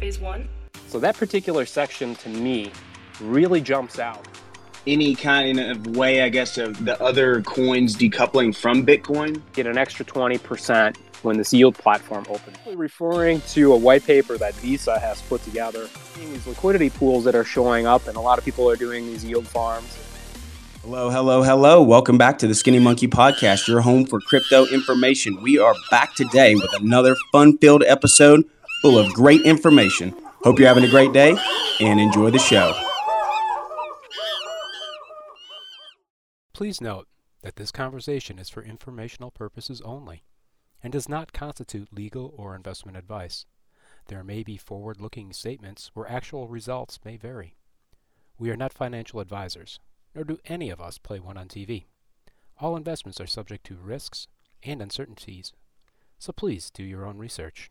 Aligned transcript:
phase 0.00 0.18
one. 0.18 0.48
So 0.88 0.98
that 0.98 1.16
particular 1.16 1.66
section 1.66 2.14
to 2.16 2.30
me 2.30 2.72
really 3.20 3.60
jumps 3.60 3.98
out. 3.98 4.26
Any 4.86 5.14
kind 5.14 5.60
of 5.60 5.88
way, 5.88 6.22
I 6.22 6.30
guess, 6.30 6.56
of 6.56 6.82
the 6.86 7.00
other 7.02 7.42
coins 7.42 7.94
decoupling 7.94 8.56
from 8.56 8.84
Bitcoin? 8.84 9.42
Get 9.52 9.66
an 9.66 9.76
extra 9.76 10.06
20% 10.06 10.96
when 11.22 11.36
this 11.36 11.52
yield 11.52 11.74
platform 11.74 12.24
opens. 12.30 12.56
Referring 12.74 13.42
to 13.42 13.74
a 13.74 13.76
white 13.76 14.04
paper 14.04 14.38
that 14.38 14.54
Visa 14.54 14.98
has 14.98 15.20
put 15.20 15.42
together, 15.44 15.86
these 16.16 16.46
liquidity 16.46 16.88
pools 16.88 17.24
that 17.24 17.34
are 17.34 17.44
showing 17.44 17.86
up, 17.86 18.08
and 18.08 18.16
a 18.16 18.20
lot 18.20 18.38
of 18.38 18.44
people 18.44 18.68
are 18.70 18.76
doing 18.76 19.04
these 19.04 19.22
yield 19.22 19.46
farms. 19.46 19.98
Hello, 20.80 21.10
hello, 21.10 21.42
hello. 21.42 21.82
Welcome 21.82 22.16
back 22.16 22.38
to 22.38 22.46
the 22.46 22.54
Skinny 22.54 22.78
Monkey 22.78 23.06
Podcast, 23.06 23.68
your 23.68 23.82
home 23.82 24.06
for 24.06 24.18
crypto 24.18 24.64
information. 24.64 25.42
We 25.42 25.58
are 25.58 25.74
back 25.90 26.14
today 26.14 26.54
with 26.54 26.72
another 26.72 27.16
fun 27.32 27.58
filled 27.58 27.84
episode 27.86 28.46
full 28.82 28.98
of 28.98 29.12
great 29.12 29.42
information. 29.42 30.14
Hope 30.42 30.58
you're 30.58 30.68
having 30.68 30.84
a 30.84 30.88
great 30.88 31.12
day 31.12 31.36
and 31.80 32.00
enjoy 32.00 32.30
the 32.30 32.38
show. 32.38 32.74
Please 36.52 36.80
note 36.80 37.06
that 37.42 37.56
this 37.56 37.72
conversation 37.72 38.38
is 38.38 38.50
for 38.50 38.62
informational 38.62 39.30
purposes 39.30 39.80
only 39.82 40.24
and 40.82 40.92
does 40.92 41.08
not 41.08 41.32
constitute 41.32 41.92
legal 41.92 42.34
or 42.36 42.54
investment 42.54 42.96
advice. 42.96 43.46
There 44.08 44.24
may 44.24 44.42
be 44.42 44.56
forward 44.56 45.00
looking 45.00 45.32
statements 45.32 45.90
where 45.94 46.10
actual 46.10 46.48
results 46.48 46.98
may 47.04 47.16
vary. 47.16 47.54
We 48.38 48.50
are 48.50 48.56
not 48.56 48.72
financial 48.72 49.20
advisors 49.20 49.78
nor 50.14 50.24
do 50.24 50.38
any 50.46 50.70
of 50.70 50.80
us 50.80 50.98
play 50.98 51.20
one 51.20 51.36
on 51.36 51.48
TV. 51.48 51.84
All 52.58 52.76
investments 52.76 53.20
are 53.20 53.26
subject 53.26 53.64
to 53.66 53.76
risks 53.76 54.26
and 54.62 54.82
uncertainties, 54.82 55.52
so 56.18 56.32
please 56.32 56.70
do 56.70 56.82
your 56.82 57.06
own 57.06 57.16
research. 57.18 57.70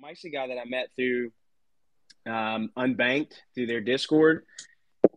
Mike's 0.00 0.24
a 0.24 0.30
guy 0.30 0.46
that 0.46 0.58
I 0.58 0.64
met 0.64 0.88
through 0.96 1.30
um, 2.26 2.70
Unbanked 2.76 3.34
through 3.54 3.66
their 3.66 3.82
Discord, 3.82 4.46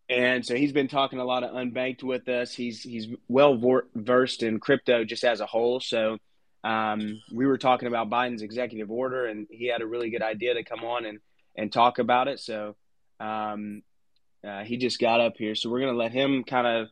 and 0.10 0.46
so 0.46 0.56
he's 0.56 0.74
been 0.74 0.90
talking 0.90 1.20
a 1.20 1.24
lot 1.24 1.44
of 1.44 1.52
Unbanked 1.52 2.04
with 2.04 2.28
us. 2.28 2.54
He's 2.54 2.82
he's 2.82 3.08
well 3.30 3.58
versed 3.96 4.44
in 4.44 4.60
crypto 4.60 5.06
just 5.06 5.24
as 5.24 5.40
a 5.40 5.46
whole. 5.46 5.80
So 5.80 6.18
um, 6.66 7.22
we 7.32 7.46
were 7.46 7.58
talking 7.58 7.88
about 7.88 8.10
Biden's 8.10 8.42
executive 8.42 8.92
order, 8.92 9.26
and 9.26 9.48
he 9.50 9.68
had 9.68 9.82
a 9.82 9.88
really 9.88 10.10
good 10.10 10.22
idea 10.22 10.56
to 10.56 10.64
come 10.64 10.84
on 10.84 11.06
and 11.06 11.20
and 11.56 11.72
talk 11.72 12.00
about 12.00 12.28
it. 12.28 12.42
So 12.42 12.76
um, 13.22 13.84
uh, 14.46 14.64
he 14.64 14.76
just 14.76 15.00
got 15.00 15.22
up 15.22 15.38
here, 15.38 15.56
so 15.56 15.70
we're 15.70 15.80
gonna 15.80 15.94
let 15.94 16.12
him 16.12 16.44
kind 16.44 16.68
of 16.68 16.90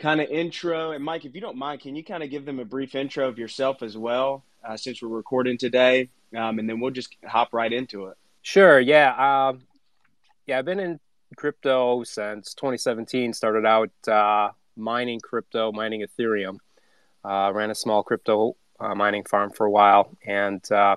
kind 0.00 0.20
of 0.20 0.28
intro. 0.30 0.90
And 0.90 1.04
Mike, 1.04 1.24
if 1.24 1.36
you 1.36 1.40
don't 1.40 1.58
mind, 1.58 1.80
can 1.80 1.94
you 1.94 2.02
kind 2.02 2.24
of 2.24 2.30
give 2.30 2.44
them 2.44 2.58
a 2.58 2.64
brief 2.64 2.96
intro 2.96 3.28
of 3.28 3.38
yourself 3.38 3.84
as 3.84 3.96
well, 3.96 4.44
uh, 4.68 4.76
since 4.76 5.02
we're 5.02 5.08
recording 5.08 5.56
today, 5.56 6.10
um, 6.36 6.58
and 6.58 6.68
then 6.68 6.78
we'll 6.78 6.90
just 6.90 7.16
hop 7.26 7.54
right 7.54 7.72
into 7.72 8.06
it. 8.06 8.16
Sure. 8.42 8.78
Yeah. 8.78 9.48
Um, 9.48 9.62
yeah. 10.46 10.58
I've 10.58 10.64
been 10.64 10.80
in 10.80 11.00
crypto 11.36 12.04
since 12.04 12.54
2017. 12.54 13.32
Started 13.32 13.66
out 13.66 13.90
uh, 14.06 14.50
mining 14.76 15.20
crypto, 15.20 15.72
mining 15.72 16.06
Ethereum. 16.06 16.58
Uh, 17.24 17.50
ran 17.52 17.70
a 17.70 17.74
small 17.74 18.02
crypto 18.02 18.56
uh, 18.78 18.94
mining 18.94 19.24
farm 19.24 19.50
for 19.50 19.66
a 19.66 19.70
while, 19.70 20.16
and 20.24 20.70
uh, 20.70 20.96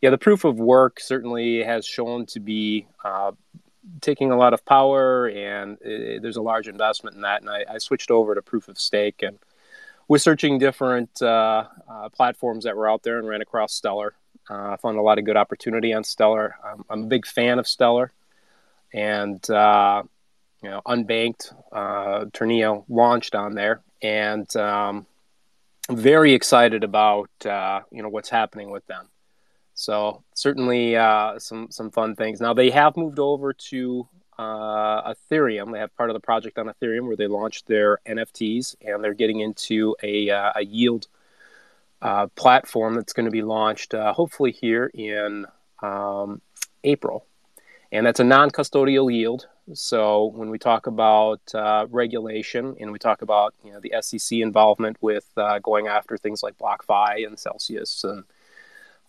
yeah, 0.00 0.10
the 0.10 0.18
proof 0.18 0.44
of 0.44 0.58
work 0.58 0.98
certainly 0.98 1.62
has 1.62 1.86
shown 1.86 2.26
to 2.26 2.40
be 2.40 2.86
taking 4.00 4.30
a 4.30 4.36
lot 4.36 4.52
of 4.52 4.64
power, 4.64 5.28
and 5.28 5.78
it, 5.80 6.22
there's 6.22 6.36
a 6.36 6.42
large 6.42 6.68
investment 6.68 7.16
in 7.16 7.22
that. 7.22 7.40
And 7.40 7.50
I, 7.50 7.64
I, 7.68 7.78
switched 7.78 8.10
over 8.10 8.34
to 8.34 8.42
proof 8.42 8.68
of 8.68 8.78
stake 8.78 9.22
and 9.22 9.38
was 10.10 10.24
searching 10.24 10.58
different 10.58 11.22
uh, 11.22 11.62
uh, 11.88 12.08
platforms 12.08 12.64
that 12.64 12.76
were 12.76 12.90
out 12.90 13.04
there 13.04 13.20
and 13.20 13.28
ran 13.28 13.40
across 13.40 13.72
Stellar. 13.72 14.14
Uh, 14.50 14.72
I 14.72 14.76
found 14.76 14.98
a 14.98 15.02
lot 15.02 15.20
of 15.20 15.24
good 15.24 15.36
opportunity 15.36 15.94
on 15.94 16.02
Stellar. 16.02 16.56
I'm, 16.64 16.84
I'm 16.90 17.02
a 17.04 17.06
big 17.06 17.24
fan 17.24 17.60
of 17.60 17.68
Stellar, 17.68 18.10
and 18.92 19.48
uh, 19.48 20.02
you 20.64 20.68
know, 20.68 20.82
Unbanked 20.84 21.54
uh, 21.70 22.24
Tornillo 22.32 22.84
launched 22.88 23.36
on 23.36 23.54
there, 23.54 23.82
and 24.02 24.54
um, 24.56 25.06
very 25.88 26.34
excited 26.34 26.82
about 26.82 27.30
uh, 27.46 27.82
you 27.92 28.02
know 28.02 28.08
what's 28.08 28.30
happening 28.30 28.70
with 28.70 28.84
them. 28.88 29.06
So 29.74 30.24
certainly 30.34 30.96
uh, 30.96 31.38
some 31.38 31.68
some 31.70 31.92
fun 31.92 32.16
things. 32.16 32.40
Now 32.40 32.52
they 32.52 32.70
have 32.70 32.96
moved 32.96 33.20
over 33.20 33.52
to 33.52 34.08
uh, 34.40 35.12
Ethereum. 35.12 35.72
They 35.72 35.78
have 35.78 35.94
part 35.96 36.08
of 36.08 36.14
the 36.14 36.20
project 36.20 36.58
on 36.58 36.66
Ethereum 36.66 37.06
where 37.06 37.16
they 37.16 37.26
launched 37.26 37.66
their 37.66 37.98
NFTs, 38.06 38.76
and 38.80 39.04
they're 39.04 39.12
getting 39.12 39.40
into 39.40 39.94
a, 40.02 40.30
uh, 40.30 40.52
a 40.56 40.64
yield 40.64 41.08
uh, 42.00 42.28
platform 42.28 42.94
that's 42.94 43.12
going 43.12 43.26
to 43.26 43.30
be 43.30 43.42
launched 43.42 43.92
uh, 43.92 44.14
hopefully 44.14 44.52
here 44.52 44.90
in 44.94 45.46
um, 45.82 46.40
April. 46.84 47.26
And 47.92 48.06
that's 48.06 48.20
a 48.20 48.24
non-custodial 48.24 49.12
yield. 49.12 49.46
So 49.74 50.26
when 50.34 50.48
we 50.48 50.58
talk 50.58 50.86
about 50.86 51.40
uh, 51.54 51.86
regulation 51.90 52.76
and 52.80 52.92
we 52.92 52.98
talk 52.98 53.20
about 53.20 53.54
you 53.62 53.72
know 53.72 53.80
the 53.80 53.92
SEC 54.00 54.38
involvement 54.38 54.96
with 55.00 55.26
going 55.62 55.86
after 55.86 56.16
things 56.16 56.42
like 56.42 56.56
BlockFi 56.56 57.26
and 57.26 57.38
Celsius 57.38 58.04
and 58.04 58.24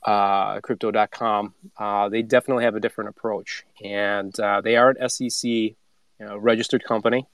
uh, 0.04 0.60
crypto.com, 0.62 1.54
uh, 1.78 2.10
they 2.10 2.22
definitely 2.22 2.64
have 2.64 2.76
a 2.76 2.80
different 2.80 3.10
approach. 3.10 3.66
And 3.84 4.38
uh, 4.40 4.62
they 4.62 4.76
are 4.76 4.90
an 4.90 5.10
SEC 5.10 5.44
you 5.50 5.76
know, 6.20 6.38
registered 6.38 6.84
company, 6.84 7.28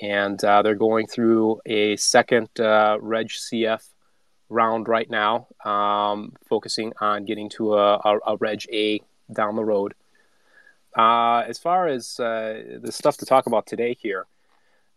and 0.00 0.42
uh, 0.44 0.62
they're 0.62 0.74
going 0.74 1.06
through 1.06 1.60
a 1.66 1.96
second 1.96 2.48
uh, 2.60 2.98
Reg 3.00 3.28
CF 3.28 3.82
round 4.48 4.88
right 4.88 5.08
now, 5.10 5.48
um, 5.64 6.34
focusing 6.48 6.92
on 7.00 7.26
getting 7.26 7.50
to 7.50 7.74
a, 7.74 7.96
a, 7.96 8.18
a, 8.26 8.36
Reg 8.36 8.62
A 8.72 9.00
down 9.32 9.56
the 9.56 9.64
road. 9.64 9.94
Uh, 10.96 11.44
as 11.46 11.58
far 11.58 11.86
as 11.86 12.16
the 12.16 12.90
stuff 12.90 13.18
to 13.18 13.26
talk 13.26 13.46
about 13.46 13.66
today 13.66 13.94
here, 14.00 14.26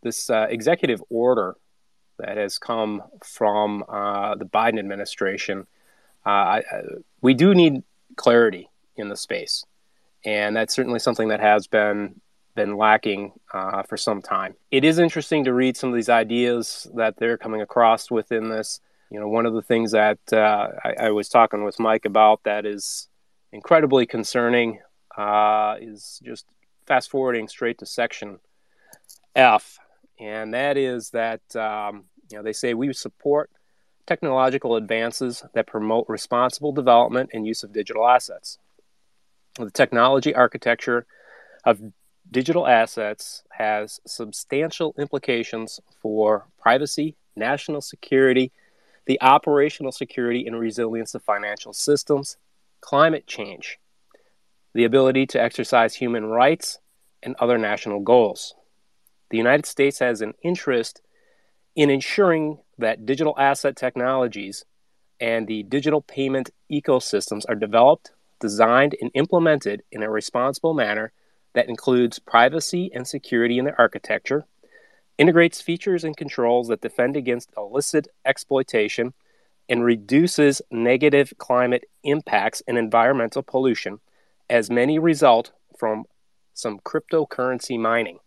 this 0.02 0.30
executive 0.30 1.04
order 1.10 1.56
that 2.18 2.38
has 2.38 2.58
come 2.58 3.04
from 3.24 3.84
the 3.90 4.46
Biden 4.52 4.80
administration 4.80 5.68
uh, 6.26 6.30
I, 6.30 6.64
we 7.22 7.34
do 7.34 7.54
need 7.54 7.84
clarity 8.16 8.70
in 8.96 9.10
the 9.10 9.18
space, 9.18 9.66
and 10.26 10.56
that's 10.56 10.74
certainly 10.74 11.00
something 11.00 11.30
that 11.30 11.40
has 11.40 11.68
been 11.68 12.22
been 12.56 12.76
lacking 12.76 13.32
uh, 13.54 13.84
for 13.84 13.98
some 13.98 14.22
time. 14.22 14.56
It 14.72 14.84
is 14.84 15.00
interesting 15.00 15.46
to 15.46 15.54
read 15.54 15.78
some 15.78 15.90
of 15.90 15.96
these 15.96 16.10
ideas 16.10 16.86
that 16.96 17.16
they're 17.18 17.38
coming 17.38 17.62
across 17.62 18.12
within 18.12 18.50
this. 18.50 18.82
You 19.10 19.20
know, 19.20 19.28
one 19.28 19.46
of 19.46 19.54
the 19.54 19.62
things 19.62 19.92
that 19.92 20.20
uh, 20.32 20.70
I, 20.84 21.06
I, 21.06 21.12
was 21.12 21.30
talking 21.30 21.64
with 21.64 21.80
Mike 21.80 22.06
about 22.06 22.44
that 22.44 22.66
is 22.66 23.08
incredibly 23.52 24.06
concerning 24.06 24.80
uh, 25.18 25.76
is 25.80 26.22
just 26.24 26.46
fast 26.88 27.10
forwarding 27.10 27.48
straight 27.48 27.78
to 27.80 27.86
section 27.86 28.40
F, 29.36 29.80
and 30.20 30.54
that 30.54 30.78
is 30.78 31.10
that 31.12 31.42
um, 31.56 32.06
you 32.30 32.38
know 32.38 32.44
they 32.44 32.54
say 32.54 32.74
we 32.74 32.92
support 32.94 33.50
technological 34.06 34.76
advances 34.76 35.44
that 35.54 35.68
promote 35.68 36.06
responsible 36.08 36.72
development 36.72 37.30
and 37.34 37.46
use 37.46 37.64
of 37.64 37.74
digital 37.74 38.08
assets. 38.08 38.58
The 39.58 39.72
technology 39.72 40.34
architecture 40.34 41.06
of 41.66 41.82
digital 42.30 42.68
assets 42.68 43.44
has 43.52 44.00
substantial 44.06 44.96
implications 44.98 45.80
for 46.02 46.48
privacy, 46.60 47.16
national 47.36 47.82
security, 47.82 48.52
the 49.06 49.22
operational 49.22 49.92
security 49.92 50.46
and 50.46 50.60
resilience 50.60 51.16
of 51.16 51.24
financial 51.24 51.74
systems, 51.74 52.38
climate 52.80 53.28
change, 53.28 53.80
the 54.74 54.86
ability 54.86 55.26
to 55.28 55.42
exercise 55.42 55.96
human 55.96 56.26
rights, 56.26 56.80
and 57.24 57.36
other 57.40 57.58
national 57.58 58.00
goals. 58.00 58.56
The 59.30 59.38
United 59.38 59.66
States 59.66 60.00
has 60.00 60.22
an 60.22 60.34
interest 60.44 61.02
in 61.76 61.90
ensuring 61.90 62.60
that 62.78 63.06
digital 63.06 63.36
asset 63.38 63.76
technologies 63.76 64.66
and 65.20 65.48
the 65.48 65.64
digital 65.64 66.02
payment 66.02 66.50
ecosystems 66.72 67.44
are 67.48 67.56
developed, 67.56 68.12
designed, 68.40 68.96
and 69.00 69.12
implemented 69.14 69.84
in 69.92 70.04
a 70.04 70.10
responsible 70.10 70.74
manner 70.74 71.12
that 71.54 71.70
includes 71.70 72.20
privacy 72.20 72.90
and 72.94 73.08
security 73.08 73.58
in 73.58 73.66
their 73.66 73.80
architecture, 73.80 74.46
integrates 75.18 75.62
features 75.62 76.04
and 76.04 76.18
controls 76.18 76.68
that 76.68 76.82
defend 76.82 77.16
against 77.16 77.52
illicit 77.56 78.08
exploitation, 78.26 79.14
and 79.70 79.86
reduces 79.86 80.62
negative 80.72 81.34
climate 81.38 81.86
impacts 82.04 82.62
and 82.68 82.78
environmental 82.78 83.44
pollution, 83.44 84.00
as 84.50 84.70
many 84.70 84.98
result 85.00 85.52
from 85.78 86.04
some 86.54 86.80
cryptocurrency 86.80 87.80
mining. 87.80 88.20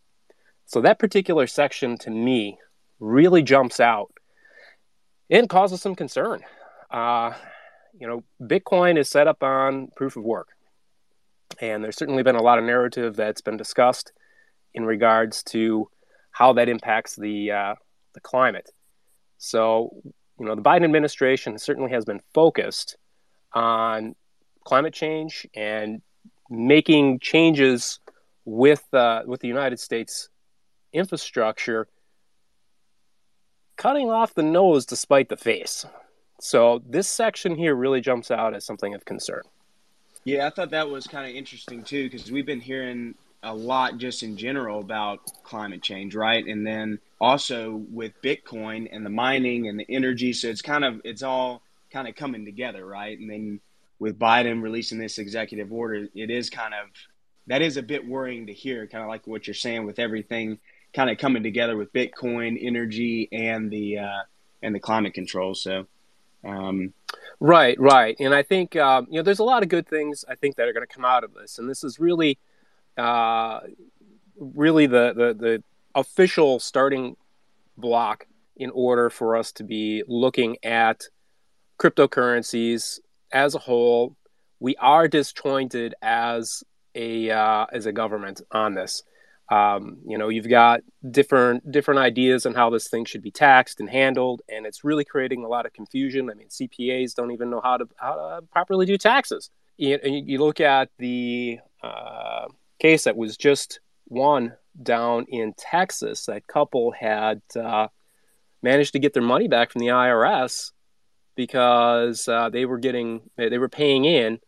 So, 0.64 0.80
that 0.80 0.98
particular 0.98 1.46
section 1.46 1.98
to 1.98 2.10
me 2.10 2.58
really 3.00 3.42
jumps 3.42 3.80
out 3.80 4.12
and 5.30 5.48
causes 5.48 5.80
some 5.80 5.94
concern. 5.94 6.40
Uh, 6.90 7.32
you 7.98 8.06
know, 8.06 8.22
Bitcoin 8.42 8.98
is 8.98 9.08
set 9.08 9.26
up 9.26 9.42
on 9.42 9.88
proof 9.96 10.16
of 10.16 10.24
work. 10.24 10.48
And 11.60 11.84
there's 11.84 11.96
certainly 11.96 12.22
been 12.22 12.36
a 12.36 12.42
lot 12.42 12.58
of 12.58 12.64
narrative 12.64 13.16
that's 13.16 13.40
been 13.40 13.56
discussed 13.56 14.12
in 14.74 14.84
regards 14.84 15.42
to 15.44 15.88
how 16.30 16.52
that 16.54 16.68
impacts 16.68 17.14
the, 17.14 17.52
uh, 17.52 17.74
the 18.14 18.20
climate. 18.20 18.70
So, 19.38 19.90
you 20.38 20.46
know, 20.46 20.54
the 20.54 20.62
Biden 20.62 20.84
administration 20.84 21.58
certainly 21.58 21.92
has 21.92 22.04
been 22.04 22.20
focused 22.32 22.96
on 23.52 24.16
climate 24.64 24.94
change 24.94 25.46
and 25.54 26.02
making 26.50 27.20
changes 27.20 28.00
with 28.44 28.82
uh, 28.92 29.22
with 29.26 29.40
the 29.40 29.48
United 29.48 29.80
States 29.80 30.28
infrastructure, 30.92 31.88
cutting 33.76 34.10
off 34.10 34.34
the 34.34 34.42
nose 34.42 34.86
despite 34.86 35.28
the 35.28 35.36
face. 35.36 35.86
So 36.40 36.82
this 36.86 37.08
section 37.08 37.56
here 37.56 37.74
really 37.74 38.00
jumps 38.00 38.30
out 38.30 38.54
as 38.54 38.64
something 38.64 38.94
of 38.94 39.04
concern. 39.04 39.42
Yeah, 40.24 40.46
I 40.46 40.50
thought 40.50 40.70
that 40.70 40.88
was 40.88 41.06
kind 41.06 41.28
of 41.28 41.36
interesting 41.36 41.82
too 41.82 42.04
because 42.04 42.30
we've 42.30 42.46
been 42.46 42.60
hearing 42.60 43.14
a 43.42 43.54
lot 43.54 43.98
just 43.98 44.22
in 44.22 44.36
general 44.36 44.80
about 44.80 45.20
climate 45.42 45.82
change, 45.82 46.14
right? 46.14 46.44
And 46.44 46.66
then 46.66 46.98
also 47.20 47.84
with 47.90 48.12
Bitcoin 48.22 48.88
and 48.90 49.04
the 49.04 49.10
mining 49.10 49.68
and 49.68 49.78
the 49.78 49.86
energy, 49.88 50.32
so 50.32 50.48
it's 50.48 50.62
kind 50.62 50.84
of 50.84 51.00
it's 51.04 51.22
all 51.22 51.62
kind 51.90 52.08
of 52.08 52.14
coming 52.14 52.44
together, 52.44 52.84
right? 52.84 53.18
And 53.18 53.30
then 53.30 53.60
with 53.98 54.18
Biden 54.18 54.62
releasing 54.62 54.98
this 54.98 55.18
executive 55.18 55.72
order, 55.72 56.08
it 56.14 56.30
is 56.30 56.48
kind 56.48 56.74
of 56.74 56.88
that 57.46 57.60
is 57.60 57.76
a 57.76 57.82
bit 57.82 58.06
worrying 58.06 58.46
to 58.46 58.54
hear, 58.54 58.86
kind 58.86 59.04
of 59.04 59.10
like 59.10 59.26
what 59.26 59.46
you're 59.46 59.54
saying 59.54 59.84
with 59.84 59.98
everything 59.98 60.58
kind 60.94 61.10
of 61.10 61.18
coming 61.18 61.42
together 61.42 61.76
with 61.76 61.92
Bitcoin, 61.92 62.56
energy, 62.60 63.28
and 63.32 63.70
the 63.70 63.98
uh, 63.98 64.22
and 64.62 64.74
the 64.74 64.80
climate 64.80 65.12
control. 65.12 65.54
So, 65.54 65.86
um, 66.44 66.94
right, 67.40 67.78
right, 67.78 68.16
and 68.20 68.34
I 68.34 68.42
think 68.42 68.76
um, 68.76 69.06
you 69.10 69.16
know 69.16 69.22
there's 69.22 69.40
a 69.40 69.44
lot 69.44 69.62
of 69.62 69.68
good 69.68 69.88
things 69.88 70.24
I 70.28 70.36
think 70.36 70.56
that 70.56 70.68
are 70.68 70.72
going 70.72 70.86
to 70.86 70.94
come 70.94 71.04
out 71.04 71.24
of 71.24 71.34
this, 71.34 71.58
and 71.58 71.68
this 71.68 71.84
is 71.84 71.98
really, 71.98 72.38
uh, 72.96 73.60
really 74.38 74.86
the, 74.86 75.12
the 75.14 75.34
the 75.34 75.62
official 75.94 76.58
starting 76.58 77.16
block 77.76 78.26
in 78.56 78.70
order 78.70 79.10
for 79.10 79.36
us 79.36 79.52
to 79.52 79.64
be 79.64 80.02
looking 80.06 80.56
at 80.62 81.04
cryptocurrencies 81.78 83.00
as 83.32 83.54
a 83.54 83.58
whole. 83.58 84.16
We 84.60 84.76
are 84.76 85.08
disjointed 85.08 85.94
as 86.00 86.62
a 86.94 87.30
uh, 87.30 87.66
as 87.72 87.86
a 87.86 87.92
government 87.92 88.40
on 88.52 88.74
this. 88.74 89.02
Um, 89.50 89.98
you 90.06 90.16
know, 90.16 90.28
you've 90.30 90.48
got 90.48 90.80
different 91.10 91.70
different 91.70 92.00
ideas 92.00 92.46
on 92.46 92.54
how 92.54 92.70
this 92.70 92.88
thing 92.88 93.04
should 93.04 93.22
be 93.22 93.30
taxed 93.30 93.78
and 93.78 93.90
handled, 93.90 94.42
and 94.48 94.66
it's 94.66 94.84
really 94.84 95.04
creating 95.04 95.44
a 95.44 95.48
lot 95.48 95.66
of 95.66 95.72
confusion. 95.72 96.30
I 96.30 96.34
mean, 96.34 96.48
CPAs 96.48 97.14
don't 97.14 97.30
even 97.30 97.50
know 97.50 97.60
how 97.62 97.76
to 97.76 97.88
how 97.96 98.14
to 98.14 98.46
properly 98.52 98.86
do 98.86 98.96
taxes. 98.96 99.50
You, 99.76 99.98
you 100.02 100.38
look 100.38 100.60
at 100.60 100.88
the 100.98 101.58
uh, 101.82 102.46
case 102.78 103.04
that 103.04 103.16
was 103.16 103.36
just 103.36 103.80
won 104.08 104.54
down 104.82 105.26
in 105.28 105.52
Texas. 105.56 106.26
That 106.26 106.46
couple 106.46 106.92
had 106.92 107.42
uh, 107.58 107.88
managed 108.62 108.92
to 108.92 108.98
get 108.98 109.12
their 109.12 109.22
money 109.22 109.48
back 109.48 109.70
from 109.70 109.80
the 109.80 109.88
IRS 109.88 110.72
because 111.36 112.28
uh, 112.28 112.48
they 112.48 112.64
were 112.64 112.78
getting 112.78 113.22
they 113.36 113.58
were 113.58 113.68
paying 113.68 114.04
in 114.04 114.38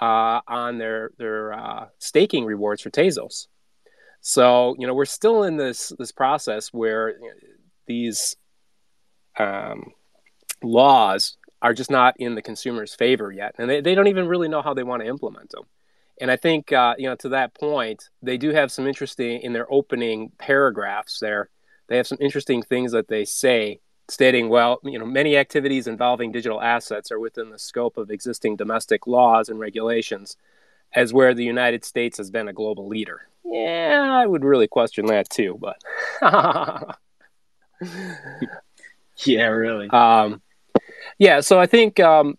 uh, 0.00 0.40
on 0.46 0.78
their 0.78 1.10
their 1.18 1.52
uh, 1.52 1.86
staking 1.98 2.44
rewards 2.44 2.82
for 2.82 2.90
Tezos. 2.90 3.46
So 4.22 4.74
you 4.78 4.86
know 4.86 4.94
we're 4.94 5.04
still 5.04 5.42
in 5.42 5.56
this 5.56 5.92
this 5.98 6.12
process 6.12 6.68
where 6.68 7.10
you 7.10 7.20
know, 7.20 7.34
these 7.86 8.36
um, 9.38 9.92
laws 10.62 11.36
are 11.60 11.74
just 11.74 11.90
not 11.90 12.14
in 12.18 12.34
the 12.34 12.42
consumer's 12.42 12.94
favor 12.94 13.30
yet, 13.30 13.54
and 13.58 13.68
they, 13.68 13.80
they 13.80 13.94
don't 13.94 14.08
even 14.08 14.28
really 14.28 14.48
know 14.48 14.62
how 14.62 14.74
they 14.74 14.84
want 14.84 15.02
to 15.02 15.08
implement 15.08 15.50
them. 15.50 15.64
And 16.20 16.30
I 16.30 16.36
think 16.36 16.72
uh, 16.72 16.94
you 16.96 17.08
know 17.08 17.16
to 17.16 17.28
that 17.30 17.52
point, 17.54 18.08
they 18.22 18.38
do 18.38 18.50
have 18.50 18.70
some 18.70 18.86
interesting 18.86 19.42
in 19.42 19.52
their 19.52 19.70
opening 19.70 20.30
paragraphs 20.38 21.18
there. 21.18 21.50
They 21.88 21.96
have 21.96 22.06
some 22.06 22.18
interesting 22.20 22.62
things 22.62 22.92
that 22.92 23.08
they 23.08 23.24
say 23.24 23.80
stating, 24.08 24.48
well, 24.48 24.78
you 24.84 24.98
know, 24.98 25.06
many 25.06 25.36
activities 25.36 25.86
involving 25.86 26.30
digital 26.30 26.60
assets 26.60 27.10
are 27.10 27.18
within 27.18 27.50
the 27.50 27.58
scope 27.58 27.96
of 27.96 28.10
existing 28.10 28.56
domestic 28.56 29.06
laws 29.06 29.48
and 29.48 29.58
regulations, 29.58 30.36
as 30.94 31.12
where 31.12 31.34
the 31.34 31.44
United 31.44 31.84
States 31.84 32.18
has 32.18 32.30
been 32.30 32.48
a 32.48 32.52
global 32.52 32.88
leader. 32.88 33.28
Yeah, 33.44 34.08
I 34.10 34.26
would 34.26 34.44
really 34.44 34.68
question 34.68 35.06
that 35.06 35.28
too, 35.28 35.58
but 35.60 35.76
yeah, 39.24 39.46
really. 39.46 39.88
Um, 39.90 40.40
yeah, 41.18 41.40
so 41.40 41.58
I 41.60 41.66
think 41.66 42.00
um, 42.00 42.38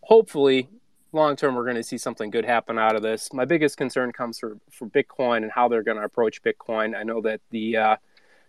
hopefully 0.00 0.68
long 1.14 1.36
term 1.36 1.54
we're 1.54 1.64
going 1.64 1.76
to 1.76 1.82
see 1.82 1.98
something 1.98 2.30
good 2.30 2.44
happen 2.44 2.78
out 2.78 2.96
of 2.96 3.02
this. 3.02 3.32
My 3.32 3.44
biggest 3.44 3.76
concern 3.76 4.12
comes 4.12 4.38
for 4.38 4.58
for 4.70 4.86
Bitcoin 4.88 5.38
and 5.38 5.50
how 5.50 5.68
they're 5.68 5.82
going 5.82 5.96
to 5.96 6.04
approach 6.04 6.42
Bitcoin. 6.42 6.96
I 6.96 7.04
know 7.04 7.20
that 7.22 7.40
the 7.50 7.76
uh, 7.76 7.96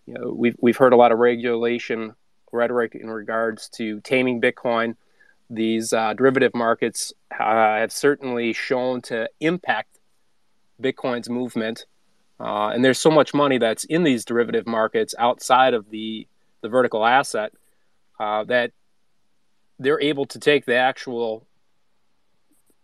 you 0.06 0.14
know 0.14 0.32
we've 0.32 0.56
we've 0.60 0.76
heard 0.76 0.92
a 0.92 0.96
lot 0.96 1.12
of 1.12 1.18
regulation 1.18 2.14
rhetoric 2.52 2.94
in 2.94 3.08
regards 3.08 3.68
to 3.70 4.00
taming 4.00 4.40
Bitcoin. 4.40 4.96
These 5.48 5.92
uh, 5.92 6.14
derivative 6.14 6.54
markets 6.54 7.12
uh, 7.38 7.78
have 7.78 7.92
certainly 7.92 8.52
shown 8.52 9.02
to 9.02 9.28
impact 9.40 9.98
Bitcoin's 10.80 11.28
movement. 11.28 11.86
Uh, 12.38 12.68
and 12.68 12.84
there's 12.84 12.98
so 12.98 13.10
much 13.10 13.32
money 13.32 13.58
that's 13.58 13.84
in 13.84 14.02
these 14.02 14.24
derivative 14.24 14.66
markets 14.66 15.14
outside 15.18 15.74
of 15.74 15.90
the, 15.90 16.26
the 16.60 16.68
vertical 16.68 17.04
asset 17.04 17.52
uh, 18.20 18.44
that 18.44 18.72
they're 19.78 20.00
able 20.00 20.26
to 20.26 20.38
take 20.38 20.66
the 20.66 20.74
actual 20.74 21.46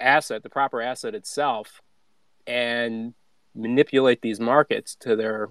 asset, 0.00 0.42
the 0.42 0.50
proper 0.50 0.80
asset 0.80 1.14
itself, 1.14 1.82
and 2.46 3.14
manipulate 3.54 4.22
these 4.22 4.40
markets 4.40 4.94
to 4.96 5.14
their 5.16 5.48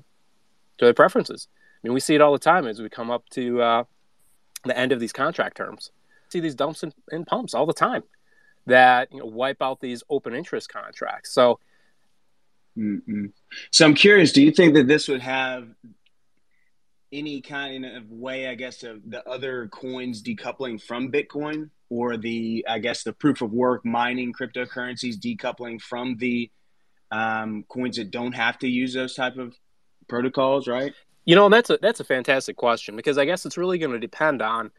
to 0.78 0.86
their 0.86 0.94
preferences. 0.94 1.48
I 1.52 1.88
mean, 1.88 1.94
we 1.94 2.00
see 2.00 2.16
it 2.16 2.22
all 2.22 2.34
the 2.34 2.40
time 2.40 2.66
as 2.66 2.82
we 2.82 2.90
come 2.90 3.12
up 3.12 3.30
to 3.30 3.62
uh, 3.62 3.84
the 4.66 4.78
end 4.78 4.92
of 4.92 5.00
these 5.00 5.14
contract 5.14 5.58
terms. 5.58 5.92
See 6.30 6.40
these 6.40 6.56
dumps 6.56 6.82
and, 6.82 6.94
and 7.12 7.26
pumps 7.26 7.54
all 7.54 7.66
the 7.68 7.74
time 7.74 8.04
that 8.66 9.12
you 9.12 9.20
know 9.20 9.26
wipe 9.26 9.62
out 9.62 9.80
these 9.80 10.04
open 10.10 10.34
interest 10.34 10.70
contracts. 10.70 11.34
So, 11.34 11.60
Mm-mm. 12.78 13.32
so 13.72 13.86
I'm 13.86 13.94
curious. 13.94 14.32
Do 14.32 14.42
you 14.42 14.52
think 14.52 14.74
that 14.76 14.88
this 14.88 15.08
would 15.08 15.22
have 15.22 15.68
any 17.12 17.42
kind 17.42 17.86
of 17.86 18.10
way, 18.10 18.48
I 18.48 18.56
guess, 18.56 18.84
of 18.84 19.02
the 19.10 19.28
other 19.28 19.68
coins 19.68 20.24
decoupling 20.24 20.82
from 20.82 21.12
Bitcoin, 21.12 21.70
or 21.90 22.18
the 22.18 22.66
I 22.68 22.80
guess 22.80 23.04
the 23.04 23.14
proof 23.14 23.42
of 23.42 23.52
work 23.52 23.86
mining 23.86 24.34
cryptocurrencies 24.34 25.16
decoupling 25.16 25.82
from 25.82 26.18
the 26.18 26.50
um, 27.12 27.66
coins 27.68 27.98
that 27.98 28.12
don't 28.12 28.34
have 28.34 28.58
to 28.60 28.68
use 28.68 28.94
those 28.94 29.14
type 29.14 29.38
of 29.38 29.56
protocols, 30.08 30.68
right? 30.68 30.94
You 31.26 31.36
know, 31.36 31.50
that's 31.50 31.70
a 31.70 31.78
that's 31.82 32.00
a 32.00 32.06
fantastic 32.06 32.56
question 32.56 32.96
because 32.96 33.18
I 33.18 33.26
guess 33.26 33.46
it's 33.46 33.58
really 33.58 33.78
going 33.78 33.92
to 33.92 34.00
depend 34.00 34.42
on 34.42 34.72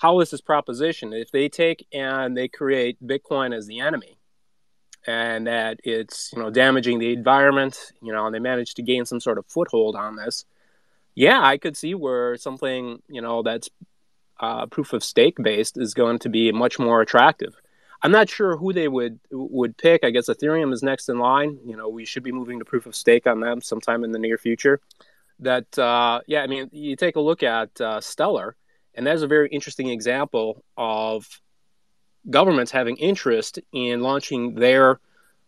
how 0.00 0.20
is 0.20 0.30
this 0.30 0.40
proposition. 0.40 1.12
If 1.12 1.30
they 1.30 1.48
take 1.48 1.86
and 1.92 2.36
they 2.36 2.48
create 2.48 3.04
Bitcoin 3.06 3.54
as 3.54 3.66
the 3.66 3.80
enemy, 3.80 4.18
and 5.06 5.46
that 5.46 5.80
it's 5.84 6.32
you 6.32 6.40
know 6.40 6.50
damaging 6.50 6.98
the 6.98 7.12
environment, 7.12 7.92
you 8.02 8.12
know, 8.12 8.26
and 8.26 8.34
they 8.34 8.38
manage 8.38 8.74
to 8.74 8.82
gain 8.82 9.04
some 9.04 9.20
sort 9.20 9.38
of 9.38 9.46
foothold 9.46 9.96
on 9.96 10.16
this, 10.16 10.44
yeah, 11.14 11.40
I 11.42 11.58
could 11.58 11.76
see 11.76 11.94
where 11.94 12.36
something 12.36 13.02
you 13.08 13.20
know 13.20 13.42
that's 13.42 13.68
uh, 14.40 14.66
proof 14.66 14.92
of 14.92 15.04
stake 15.04 15.36
based 15.42 15.76
is 15.76 15.94
going 15.94 16.18
to 16.20 16.28
be 16.28 16.50
much 16.52 16.78
more 16.78 17.02
attractive. 17.02 17.60
I'm 18.02 18.12
not 18.12 18.30
sure 18.30 18.56
who 18.56 18.72
they 18.72 18.88
would 18.88 19.20
would 19.30 19.76
pick. 19.76 20.02
I 20.02 20.10
guess 20.10 20.30
Ethereum 20.30 20.72
is 20.72 20.82
next 20.82 21.10
in 21.10 21.18
line. 21.18 21.58
You 21.66 21.76
know, 21.76 21.88
we 21.88 22.06
should 22.06 22.22
be 22.22 22.32
moving 22.32 22.58
to 22.58 22.64
proof 22.64 22.86
of 22.86 22.96
stake 22.96 23.26
on 23.26 23.40
them 23.40 23.60
sometime 23.60 24.04
in 24.04 24.12
the 24.12 24.18
near 24.18 24.38
future 24.38 24.80
that 25.40 25.78
uh, 25.78 26.20
yeah, 26.26 26.42
I 26.42 26.46
mean, 26.46 26.68
you 26.72 26.96
take 26.96 27.16
a 27.16 27.20
look 27.20 27.42
at 27.42 27.78
uh, 27.80 28.00
Stellar, 28.00 28.56
and 29.00 29.06
that's 29.06 29.22
a 29.22 29.26
very 29.26 29.48
interesting 29.48 29.88
example 29.88 30.62
of 30.76 31.26
governments 32.28 32.70
having 32.70 32.98
interest 32.98 33.58
in 33.72 34.02
launching 34.02 34.56
their 34.56 35.00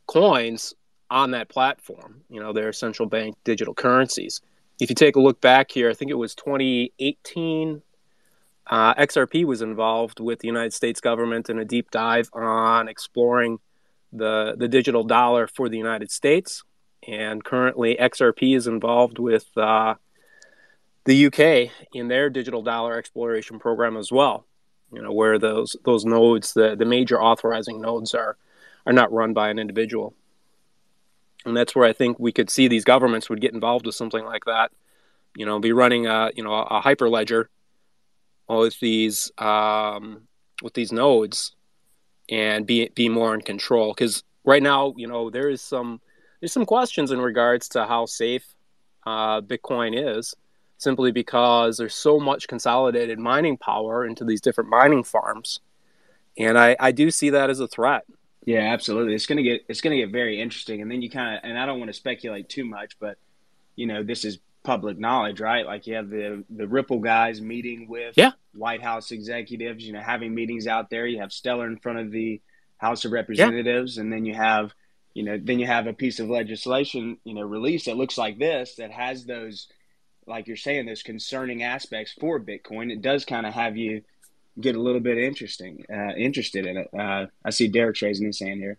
coins 0.06 0.72
on 1.10 1.32
that 1.32 1.50
platform. 1.50 2.22
You 2.30 2.40
know, 2.40 2.54
their 2.54 2.72
central 2.72 3.10
bank 3.10 3.36
digital 3.44 3.74
currencies. 3.74 4.40
If 4.80 4.88
you 4.88 4.96
take 4.96 5.16
a 5.16 5.20
look 5.20 5.42
back 5.42 5.70
here, 5.70 5.90
I 5.90 5.92
think 5.92 6.10
it 6.10 6.14
was 6.14 6.34
2018. 6.34 7.82
Uh, 8.68 8.94
XRP 8.94 9.44
was 9.44 9.60
involved 9.60 10.18
with 10.18 10.38
the 10.38 10.48
United 10.48 10.72
States 10.72 11.02
government 11.02 11.50
in 11.50 11.58
a 11.58 11.64
deep 11.66 11.90
dive 11.90 12.30
on 12.32 12.88
exploring 12.88 13.58
the 14.14 14.54
the 14.56 14.66
digital 14.66 15.04
dollar 15.04 15.46
for 15.46 15.68
the 15.68 15.76
United 15.76 16.10
States 16.10 16.64
and 17.06 17.44
currently 17.44 17.96
XRP 18.00 18.56
is 18.56 18.66
involved 18.66 19.18
with 19.18 19.46
uh, 19.58 19.96
the 21.04 21.26
UK 21.26 21.72
in 21.92 22.08
their 22.08 22.30
digital 22.30 22.62
dollar 22.62 22.96
exploration 22.96 23.58
program 23.58 23.96
as 23.96 24.12
well. 24.12 24.46
You 24.92 25.02
know, 25.02 25.12
where 25.12 25.38
those 25.38 25.74
those 25.84 26.04
nodes, 26.04 26.52
the 26.52 26.76
the 26.76 26.84
major 26.84 27.20
authorizing 27.20 27.80
nodes, 27.80 28.14
are 28.14 28.36
are 28.86 28.92
not 28.92 29.12
run 29.12 29.32
by 29.32 29.48
an 29.48 29.58
individual, 29.58 30.14
and 31.46 31.56
that's 31.56 31.74
where 31.74 31.88
I 31.88 31.92
think 31.92 32.18
we 32.18 32.32
could 32.32 32.50
see 32.50 32.68
these 32.68 32.84
governments 32.84 33.30
would 33.30 33.40
get 33.40 33.54
involved 33.54 33.86
with 33.86 33.94
something 33.94 34.24
like 34.24 34.44
that. 34.44 34.70
You 35.34 35.46
know, 35.46 35.58
be 35.58 35.72
running 35.72 36.06
a 36.06 36.30
you 36.34 36.44
know 36.44 36.54
a 36.54 36.82
hyperledger 36.82 37.46
with 38.48 38.78
these 38.80 39.32
um, 39.38 40.22
with 40.62 40.74
these 40.74 40.92
nodes 40.92 41.54
and 42.28 42.66
be 42.66 42.90
be 42.94 43.08
more 43.08 43.34
in 43.34 43.40
control 43.40 43.92
because 43.94 44.24
right 44.44 44.62
now 44.62 44.94
you 44.96 45.06
know 45.06 45.30
there 45.30 45.48
is 45.48 45.62
some 45.62 46.00
there's 46.40 46.52
some 46.52 46.66
questions 46.66 47.10
in 47.10 47.20
regards 47.20 47.68
to 47.70 47.86
how 47.86 48.04
safe 48.04 48.54
uh, 49.06 49.40
Bitcoin 49.40 50.16
is, 50.16 50.34
simply 50.82 51.12
because 51.12 51.76
there's 51.76 51.94
so 51.94 52.18
much 52.18 52.48
consolidated 52.48 53.18
mining 53.18 53.56
power 53.56 54.04
into 54.04 54.24
these 54.24 54.40
different 54.40 54.70
mining 54.70 55.04
farms, 55.04 55.60
and 56.36 56.58
I, 56.58 56.76
I 56.80 56.92
do 56.92 57.10
see 57.10 57.30
that 57.30 57.50
as 57.50 57.60
a 57.60 57.68
threat. 57.68 58.04
Yeah, 58.44 58.72
absolutely. 58.72 59.14
It's 59.14 59.26
gonna 59.26 59.42
get 59.42 59.64
it's 59.68 59.80
gonna 59.80 59.96
get 59.96 60.10
very 60.10 60.40
interesting, 60.40 60.82
and 60.82 60.90
then 60.90 61.00
you 61.02 61.10
kind 61.10 61.36
of 61.36 61.40
and 61.44 61.58
I 61.58 61.66
don't 61.66 61.78
want 61.78 61.90
to 61.90 61.94
speculate 61.94 62.48
too 62.48 62.64
much, 62.64 62.98
but 62.98 63.16
you 63.76 63.86
know 63.86 64.02
this 64.02 64.24
is 64.24 64.38
public 64.64 64.98
knowledge, 64.98 65.40
right? 65.40 65.64
Like 65.64 65.86
you 65.86 65.94
have 65.94 66.10
the 66.10 66.44
the 66.50 66.66
Ripple 66.66 66.98
guys 66.98 67.40
meeting 67.40 67.86
with 67.88 68.14
yeah. 68.16 68.32
White 68.54 68.82
House 68.82 69.12
executives, 69.12 69.84
you 69.84 69.92
know, 69.92 70.00
having 70.00 70.34
meetings 70.34 70.66
out 70.66 70.90
there. 70.90 71.06
You 71.06 71.20
have 71.20 71.32
Stellar 71.32 71.66
in 71.66 71.78
front 71.78 71.98
of 71.98 72.10
the 72.10 72.40
House 72.78 73.04
of 73.04 73.12
Representatives, 73.12 73.96
yeah. 73.96 74.02
and 74.02 74.12
then 74.12 74.24
you 74.24 74.34
have 74.34 74.74
you 75.14 75.22
know 75.22 75.38
then 75.40 75.58
you 75.58 75.66
have 75.66 75.86
a 75.86 75.92
piece 75.92 76.20
of 76.20 76.28
legislation 76.28 77.18
you 77.24 77.34
know 77.34 77.42
released 77.42 77.86
that 77.86 77.96
looks 77.96 78.16
like 78.16 78.38
this 78.38 78.76
that 78.76 78.90
has 78.90 79.24
those 79.24 79.68
like 80.26 80.46
you're 80.46 80.56
saying 80.56 80.86
those 80.86 81.02
concerning 81.02 81.62
aspects 81.62 82.14
for 82.18 82.40
Bitcoin. 82.40 82.92
It 82.92 83.02
does 83.02 83.24
kind 83.24 83.46
of 83.46 83.54
have 83.54 83.76
you 83.76 84.02
get 84.60 84.76
a 84.76 84.80
little 84.80 85.00
bit 85.00 85.18
interesting, 85.18 85.84
uh, 85.92 86.14
interested 86.16 86.66
in 86.66 86.76
it. 86.76 86.90
Uh, 86.96 87.26
I 87.44 87.50
see 87.50 87.68
Derek 87.68 88.00
raising 88.00 88.26
his 88.26 88.40
hand 88.40 88.60
here. 88.60 88.78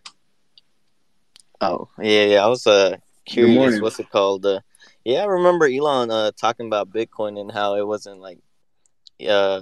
Oh 1.60 1.88
yeah, 1.98 2.24
yeah. 2.24 2.44
I 2.44 2.48
was 2.48 2.66
uh, 2.66 2.96
curious. 3.24 3.80
What's 3.80 4.00
it 4.00 4.10
called? 4.10 4.46
Uh, 4.46 4.60
yeah, 5.04 5.20
I 5.20 5.26
remember 5.26 5.66
Elon 5.66 6.10
uh, 6.10 6.30
talking 6.38 6.66
about 6.66 6.90
Bitcoin 6.90 7.40
and 7.40 7.50
how 7.50 7.76
it 7.76 7.86
wasn't 7.86 8.20
like 8.20 8.38
uh, 9.28 9.60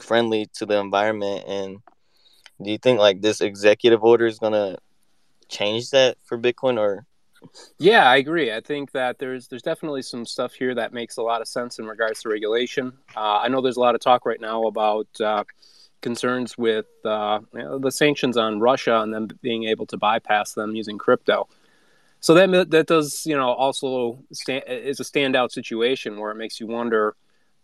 friendly 0.00 0.46
to 0.54 0.66
the 0.66 0.78
environment. 0.78 1.44
And 1.46 1.78
do 2.62 2.70
you 2.70 2.78
think 2.78 2.98
like 2.98 3.20
this 3.20 3.40
executive 3.40 4.02
order 4.02 4.26
is 4.26 4.38
gonna 4.38 4.78
change 5.48 5.90
that 5.90 6.16
for 6.24 6.38
Bitcoin 6.38 6.78
or? 6.78 7.06
Yeah, 7.78 8.08
I 8.08 8.16
agree. 8.16 8.52
I 8.52 8.60
think 8.60 8.92
that 8.92 9.18
there's 9.18 9.48
there's 9.48 9.62
definitely 9.62 10.02
some 10.02 10.24
stuff 10.24 10.52
here 10.54 10.74
that 10.74 10.92
makes 10.92 11.16
a 11.16 11.22
lot 11.22 11.40
of 11.40 11.48
sense 11.48 11.78
in 11.78 11.86
regards 11.86 12.22
to 12.22 12.28
regulation. 12.28 12.92
Uh, 13.16 13.38
I 13.38 13.48
know 13.48 13.60
there's 13.60 13.76
a 13.76 13.80
lot 13.80 13.94
of 13.94 14.00
talk 14.00 14.24
right 14.24 14.40
now 14.40 14.64
about 14.64 15.06
uh, 15.20 15.44
concerns 16.00 16.56
with 16.56 16.86
uh, 17.04 17.40
you 17.52 17.60
know, 17.62 17.78
the 17.78 17.90
sanctions 17.90 18.36
on 18.36 18.60
Russia 18.60 19.00
and 19.00 19.12
them 19.12 19.28
being 19.42 19.64
able 19.64 19.86
to 19.86 19.96
bypass 19.96 20.52
them 20.54 20.74
using 20.74 20.98
crypto. 20.98 21.48
So 22.20 22.34
that 22.34 22.70
that 22.70 22.86
does 22.86 23.26
you 23.26 23.36
know 23.36 23.50
also 23.50 24.24
is 24.56 25.00
a 25.00 25.04
standout 25.04 25.52
situation 25.52 26.18
where 26.20 26.30
it 26.32 26.36
makes 26.36 26.60
you 26.60 26.66
wonder, 26.68 27.16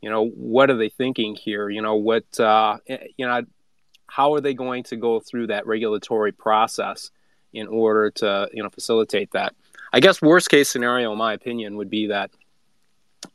you 0.03 0.11
know, 0.11 0.27
what 0.29 0.71
are 0.71 0.77
they 0.77 0.89
thinking 0.91 1.37
here? 1.37 1.69
You 1.71 1.83
know, 1.83 1.97
what 1.97 2.39
uh, 2.41 2.79
you 3.17 3.27
know, 3.27 3.43
how 4.09 4.35
are 4.35 4.41
they 4.41 4.55
going 4.55 4.85
to 4.85 4.97
go 4.97 5.21
through 5.21 5.49
that 5.49 5.67
regulatory 5.67 6.33
process 6.33 7.11
in 7.53 7.69
order 7.69 8.11
to 8.13 8.49
you 8.53 8.63
know 8.63 8.71
facilitate 8.71 9.33
that? 9.33 9.55
I 9.93 10.01
guess 10.01 10.21
worst 10.21 10.51
case 10.51 10.69
scenario, 10.69 11.13
in 11.13 11.19
my 11.19 11.33
opinion, 11.33 11.77
would 11.77 11.91
be 11.91 12.09
that 12.09 12.31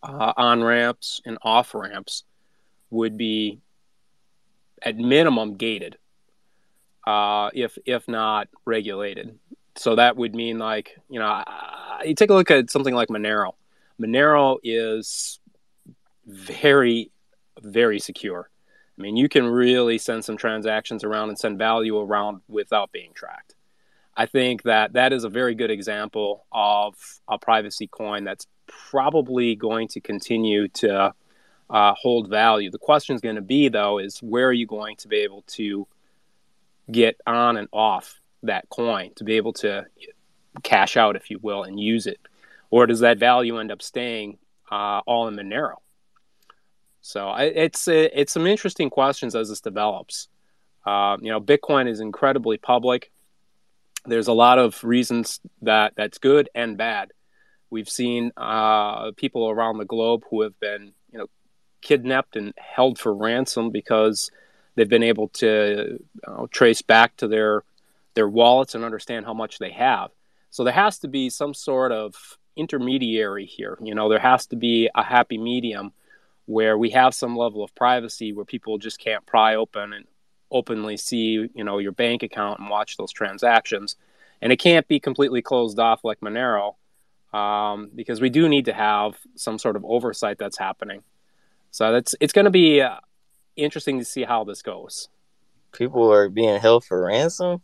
uh, 0.02 0.34
on 0.38 0.64
ramps 0.64 1.22
and 1.26 1.38
off 1.42 1.74
ramps 1.74 2.24
would 2.90 3.18
be 3.18 3.60
at 4.82 4.98
minimum 4.98 5.56
gated, 5.56 5.98
uh, 7.08 7.50
if 7.54 7.78
if 7.86 8.08
not 8.08 8.50
regulated. 8.66 9.38
So 9.76 9.96
that 9.96 10.16
would 10.16 10.36
mean 10.36 10.60
like 10.60 10.98
you 11.10 11.20
know 11.20 11.44
you 12.06 12.16
take 12.16 12.30
a 12.30 12.34
look 12.34 12.52
at 12.52 12.70
something 12.70 12.94
like 12.94 13.10
Monero. 13.10 13.54
Monero 14.00 14.58
is 14.64 15.40
very 16.26 17.12
very 17.62 18.00
secure. 18.00 18.50
I 18.98 19.02
mean, 19.02 19.18
you 19.18 19.28
can 19.28 19.48
really 19.48 19.98
send 19.98 20.24
some 20.24 20.38
transactions 20.38 21.04
around 21.04 21.30
and 21.30 21.40
send 21.40 21.58
value 21.58 21.98
around 21.98 22.42
without 22.48 22.92
being 22.92 23.12
tracked. 23.14 23.56
I 24.15 24.25
think 24.25 24.63
that 24.63 24.93
that 24.93 25.12
is 25.12 25.24
a 25.24 25.29
very 25.29 25.55
good 25.55 25.72
example 25.72 26.46
of 26.51 26.96
a 27.27 27.38
privacy 27.38 27.88
coin 27.88 28.24
that's 28.24 28.48
probably 28.67 29.55
going 29.55 29.88
to 29.89 30.00
continue 30.00 30.67
to 30.70 31.13
uh, 31.70 31.93
hold 31.96 32.29
value. 32.29 32.70
The 32.70 32.77
question 32.77 33.15
is 33.15 33.22
going 33.22 33.36
to 33.36 33.41
be, 33.41 33.70
though, 33.70 33.98
is 33.98 34.20
where 34.20 34.48
are 34.48 34.53
you 34.53 34.67
going 34.67 34.98
to 34.98 35.08
be 35.08 35.17
able 35.17 35.43
to 35.48 35.88
get 36.91 37.20
on 37.25 37.58
and 37.58 37.67
off 37.72 38.20
that 38.43 38.70
coin 38.70 39.12
to 39.15 39.24
be 39.24 39.38
able 39.38 39.53
to 39.53 39.86
cash 40.62 40.98
out, 40.98 41.15
if 41.15 41.32
you 41.32 41.39
will, 41.41 41.63
and 41.63 41.79
use 41.79 42.05
it? 42.05 42.20
Or 42.70 42.86
does 42.86 43.00
that 43.00 43.17
value 43.17 43.60
end 43.60 43.72
up 43.72 43.82
staying 43.82 44.38
uh, 44.72 45.01
all 45.08 45.27
in 45.27 45.36
Monero? 45.36 45.77
So 47.01 47.34
it's 47.36 47.88
it's 47.88 48.32
some 48.32 48.48
interesting 48.48 48.89
questions 48.89 49.36
as 49.36 49.50
this 49.50 49.60
develops. 49.60 50.29
Uh, 50.86 51.17
you 51.22 51.29
know, 51.32 51.41
Bitcoin 51.41 51.89
is 51.89 52.00
incredibly 52.00 52.58
public 52.58 53.12
there's 54.06 54.28
a 54.28 54.34
lot 54.34 54.60
of 54.60 54.84
reasons 54.84 55.40
that 55.62 55.94
that's 55.96 56.18
good 56.18 56.50
and 56.54 56.78
bad. 56.78 57.12
We've 57.70 57.90
seen 57.90 58.32
uh, 58.38 59.12
people 59.14 59.50
around 59.50 59.78
the 59.78 59.86
globe 59.86 60.24
who 60.30 60.42
have 60.42 60.60
been, 60.60 60.94
you 61.12 61.20
know, 61.20 61.28
kidnapped 61.82 62.36
and 62.36 62.54
held 62.58 63.00
for 63.00 63.14
ransom 63.14 63.72
because 63.72 64.30
they've 64.76 64.90
been 64.90 65.04
able 65.04 65.30
to 65.30 66.00
trace 66.52 66.82
back 66.82 67.16
to 67.18 67.28
their 67.28 67.64
their 68.16 68.30
wallets 68.30 68.76
and 68.76 68.84
understand 68.84 69.26
how 69.26 69.34
much 69.34 69.58
they 69.58 69.72
have. 69.72 70.12
So 70.52 70.64
there 70.64 70.74
has 70.74 71.00
to 71.00 71.08
be 71.08 71.30
some 71.32 71.54
sort 71.54 71.92
of 71.92 72.38
intermediary 72.56 73.46
here. 73.46 73.78
You 73.82 73.96
know, 73.96 74.08
there 74.10 74.20
has 74.20 74.46
to 74.48 74.56
be 74.56 74.90
a 74.94 75.04
happy 75.04 75.40
medium 75.40 75.94
where 76.46 76.78
we 76.78 76.92
have 76.92 77.16
some 77.16 77.36
level 77.36 77.64
of 77.64 77.74
privacy 77.74 78.34
where 78.34 78.46
people 78.46 78.78
just 78.78 79.00
can't 79.00 79.26
pry 79.26 79.56
open 79.56 79.94
and 79.94 80.06
openly 80.54 80.96
see 80.96 81.50
you 81.54 81.64
know 81.64 81.80
your 81.80 81.92
bank 81.92 82.24
account 82.24 82.60
and 82.60 82.70
watch 82.70 82.96
those 82.98 83.12
transactions. 83.12 83.96
And 84.42 84.52
it 84.52 84.58
can't 84.58 84.88
be 84.88 85.00
completely 85.00 85.42
closed 85.42 85.80
off 85.80 86.04
like 86.04 86.20
monero 86.20 86.76
um, 87.34 87.90
because 87.96 88.22
we 88.22 88.30
do 88.30 88.48
need 88.48 88.66
to 88.66 88.74
have 88.74 89.18
some 89.36 89.58
sort 89.58 89.76
of 89.76 89.86
oversight 89.86 90.38
that's 90.38 90.58
happening. 90.58 91.04
So 91.72 91.92
that's 91.92 92.14
it's 92.20 92.34
going 92.34 92.46
to 92.46 92.52
be 92.52 92.82
uh, 92.82 92.98
interesting 93.56 94.00
to 94.00 94.06
see 94.06 94.24
how 94.24 94.44
this 94.44 94.62
goes. 94.62 95.10
People 95.72 96.12
are 96.12 96.30
being 96.30 96.60
held 96.60 96.86
for 96.86 97.04
ransom? 97.04 97.62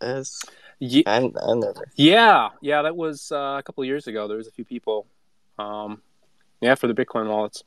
That's, 0.00 0.40
yeah, 0.78 1.02
I, 1.06 1.16
I 1.18 1.54
never 1.54 1.84
yeah 1.96 2.50
yeah 2.60 2.82
that 2.82 2.96
was 2.96 3.30
uh, 3.32 3.56
a 3.58 3.62
couple 3.62 3.82
of 3.82 3.86
years 3.86 4.06
ago. 4.06 4.28
There 4.28 4.36
was 4.36 4.48
a 4.48 4.52
few 4.52 4.64
people 4.64 5.06
um, 5.58 6.02
yeah 6.60 6.74
for 6.74 6.86
the 6.86 6.94
bitcoin 6.94 7.28
wallets 7.28 7.64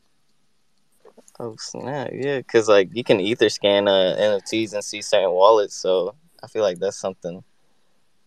Oh 1.39 1.55
snap! 1.57 2.11
Yeah, 2.13 2.37
because 2.37 2.69
like 2.69 2.89
you 2.93 3.03
can 3.03 3.19
Etherscan 3.19 3.87
uh, 3.89 4.17
NFTs 4.17 4.73
and 4.73 4.83
see 4.83 5.01
certain 5.01 5.31
wallets, 5.31 5.75
so 5.75 6.15
I 6.41 6.47
feel 6.47 6.63
like 6.63 6.79
that's 6.79 6.97
something 6.97 7.43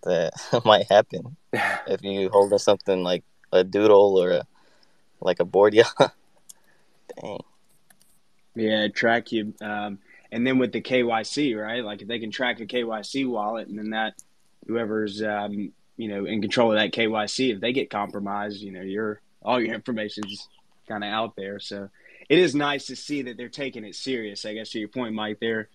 that 0.03 0.33
might 0.65 0.91
happen 0.91 1.37
if 1.53 2.03
you 2.03 2.29
hold 2.29 2.59
something 2.61 3.03
like 3.03 3.25
a 3.53 3.65
doodle 3.65 4.19
or 4.19 4.31
a, 4.33 4.47
like 5.21 5.41
a 5.41 5.45
board. 5.45 5.75
Yeah. 5.75 5.89
Dang. 7.21 7.41
Yeah, 8.55 8.89
track 8.89 9.33
you. 9.33 9.55
Um, 9.63 9.99
and 10.31 10.47
then 10.47 10.59
with 10.59 10.73
the 10.73 10.83
KYC, 10.83 11.59
right? 11.59 11.83
Like 11.83 12.03
if 12.03 12.09
they 12.09 12.19
can 12.19 12.31
track 12.31 12.61
a 12.61 12.67
KYC 12.67 13.27
wallet, 13.27 13.69
and 13.69 13.79
then 13.79 13.91
that 13.91 14.15
whoever's 14.67 15.23
um, 15.23 15.73
you 15.97 16.09
know 16.09 16.27
in 16.27 16.43
control 16.43 16.73
of 16.73 16.79
that 16.79 16.93
KYC, 16.93 17.55
if 17.55 17.61
they 17.61 17.73
get 17.73 17.89
compromised, 17.89 18.61
you 18.61 18.73
know 18.73 18.83
your 18.83 19.21
all 19.43 19.61
your 19.61 19.75
information's 19.75 20.49
kind 20.87 21.05
of 21.05 21.09
out 21.09 21.37
there. 21.37 21.59
So 21.59 21.89
it 22.29 22.39
is 22.39 22.55
nice 22.55 22.87
to 22.87 22.97
see 22.97 23.23
that 23.23 23.37
they're 23.37 23.49
taking 23.49 23.85
it 23.85 23.95
serious. 23.95 24.45
I 24.45 24.55
guess 24.55 24.71
to 24.71 24.79
your 24.79 24.89
point, 24.89 25.15
Mike, 25.15 25.39
they're 25.41 25.69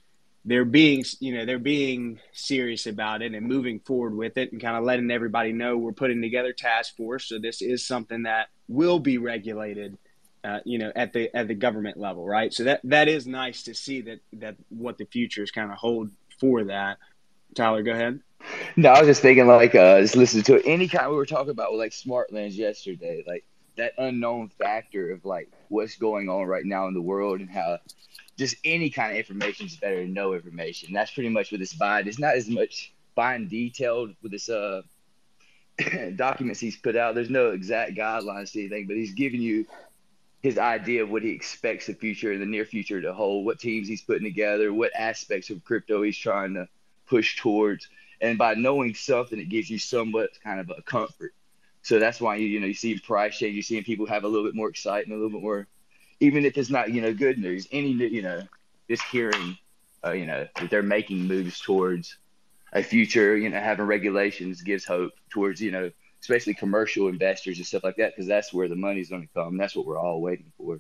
they're 0.46 0.66
being 0.66 1.04
you 1.20 1.34
know 1.34 1.46
they're 1.46 1.58
being 1.58 2.20
serious 2.34 2.86
about 2.86 3.22
it 3.22 3.34
and 3.34 3.48
moving 3.48 3.80
forward 3.80 4.16
with 4.16 4.38
it 4.38 4.52
and 4.52 4.62
kind 4.62 4.76
of 4.76 4.84
letting 4.84 5.10
everybody 5.10 5.54
know 5.54 5.78
we're 5.78 5.94
putting 5.94 6.22
together 6.22 6.54
task 6.54 6.96
force. 6.96 7.26
So 7.26 7.40
this 7.40 7.62
is 7.62 7.86
something 7.86 8.24
that 8.24 8.50
will 8.68 9.00
be 9.00 9.18
regulated 9.18 9.98
uh, 10.44 10.60
you 10.66 10.78
know 10.78 10.92
at 10.96 11.14
the 11.14 11.36
at 11.36 11.48
the 11.48 11.56
government 11.56 11.98
level 11.98 12.26
right? 12.26 12.54
So 12.54 12.66
that 12.66 12.82
that 12.84 13.08
is 13.08 13.26
nice 13.26 13.64
to 13.64 13.74
see 13.74 14.02
that 14.02 14.20
that 14.34 14.56
what 14.70 14.98
the 14.98 15.06
future 15.06 15.44
is 15.44 15.52
kind 15.52 15.72
of 15.72 15.78
hold 15.78 16.12
for 16.40 16.66
that. 16.66 16.98
Tyler 17.56 17.84
go 17.84 17.92
ahead. 17.92 18.20
No 18.76 18.90
i 18.90 19.00
was 19.00 19.08
just 19.08 19.22
thinking 19.22 19.48
like 19.48 19.74
uh 19.74 20.02
just 20.02 20.18
listen 20.18 20.44
to 20.44 20.62
any 20.66 20.88
kind 20.88 21.10
we 21.10 21.16
were 21.16 21.26
talking 21.26 21.52
about 21.52 21.72
with 21.72 21.80
like 21.80 21.94
smartlands 21.94 22.58
yesterday 22.58 23.24
like 23.26 23.46
that 23.78 23.94
unknown 23.98 24.50
factor 24.50 25.12
of 25.12 25.26
like 25.26 25.50
what's 25.70 25.96
going 25.96 26.30
on 26.30 26.46
right 26.46 26.66
now 26.66 26.88
in 26.88 26.94
the 26.94 27.02
world 27.02 27.40
and 27.40 27.50
how 27.50 27.80
just 28.38 28.56
any 28.64 28.90
kind 28.90 29.12
of 29.12 29.18
information 29.18 29.66
is 29.66 29.76
better 29.76 29.98
than 29.98 30.14
no 30.14 30.34
information. 30.34 30.94
That's 30.94 31.12
pretty 31.12 31.30
much 31.30 31.52
what 31.52 31.60
this 31.60 31.74
bind. 31.74 32.08
It's 32.08 32.20
not 32.20 32.36
as 32.36 32.50
much 32.50 32.94
fine 33.16 33.48
detailed 33.48 34.16
with 34.22 34.32
this 34.32 34.50
uh 34.50 34.82
documents 36.16 36.60
he's 36.60 36.78
put 36.78 36.96
out. 36.96 37.16
There's 37.16 37.30
no 37.30 37.52
exact 37.52 37.96
guidelines 37.96 38.52
to 38.52 38.60
anything, 38.60 38.88
but 38.88 38.96
he's 38.96 39.14
giving 39.14 39.42
you 39.42 39.66
his 40.42 40.58
idea 40.58 41.04
of 41.04 41.10
what 41.10 41.24
he 41.24 41.30
expects 41.30 41.88
the 41.88 41.94
future 41.94 42.34
and 42.34 42.42
the 42.42 42.46
near 42.46 42.66
future 42.66 43.02
to 43.02 43.14
hold, 43.14 43.46
what 43.46 43.60
teams 43.60 43.88
he's 43.88 44.02
putting 44.02 44.26
together, 44.26 44.74
what 44.74 44.92
aspects 44.94 45.50
of 45.50 45.64
crypto 45.64 46.02
he's 46.02 46.18
trying 46.18 46.54
to 46.54 46.68
push 47.08 47.38
towards. 47.38 47.88
And 48.20 48.38
by 48.38 48.54
knowing 48.54 48.94
something, 48.94 49.40
it 49.40 49.50
gives 49.50 49.70
you 49.70 49.80
somewhat 49.80 50.32
kind 50.44 50.60
of 50.60 50.70
a 50.78 50.82
comfort 50.82 51.34
so 51.84 52.00
that's 52.00 52.22
why 52.22 52.38
you 52.38 52.48
you 52.48 52.60
know 52.60 52.68
you 52.68 52.74
see 52.74 52.98
price 52.98 53.38
change. 53.38 53.56
You're 53.56 53.64
seeing 53.64 53.84
people 53.84 54.06
have 54.08 54.24
a 54.24 54.28
little 54.28 54.46
bit 54.46 54.56
more 54.56 54.70
excitement, 54.70 55.20
a 55.20 55.24
little 55.24 55.38
bit 55.38 55.44
more, 55.44 55.68
even 56.22 56.46
if 56.46 56.58
it's 56.58 56.70
not 56.70 56.92
you 56.92 57.02
know 57.02 57.14
good 57.14 57.38
news. 57.38 57.68
Any 57.72 57.90
you 57.90 58.22
know, 58.22 58.42
just 58.90 59.04
hearing, 59.04 59.58
uh, 60.04 60.12
you 60.12 60.26
know, 60.26 60.48
that 60.60 60.70
they're 60.70 60.82
making 60.82 61.20
moves 61.28 61.60
towards 61.60 62.18
a 62.72 62.82
future. 62.82 63.36
You 63.38 63.50
know, 63.50 63.60
having 63.60 63.86
regulations 63.86 64.62
gives 64.62 64.86
hope 64.86 65.12
towards 65.30 65.62
you 65.62 65.72
know, 65.72 65.92
especially 66.22 66.54
commercial 66.54 67.10
investors 67.10 67.58
and 67.58 67.68
stuff 67.68 67.84
like 67.84 67.98
that, 67.98 68.14
because 68.16 68.28
that's 68.28 68.54
where 68.54 68.70
the 68.70 68.76
money's 68.76 69.10
going 69.10 69.24
to 69.28 69.34
come. 69.34 69.58
That's 69.58 69.76
what 69.76 69.86
we're 69.86 70.00
all 70.00 70.22
waiting 70.22 70.54
for. 70.58 70.80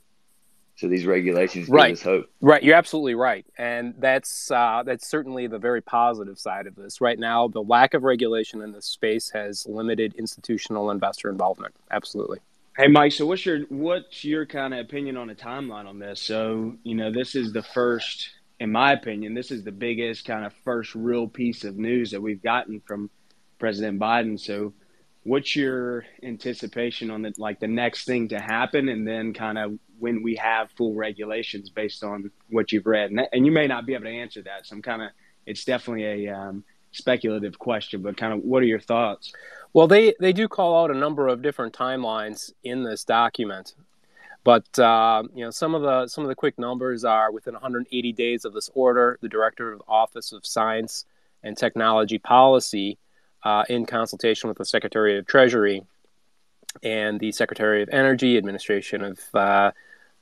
So 0.76 0.88
these 0.88 1.06
regulations 1.06 1.70
right. 1.70 1.90
give 1.90 1.98
us 1.98 2.04
hope. 2.04 2.26
Right, 2.42 2.64
you're 2.64 2.76
absolutely 2.76 3.14
right, 3.14 3.46
and 3.58 3.94
that's 4.00 4.50
uh, 4.50 4.82
that's 4.84 5.08
certainly 5.08 5.46
the 5.46 5.60
very 5.60 5.82
positive 5.82 6.40
side 6.40 6.66
of 6.66 6.76
this. 6.76 7.00
Right 7.00 7.20
now, 7.20 7.48
the 7.48 7.62
lack 7.62 7.94
of 7.94 8.04
regulation 8.04 8.62
in 8.62 8.72
this 8.72 8.86
space 8.86 9.30
has 9.32 9.68
limited 9.68 10.16
institutional 10.16 10.90
investor 10.90 11.30
involvement. 11.30 11.76
Absolutely. 11.92 12.40
Hey, 12.76 12.88
Mike. 12.88 13.12
So, 13.12 13.28
what's 13.28 13.46
your 13.46 13.60
what's 13.70 14.24
your 14.24 14.48
kind 14.48 14.74
of 14.74 14.80
opinion 14.80 15.16
on 15.16 15.30
a 15.30 15.36
timeline 15.36 15.86
on 15.86 16.00
this? 16.00 16.20
So, 16.20 16.76
you 16.82 16.96
know, 16.96 17.12
this 17.12 17.36
is 17.36 17.54
the 17.54 17.62
first, 17.62 18.32
in 18.60 18.72
my 18.72 18.94
opinion, 18.94 19.36
this 19.36 19.52
is 19.52 19.64
the 19.64 19.72
biggest 19.72 20.26
kind 20.26 20.44
of 20.44 20.54
first 20.64 20.96
real 20.96 21.28
piece 21.28 21.66
of 21.66 21.78
news 21.78 22.10
that 22.12 22.22
we've 22.22 22.42
gotten 22.42 22.82
from 22.82 23.12
President 23.60 24.00
Biden. 24.00 24.40
So, 24.40 24.74
what's 25.22 25.56
your 25.56 26.06
anticipation 26.24 27.12
on 27.12 27.22
the 27.22 27.34
like 27.38 27.60
the 27.60 27.68
next 27.68 28.06
thing 28.06 28.30
to 28.30 28.40
happen, 28.40 28.90
and 28.90 29.08
then 29.08 29.36
kind 29.36 29.60
of 29.60 29.78
when 30.04 30.22
we 30.22 30.36
have 30.36 30.70
full 30.72 30.94
regulations 30.94 31.70
based 31.70 32.04
on 32.04 32.30
what 32.50 32.72
you've 32.72 32.86
read? 32.86 33.12
And, 33.12 33.22
and 33.32 33.46
you 33.46 33.52
may 33.52 33.68
not 33.68 33.86
be 33.86 33.94
able 33.94 34.06
to 34.06 34.12
answer 34.12 34.42
that. 34.44 34.68
So, 34.68 34.76
I'm 34.76 34.82
kind 34.82 35.02
of 35.02 35.10
it's 35.46 35.64
definitely 35.64 36.28
a 36.28 36.36
um, 36.36 36.64
speculative 36.92 37.58
question, 37.58 38.02
but 38.02 38.18
kind 38.18 38.34
of 38.34 38.44
what 38.44 38.62
are 38.62 38.68
your 38.68 38.80
thoughts? 38.80 39.34
Well, 39.72 39.88
they 39.88 40.14
they 40.20 40.34
do 40.34 40.48
call 40.48 40.84
out 40.84 40.92
a 40.92 40.98
number 40.98 41.28
of 41.28 41.42
different 41.42 41.74
timelines 41.74 42.52
in 42.64 42.84
this 42.84 43.04
document. 43.04 43.74
But 44.44 44.78
uh, 44.78 45.24
you 45.34 45.46
know, 45.46 45.52
some 45.52 45.74
of 45.74 45.82
the 45.82 46.08
some 46.08 46.24
of 46.24 46.28
the 46.28 46.36
quick 46.36 46.60
numbers 46.60 47.06
are 47.06 47.32
within 47.32 47.54
180 47.54 48.12
days 48.12 48.44
of 48.46 48.54
this 48.54 48.70
order, 48.74 49.18
the 49.22 49.30
director 49.30 49.72
of 49.72 49.80
the 49.80 49.86
Office 49.88 50.34
of 50.34 50.46
Science 50.46 51.06
and 51.44 51.58
Technology 51.58 52.20
Policy 52.20 52.98
uh, 53.44 53.64
in 53.70 53.86
consultation 53.86 54.50
with 54.50 54.58
the 54.58 54.66
Secretary 54.66 55.18
of 55.18 55.26
Treasury 55.26 55.84
and 56.82 57.20
the 57.20 57.32
Secretary 57.32 57.84
of 57.84 57.90
Energy, 57.90 58.38
Administration 58.38 59.04
of 59.04 59.20
uh, 59.34 59.72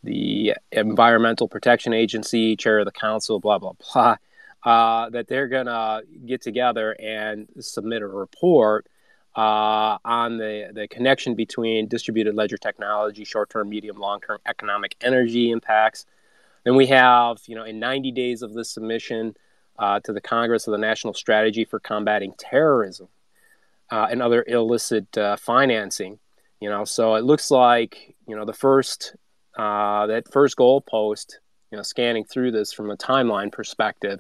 the 0.04 0.56
Environmental 0.72 1.48
Protection 1.48 1.94
Agency, 1.94 2.56
Chair 2.56 2.80
of 2.80 2.86
the 2.86 2.92
Council, 2.92 3.40
blah, 3.40 3.60
blah, 3.60 3.74
blah, 3.94 4.16
uh, 4.64 5.10
that 5.10 5.28
they're 5.28 5.48
going 5.48 5.68
to 5.68 6.04
get 6.26 6.42
together 6.42 6.96
and 7.00 7.48
submit 7.60 8.02
a 8.02 8.08
report 8.08 8.88
uh, 9.36 9.98
on 10.04 10.38
the, 10.38 10.72
the 10.74 10.88
connection 10.88 11.36
between 11.36 11.88
distributed 11.88 12.36
ledger 12.36 12.58
technology, 12.58 13.24
short 13.24 13.50
term, 13.50 13.70
medium, 13.70 13.98
long 13.98 14.20
term 14.20 14.40
economic 14.46 14.96
energy 15.02 15.52
impacts. 15.52 16.06
Then 16.64 16.76
we 16.76 16.88
have, 16.88 17.40
you 17.48 17.56
know, 17.56 17.64
in 17.64 17.80
90 17.80 18.12
days 18.12 18.42
of 18.42 18.54
this 18.54 18.70
submission, 18.70 19.36
uh, 19.82 20.00
to 20.02 20.14
the 20.14 20.22
Congress 20.22 20.68
of 20.68 20.72
the 20.72 20.78
National 20.78 21.14
Strategy 21.14 21.66
for 21.66 21.80
Combating 21.80 22.34
Terrorism 22.38 23.08
uh, 23.90 24.08
and 24.10 24.22
other 24.22 24.46
illicit 24.48 25.18
uh, 25.18 25.36
financing. 25.36 26.20
You 26.60 26.70
know, 26.70 26.86
so 26.86 27.16
it 27.16 27.24
looks 27.24 27.50
like 27.50 28.16
you 28.28 28.36
know 28.36 28.46
the 28.46 28.54
first 28.54 29.16
uh, 29.58 30.08
that 30.08 30.32
first 30.32 30.58
goalpost. 30.58 31.36
You 31.72 31.78
know, 31.78 31.84
scanning 31.84 32.26
through 32.26 32.52
this 32.52 32.74
from 32.74 32.92
a 32.92 32.98
timeline 32.98 33.50
perspective, 33.50 34.20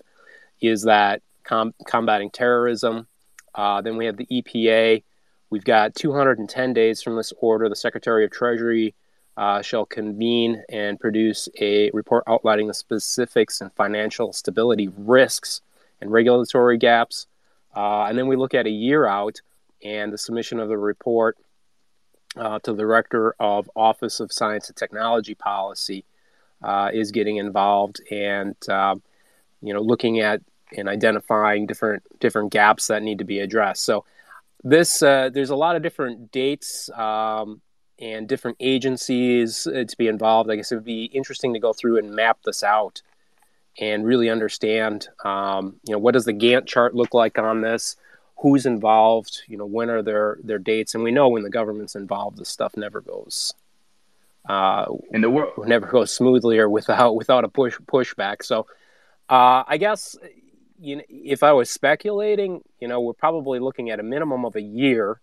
is 0.62 0.84
that 0.84 1.22
com- 1.44 1.74
combating 1.86 2.30
terrorism. 2.30 3.08
Uh, 3.54 3.82
then 3.82 3.98
we 3.98 4.06
have 4.06 4.16
the 4.16 4.28
EPA. 4.28 5.04
We've 5.50 5.64
got 5.64 5.96
210 5.96 6.74
days 6.74 7.02
from 7.02 7.18
this 7.18 7.34
order. 7.42 7.68
The 7.68 7.76
Secretary 7.76 8.24
of 8.24 8.32
Treasury 8.32 8.96
uh, 9.36 9.62
shall 9.62 9.86
convene 9.86 10.64
and 10.70 11.00
produce 11.00 11.50
a 11.60 11.90
report 11.92 12.24
outlining 12.28 12.68
the 12.68 12.74
specifics 12.74 13.60
and 13.60 13.74
financial 13.74 14.32
stability 14.34 14.90
risks 14.98 15.62
and 16.00 16.12
regulatory 16.12 16.78
gaps. 16.78 17.28
Uh, 17.76 18.04
and 18.04 18.18
then 18.18 18.28
we 18.28 18.36
look 18.36 18.54
at 18.54 18.66
a 18.66 18.72
year 18.72 19.06
out 19.06 19.42
and 19.84 20.12
the 20.12 20.18
submission 20.18 20.60
of 20.60 20.70
the 20.70 20.78
report 20.78 21.38
uh, 22.38 22.60
to 22.60 22.74
the 22.74 22.84
Director 22.84 23.36
of 23.40 23.70
Office 23.76 24.20
of 24.20 24.32
Science 24.32 24.70
and 24.70 24.76
Technology 24.76 25.36
Policy 25.36 26.06
uh, 26.62 26.90
is 26.94 27.12
getting 27.12 27.38
involved 27.38 28.02
and 28.12 28.56
um, 28.70 29.02
you 29.62 29.74
know 29.74 29.82
looking 29.82 30.20
at 30.20 30.42
and 30.78 30.88
identifying 30.88 31.66
different 31.66 32.04
different 32.20 32.52
gaps 32.52 32.88
that 32.88 33.04
need 33.04 33.20
to 33.20 33.26
be 33.26 33.40
addressed. 33.40 33.84
So 33.84 34.06
this 34.64 35.02
uh, 35.02 35.30
there's 35.34 35.50
a 35.50 35.56
lot 35.56 35.76
of 35.76 35.82
different 35.82 36.32
dates. 36.32 36.90
Um, 36.92 37.62
and 38.02 38.28
different 38.28 38.58
agencies 38.60 39.68
uh, 39.68 39.84
to 39.88 39.98
be 39.98 40.08
involved. 40.08 40.50
I 40.50 40.56
guess 40.56 40.72
it 40.72 40.76
would 40.76 40.84
be 40.84 41.06
interesting 41.06 41.54
to 41.54 41.60
go 41.60 41.72
through 41.72 42.00
and 42.00 42.16
map 42.16 42.40
this 42.44 42.64
out 42.64 43.04
and 43.80 44.06
really 44.06 44.30
understand, 44.30 45.08
um, 45.24 45.76
you 45.88 45.94
know, 45.94 46.00
what 46.00 46.14
does 46.14 46.26
the 46.26 46.34
Gantt 46.34 46.66
chart 46.66 46.96
look 46.96 47.14
like 47.14 47.38
on 47.38 47.62
this? 47.62 47.96
Who's 48.42 48.66
involved? 48.66 49.42
You 49.48 49.58
know, 49.58 49.66
when 49.66 49.90
are 49.90 50.02
their 50.02 50.38
their 50.44 50.60
dates? 50.60 50.96
And 50.96 51.04
we 51.04 51.12
know 51.12 51.30
when 51.30 51.44
the 51.44 51.50
government's 51.50 51.96
involved, 51.96 52.38
the 52.38 52.46
stuff 52.46 52.76
never 52.76 53.02
goes. 53.02 53.54
Uh, 54.50 54.86
in 55.12 55.22
the 55.22 55.30
world, 55.30 55.54
never 55.68 55.86
goes 55.86 56.12
smoothly 56.12 56.58
or 56.58 56.70
without 56.70 57.16
without 57.16 57.44
a 57.44 57.48
push 57.48 57.78
pushback. 57.80 58.44
So, 58.44 58.66
uh, 59.30 59.64
I 59.68 59.78
guess 59.78 60.18
you 60.80 60.98
know, 60.98 61.04
if 61.10 61.44
I 61.44 61.54
was 61.54 61.70
speculating, 61.70 62.62
you 62.80 62.88
know, 62.88 63.00
we're 63.00 63.14
probably 63.14 63.60
looking 63.60 63.92
at 63.92 64.00
a 64.00 64.04
minimum 64.04 64.44
of 64.46 64.56
a 64.56 64.62
year 64.62 65.22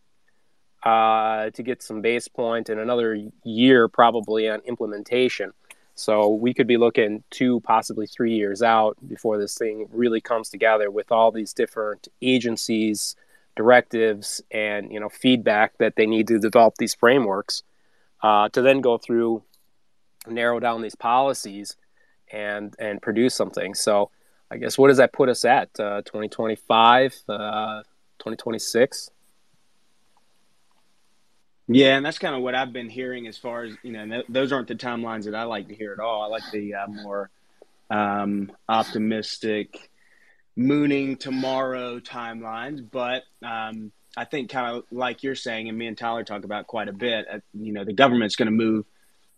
uh, 0.84 1.50
to 1.50 1.62
get 1.62 1.82
some 1.82 2.00
base 2.00 2.28
point 2.28 2.68
and 2.68 2.78
another 2.78 3.20
year 3.44 3.88
probably 3.88 4.48
on 4.48 4.60
implementation. 4.60 5.52
So 5.98 6.28
we 6.28 6.54
could 6.54 6.68
be 6.68 6.76
looking 6.76 7.24
two, 7.30 7.60
possibly 7.60 8.06
three 8.06 8.34
years 8.34 8.62
out 8.62 8.96
before 9.08 9.36
this 9.36 9.56
thing 9.58 9.88
really 9.90 10.20
comes 10.20 10.48
together 10.48 10.90
with 10.90 11.10
all 11.10 11.32
these 11.32 11.52
different 11.52 12.06
agencies, 12.22 13.16
directives, 13.56 14.40
and 14.50 14.92
you 14.92 15.00
know 15.00 15.08
feedback 15.08 15.76
that 15.78 15.96
they 15.96 16.06
need 16.06 16.28
to 16.28 16.38
develop 16.38 16.76
these 16.78 16.94
frameworks 16.94 17.64
uh, 18.22 18.48
to 18.50 18.62
then 18.62 18.80
go 18.80 18.96
through, 18.96 19.42
narrow 20.26 20.60
down 20.60 20.82
these 20.82 20.94
policies, 20.94 21.76
and 22.32 22.76
and 22.78 23.02
produce 23.02 23.34
something. 23.34 23.74
So 23.74 24.10
I 24.52 24.56
guess 24.56 24.78
what 24.78 24.88
does 24.88 24.98
that 24.98 25.12
put 25.12 25.28
us 25.28 25.44
at? 25.44 25.68
Uh, 25.80 26.02
2025, 26.02 27.22
uh, 27.28 27.82
2026? 28.18 29.10
Yeah, 31.68 31.96
and 31.96 32.06
that's 32.06 32.18
kind 32.18 32.34
of 32.34 32.42
what 32.42 32.54
I've 32.54 32.72
been 32.72 32.88
hearing 32.88 33.26
as 33.26 33.36
far 33.36 33.64
as 33.64 33.74
you 33.82 33.92
know. 33.92 34.06
Th- 34.06 34.24
those 34.30 34.52
aren't 34.52 34.68
the 34.68 34.74
timelines 34.74 35.24
that 35.24 35.34
I 35.34 35.44
like 35.44 35.68
to 35.68 35.74
hear 35.74 35.92
at 35.92 36.00
all. 36.00 36.22
I 36.22 36.26
like 36.26 36.50
the 36.50 36.74
uh, 36.74 36.86
more 36.86 37.30
um, 37.90 38.50
optimistic, 38.66 39.90
mooning 40.56 41.16
tomorrow 41.16 42.00
timelines. 42.00 42.80
But 42.90 43.24
um, 43.44 43.92
I 44.16 44.24
think 44.24 44.50
kind 44.50 44.76
of 44.76 44.84
like 44.90 45.22
you're 45.22 45.34
saying, 45.34 45.68
and 45.68 45.76
me 45.76 45.86
and 45.86 45.98
Tyler 45.98 46.24
talk 46.24 46.44
about 46.44 46.66
quite 46.66 46.88
a 46.88 46.92
bit. 46.94 47.26
Uh, 47.30 47.40
you 47.52 47.74
know, 47.74 47.84
the 47.84 47.92
government's 47.92 48.36
going 48.36 48.46
to 48.46 48.52
move 48.52 48.86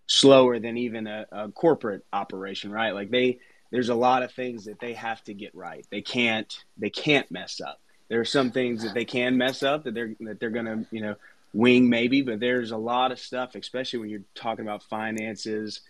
slower 0.06 0.60
than 0.60 0.78
even 0.78 1.08
a, 1.08 1.26
a 1.32 1.48
corporate 1.48 2.04
operation, 2.12 2.70
right? 2.70 2.94
Like 2.94 3.10
they, 3.10 3.40
there's 3.72 3.88
a 3.88 3.94
lot 3.94 4.22
of 4.22 4.32
things 4.32 4.66
that 4.66 4.78
they 4.78 4.92
have 4.92 5.22
to 5.24 5.34
get 5.34 5.52
right. 5.54 5.84
They 5.90 6.00
can't, 6.00 6.52
they 6.76 6.90
can't 6.90 7.28
mess 7.32 7.60
up. 7.60 7.80
There 8.08 8.20
are 8.20 8.24
some 8.24 8.50
things 8.52 8.82
that 8.84 8.94
they 8.94 9.04
can 9.04 9.36
mess 9.36 9.62
up 9.62 9.84
that 9.84 9.94
they're 9.94 10.14
that 10.20 10.40
they're 10.40 10.50
going 10.50 10.66
to, 10.66 10.86
you 10.90 11.02
know 11.02 11.16
wing 11.52 11.88
maybe, 11.88 12.22
but 12.22 12.40
there's 12.40 12.70
a 12.70 12.76
lot 12.76 13.12
of 13.12 13.18
stuff, 13.18 13.54
especially 13.54 13.98
when 14.00 14.08
you're 14.08 14.22
talking 14.34 14.64
about 14.64 14.82
finances 14.84 15.80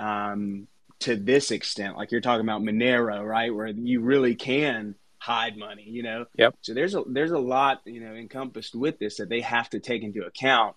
um, 0.00 0.66
to 1.00 1.16
this 1.16 1.50
extent. 1.50 1.96
Like 1.96 2.10
you're 2.10 2.20
talking 2.20 2.44
about 2.44 2.62
Monero, 2.62 3.24
right, 3.26 3.54
where 3.54 3.68
you 3.68 4.00
really 4.00 4.34
can 4.34 4.94
hide 5.18 5.56
money. 5.56 5.84
You 5.86 6.02
know. 6.02 6.26
Yep. 6.36 6.56
So 6.62 6.74
there's 6.74 6.94
a 6.94 7.02
there's 7.06 7.32
a 7.32 7.38
lot 7.38 7.82
you 7.84 8.00
know 8.00 8.14
encompassed 8.14 8.74
with 8.74 8.98
this 8.98 9.16
that 9.18 9.28
they 9.28 9.40
have 9.40 9.70
to 9.70 9.80
take 9.80 10.02
into 10.02 10.24
account, 10.24 10.76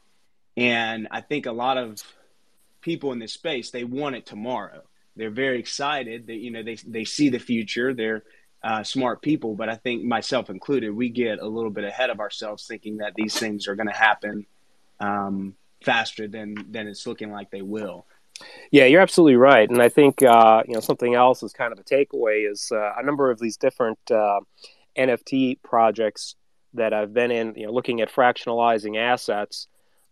and 0.56 1.08
I 1.12 1.22
think 1.22 1.46
a 1.46 1.52
lot 1.52 1.78
of 1.78 2.02
people 2.82 3.12
in 3.12 3.20
this 3.20 3.34
space 3.34 3.72
they 3.72 3.84
want 3.84 4.16
it 4.16 4.26
tomorrow. 4.26 4.82
They're 5.16 5.32
very 5.32 5.60
excited 5.60 6.28
that 6.28 6.36
you 6.36 6.52
know 6.52 6.64
they 6.64 6.76
they 6.76 7.06
see 7.06 7.30
the 7.30 7.40
future. 7.40 7.94
They're 7.94 8.24
uh, 8.64 8.84
smart 8.84 9.22
people, 9.22 9.56
but 9.56 9.70
I 9.70 9.76
think 9.76 10.04
myself 10.04 10.50
included, 10.50 10.92
we 10.92 11.10
get 11.10 11.40
a 11.40 11.48
little 11.48 11.70
bit 11.70 11.84
ahead 11.84 12.10
of 12.10 12.20
ourselves 12.20 12.66
thinking 12.66 12.98
that 12.98 13.14
these 13.16 13.38
things 13.38 13.68
are 13.68 13.76
going 13.76 13.88
to 13.88 13.94
happen 13.94 14.46
um, 15.00 15.56
faster 15.84 16.28
than 16.28 16.56
than 16.72 16.88
it's 16.88 17.06
looking 17.06 17.32
like 17.32 17.52
they 17.52 17.62
will. 17.62 18.06
Yeah, 18.72 18.86
you're 18.86 19.02
absolutely 19.02 19.36
right, 19.36 19.70
and 19.70 19.82
I 19.82 19.90
think 19.90 20.22
uh, 20.24 20.64
you 20.68 20.74
know 20.74 20.80
something 20.80 21.14
else 21.14 21.44
is 21.44 21.54
kind 21.54 21.72
of 21.72 21.80
a 21.80 21.84
takeaway 21.84 22.50
is 22.50 22.72
uh, 22.72 22.94
a 22.98 23.04
number 23.04 23.32
of 23.32 23.40
these 23.40 23.58
different 23.58 24.00
uh, 24.10 24.40
NFT 24.98 25.62
projects 25.64 26.36
that 26.74 26.94
I've 26.94 27.14
been 27.14 27.32
in. 27.32 27.54
You 27.56 27.68
know, 27.68 27.74
looking 27.74 28.02
at 28.02 28.12
fractionalizing 28.12 28.98
assets. 28.98 29.68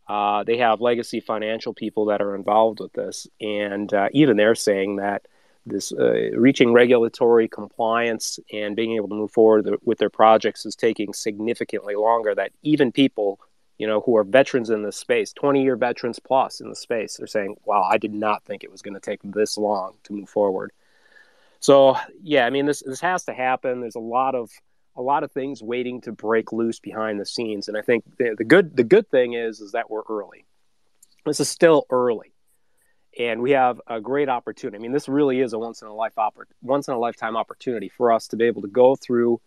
Uh, 0.08 0.43
they 0.43 0.58
have 0.58 0.81
legacy 0.81 1.19
financial 1.19 1.73
people 1.73 2.05
that 2.05 2.21
are 2.21 2.36
involved 2.36 2.79
with 2.79 2.93
this, 2.93 3.25
and 3.41 3.91
uh, 3.91 4.08
even 4.12 4.38
they're 4.38 4.53
saying 4.53 4.97
that 4.97 5.25
this 5.65 5.91
uh, 5.91 6.32
reaching 6.34 6.73
regulatory 6.73 7.47
compliance 7.47 8.39
and 8.54 8.75
being 8.75 8.95
able 8.95 9.08
to 9.10 9.15
move 9.15 9.32
forward 9.32 9.67
with 9.84 9.97
their 9.97 10.10
projects 10.10 10.65
is 10.65 10.75
taking 10.75 11.13
significantly 11.13 11.95
longer 11.95 12.36
that 12.36 12.51
even 12.62 12.91
people 12.91 13.39
you 13.78 13.88
know 13.88 14.01
who 14.01 14.15
are 14.15 14.23
veterans 14.23 14.69
in 14.69 14.84
this 14.84 14.95
space 14.95 15.34
20 15.34 15.63
year 15.63 15.75
veterans 15.75 16.19
plus 16.19 16.62
in 16.62 16.69
the 16.69 16.75
space 16.75 17.17
they're 17.17 17.28
saying 17.28 17.56
wow 17.65 17.84
i 17.84 17.97
did 17.97 18.13
not 18.13 18.43
think 18.45 18.63
it 18.63 18.71
was 18.71 18.82
going 18.82 18.93
to 18.93 18.99
take 18.99 19.19
this 19.23 19.58
long 19.58 19.95
to 20.04 20.13
move 20.13 20.30
forward. 20.30 20.71
So 21.60 21.97
yeah 22.21 22.45
i 22.45 22.49
mean 22.49 22.65
this 22.65 22.84
this 22.86 23.01
has 23.01 23.23
to 23.25 23.34
happen. 23.34 23.82
There's 23.82 23.95
a 23.95 23.99
lot 23.99 24.36
of 24.36 24.51
a 24.95 25.01
lot 25.01 25.23
of 25.23 25.32
things 25.32 25.62
waiting 25.62 25.99
to 26.01 26.12
break 26.12 26.54
loose 26.54 26.80
behind 26.80 27.19
the 27.19 27.25
scenes 27.25 27.67
and 27.67 27.78
i 27.78 27.82
think 27.82 28.06
the, 28.17 28.34
the 28.38 28.45
good 28.45 28.78
the 28.78 28.84
good 28.84 29.10
thing 29.10 29.34
is 29.34 29.60
is 29.62 29.71
that 29.71 29.89
we're 29.89 30.04
early. 30.10 30.45
This 31.25 31.39
is 31.39 31.49
still 31.49 31.88
early 31.89 32.34
and 33.17 33.41
we 33.41 33.51
have 33.51 33.80
a 33.88 34.01
great 34.01 34.30
opportunity. 34.30 34.78
I 34.78 34.82
mean, 34.82 34.91
this 34.91 35.08
really 35.08 35.39
is 35.39 35.54
a 35.54 35.60
once 35.60 35.82
in 35.82 35.88
a 35.88 35.93
life 35.93 36.15
oppor- 36.17 36.45
once 36.62 36.88
in 36.88 36.93
a 36.93 36.99
lifetime 36.99 37.38
opportunity 37.38 37.89
for 37.89 38.12
us 38.12 38.28
to 38.30 38.36
be 38.36 38.45
able 38.45 38.62
to 38.63 38.67
go 38.67 38.95
through, 38.95 39.39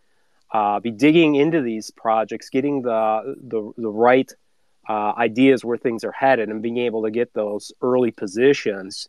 uh, 0.53 0.81
be 0.81 0.91
digging 0.91 1.35
into 1.35 1.61
these 1.61 1.91
projects, 1.91 2.49
getting 2.49 2.83
the 2.83 3.37
the, 3.41 3.73
the 3.77 3.91
right 3.91 4.33
uh, 4.89 5.13
ideas 5.19 5.65
where 5.65 5.77
things 5.77 6.05
are 6.05 6.13
headed, 6.13 6.49
and 6.49 6.63
being 6.63 6.79
able 6.79 7.03
to 7.03 7.11
get 7.11 7.35
those 7.35 7.73
early 7.83 8.11
positions 8.11 9.09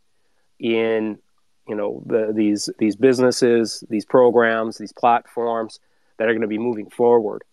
in 0.60 1.17
you 1.67 1.76
know 1.76 2.04
the, 2.06 2.34
these 2.34 2.69
these 2.80 2.95
businesses, 2.95 3.84
these 3.89 4.06
programs, 4.06 4.78
these 4.78 4.93
platforms 4.93 5.80
that 6.17 6.28
are 6.28 6.34
going 6.34 6.41
to 6.41 6.48
be 6.48 6.58
moving 6.58 6.89
forward. 6.89 7.43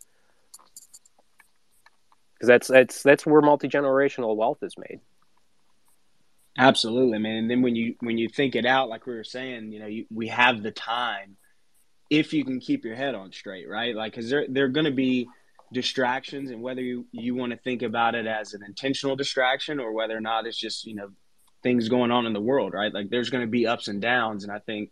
Because 2.35 2.49
that's 2.49 2.69
that's 2.69 3.03
that's 3.03 3.25
where 3.25 3.41
multi 3.41 3.69
generational 3.69 4.35
wealth 4.35 4.63
is 4.63 4.75
made. 4.77 5.01
Absolutely, 6.59 7.19
man. 7.19 7.37
And 7.37 7.51
then 7.51 7.63
when 7.63 7.77
you 7.77 7.95
when 8.01 8.19
you 8.19 8.29
think 8.29 8.55
it 8.57 8.65
out, 8.67 8.89
like 8.89 9.07
we 9.07 9.15
were 9.15 9.25
saying, 9.25 9.73
you 9.73 9.79
know, 9.81 9.87
you, 9.87 10.07
we 10.11 10.29
have 10.29 10.63
the 10.63 10.71
time 10.71 11.37
if 12.11 12.33
you 12.33 12.45
can 12.45 12.61
keep 12.61 12.85
your 12.85 12.95
head 12.97 13.15
on 13.15 13.33
straight, 13.33 13.69
right? 13.69 13.95
Like, 13.95 14.13
because 14.13 14.31
there 14.31 14.47
there 14.49 14.65
are 14.65 14.69
going 14.69 14.87
to 14.87 14.93
be 14.93 15.29
distractions, 15.73 16.51
and 16.51 16.63
whether 16.63 16.81
you 16.83 17.07
you 17.13 17.35
want 17.35 17.53
to 17.53 17.59
think 17.59 17.83
about 17.83 18.15
it 18.15 18.27
as 18.27 18.55
an 18.55 18.63
intentional 18.67 19.17
distraction 19.17 19.81
or 19.81 19.93
whether 19.93 20.17
or 20.17 20.21
not 20.21 20.47
it's 20.47 20.59
just 20.59 20.87
you 20.87 20.95
know 20.95 21.11
things 21.63 21.89
going 21.89 22.11
on 22.11 22.27
in 22.27 22.33
the 22.33 22.41
world, 22.41 22.73
right? 22.73 22.93
Like, 22.95 23.11
there's 23.11 23.31
going 23.31 23.45
to 23.45 23.51
be 23.51 23.67
ups 23.67 23.89
and 23.89 24.01
downs, 24.01 24.45
and 24.45 24.53
I 24.53 24.61
think 24.61 24.91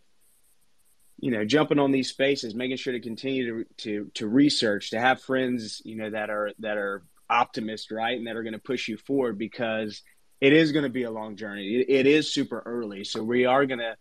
you 1.19 1.31
know 1.31 1.45
jumping 1.45 1.79
on 1.79 1.91
these 1.91 2.09
spaces, 2.09 2.55
making 2.55 2.77
sure 2.77 2.93
to 2.93 2.99
continue 2.99 3.63
to 3.65 3.69
to 3.77 4.11
to 4.15 4.27
research, 4.27 4.91
to 4.91 4.99
have 4.99 5.21
friends, 5.21 5.81
you 5.85 5.95
know, 5.95 6.09
that 6.11 6.29
are 6.29 6.51
that 6.59 6.77
are 6.77 7.03
optimist, 7.29 7.91
right, 7.91 8.17
and 8.17 8.27
that 8.27 8.35
are 8.35 8.43
going 8.43 8.53
to 8.53 8.59
push 8.59 8.87
you 8.87 8.97
forward 8.97 9.37
because 9.39 10.03
it 10.41 10.53
is 10.53 10.71
going 10.71 10.83
to 10.83 10.89
be 10.89 11.03
a 11.03 11.11
long 11.11 11.35
journey. 11.35 11.75
It, 11.75 11.89
it 11.89 12.07
is 12.07 12.33
super 12.33 12.61
early, 12.65 13.03
so 13.03 13.23
we 13.23 13.45
are 13.45 13.65
going 13.65 13.79
to, 13.79 13.95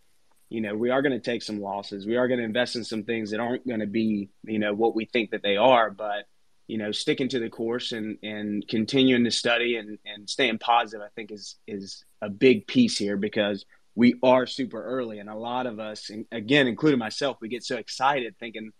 you 0.48 0.60
know, 0.60 0.76
we 0.76 0.90
are 0.90 1.02
going 1.02 1.12
to 1.12 1.20
take 1.20 1.42
some 1.42 1.60
losses. 1.60 2.06
We 2.06 2.16
are 2.16 2.28
going 2.28 2.38
to 2.38 2.44
invest 2.44 2.76
in 2.76 2.84
some 2.84 3.04
things 3.04 3.30
that 3.30 3.40
aren't 3.40 3.66
going 3.66 3.80
to 3.80 3.86
be, 3.86 4.30
you 4.44 4.58
know, 4.58 4.74
what 4.74 4.94
we 4.94 5.06
think 5.06 5.30
that 5.30 5.42
they 5.42 5.56
are. 5.56 5.90
But 5.90 6.26
you 6.66 6.78
know, 6.78 6.92
sticking 6.92 7.28
to 7.28 7.38
the 7.38 7.50
course 7.50 7.92
and 7.92 8.18
and 8.22 8.66
continuing 8.68 9.24
to 9.24 9.30
study 9.30 9.76
and 9.76 9.98
and 10.06 10.28
staying 10.28 10.58
positive, 10.58 11.04
I 11.04 11.10
think 11.14 11.30
is 11.30 11.56
is 11.66 12.04
a 12.22 12.28
big 12.30 12.66
piece 12.66 12.96
here 12.96 13.16
because 13.16 13.64
we 13.94 14.14
are 14.22 14.46
super 14.46 14.82
early, 14.82 15.18
and 15.18 15.28
a 15.28 15.36
lot 15.36 15.66
of 15.66 15.78
us, 15.78 16.10
and 16.10 16.26
again, 16.32 16.66
including 16.66 16.98
myself, 16.98 17.36
we 17.40 17.48
get 17.48 17.64
so 17.64 17.76
excited 17.76 18.34
thinking 18.38 18.72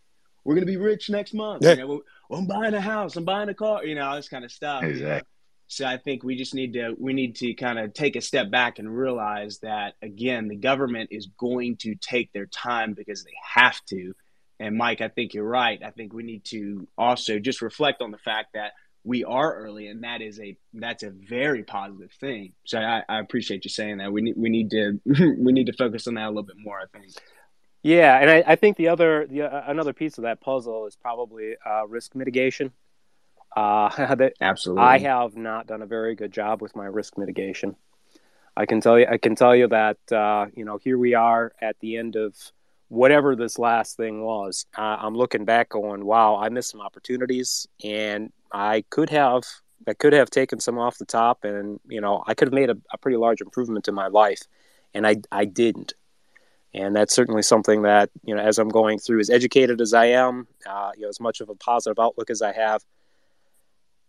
we're 0.45 0.55
going 0.55 0.67
to 0.67 0.73
be 0.73 0.77
rich 0.77 1.09
next 1.09 1.35
month. 1.35 1.65
Yeah. 1.65 1.73
You 1.73 1.77
know, 1.77 2.03
well, 2.29 2.41
I'm 2.41 2.47
buying 2.47 2.75
a 2.75 2.81
house, 2.81 3.17
I'm 3.17 3.25
buying 3.25 3.49
a 3.49 3.55
car, 3.55 3.85
you 3.85 3.95
know, 3.95 4.07
all 4.07 4.17
this 4.17 4.29
kind 4.29 4.45
of 4.45 4.53
stuff. 4.53 4.83
Exactly. 4.83 5.29
So 5.67 5.87
I 5.87 5.97
think 5.97 6.23
we 6.23 6.37
just 6.37 6.55
need 6.55 6.75
to 6.75 6.95
we 6.99 7.13
need 7.13 7.37
to 7.37 7.55
kind 7.55 7.79
of 7.79 7.95
take 7.95 8.17
a 8.17 8.21
step 8.21 8.51
back 8.51 8.79
and 8.79 8.97
realize 8.97 9.59
that 9.61 9.95
again 10.03 10.49
the 10.49 10.57
government 10.57 11.09
is 11.11 11.29
going 11.39 11.77
to 11.79 11.95
take 11.95 12.33
their 12.33 12.47
time 12.47 12.95
because 12.95 13.25
they 13.25 13.35
have 13.43 13.81
to. 13.87 14.15
And 14.61 14.77
Mike, 14.77 15.01
I 15.01 15.09
think 15.09 15.35
you're 15.35 15.49
right. 15.49 15.81
I 15.85 15.91
think 15.91 16.13
we 16.13 16.23
need 16.23 16.45
to 16.47 16.87
also 16.97 17.39
just 17.39 17.61
reflect 17.61 18.03
on 18.03 18.13
the 18.13 18.19
fact 18.19 18.51
that 18.55 18.73
we 19.05 19.23
are 19.25 19.55
early, 19.55 19.89
and 19.89 20.03
that 20.03 20.23
is 20.23 20.41
a 20.41 20.57
that's 20.73 21.03
a 21.03 21.11
very 21.11 21.63
positive 21.63 22.11
thing. 22.21 22.55
So 22.65 22.79
I, 22.79 23.03
I 23.09 23.21
appreciate 23.21 23.65
you 23.65 23.71
saying 23.71 23.99
that. 23.99 24.13
We 24.13 24.23
need 24.23 24.35
we 24.37 24.49
need 24.49 24.71
to 24.71 25.01
we 25.39 25.53
need 25.53 25.67
to 25.67 25.75
focus 25.75 26.07
on 26.07 26.15
that 26.15 26.27
a 26.27 26.29
little 26.29 26.43
bit 26.43 26.57
more. 26.59 26.79
I 26.81 26.99
think. 26.99 27.13
Yeah, 27.83 28.19
and 28.19 28.31
I, 28.31 28.43
I 28.47 28.57
think 28.57 28.79
the 28.79 28.89
other 28.89 29.27
the 29.27 29.43
uh, 29.43 29.65
another 29.67 29.93
piece 29.93 30.17
of 30.17 30.23
that 30.23 30.41
puzzle 30.41 30.87
is 30.87 30.97
probably 30.97 31.55
uh, 31.67 31.87
risk 31.87 32.15
mitigation. 32.15 32.73
Uh, 33.55 34.15
that 34.15 34.35
Absolutely. 34.41 34.83
I 34.83 34.99
have 34.99 35.37
not 35.37 35.67
done 35.67 35.83
a 35.83 35.87
very 35.87 36.15
good 36.15 36.33
job 36.33 36.61
with 36.61 36.75
my 36.75 36.87
risk 36.87 37.17
mitigation. 37.17 37.77
I 38.57 38.67
can 38.67 38.81
tell 38.81 38.99
you, 38.99 39.07
I 39.11 39.19
can 39.19 39.35
tell 39.35 39.55
you 39.55 39.69
that 39.69 39.99
uh, 40.13 40.47
you 40.55 40.65
know 40.65 40.79
here 40.79 40.99
we 40.99 41.15
are 41.15 41.53
at 41.61 41.79
the 41.81 41.97
end 41.97 42.17
of 42.17 42.37
whatever 42.89 43.35
this 43.35 43.59
last 43.59 43.97
thing 43.97 44.23
was. 44.23 44.67
Uh, 44.77 44.97
I'm 45.01 45.17
looking 45.17 45.45
back, 45.45 45.71
going, 45.71 46.05
"Wow, 46.05 46.37
I 46.37 46.49
missed 46.49 46.71
some 46.71 46.81
opportunities, 46.81 47.67
and 47.83 48.33
I 48.53 48.85
could 48.91 49.11
have, 49.11 49.43
I 49.89 49.95
could 49.95 50.13
have 50.13 50.31
taken 50.31 50.61
some 50.61 50.79
off 50.79 50.99
the 50.99 51.05
top, 51.05 51.45
and 51.45 51.81
you 51.89 52.01
know, 52.01 52.23
I 52.27 52.35
could 52.35 52.49
have 52.49 52.55
made 52.55 52.71
a, 52.71 52.77
a 52.93 52.99
pretty 52.99 53.17
large 53.17 53.41
improvement 53.41 53.89
in 53.89 53.95
my 53.95 54.07
life, 54.07 54.43
and 54.93 55.07
I, 55.07 55.17
I 55.33 55.45
didn't." 55.45 55.95
And 56.73 56.95
that's 56.95 57.15
certainly 57.15 57.43
something 57.43 57.83
that 57.83 58.11
you 58.25 58.35
know, 58.35 58.43
as 58.43 58.59
I'm 58.59 58.69
going 58.69 58.99
through, 58.99 59.21
as 59.21 59.31
educated 59.31 59.81
as 59.81 59.95
I 59.95 60.07
am, 60.07 60.47
uh, 60.69 60.93
you 60.97 61.03
know, 61.03 61.09
as 61.09 61.21
much 61.21 61.41
of 61.41 61.49
a 61.49 61.55
positive 61.57 61.99
outlook 61.99 62.31
as 62.31 62.43
I 62.43 62.53
have, 62.53 62.85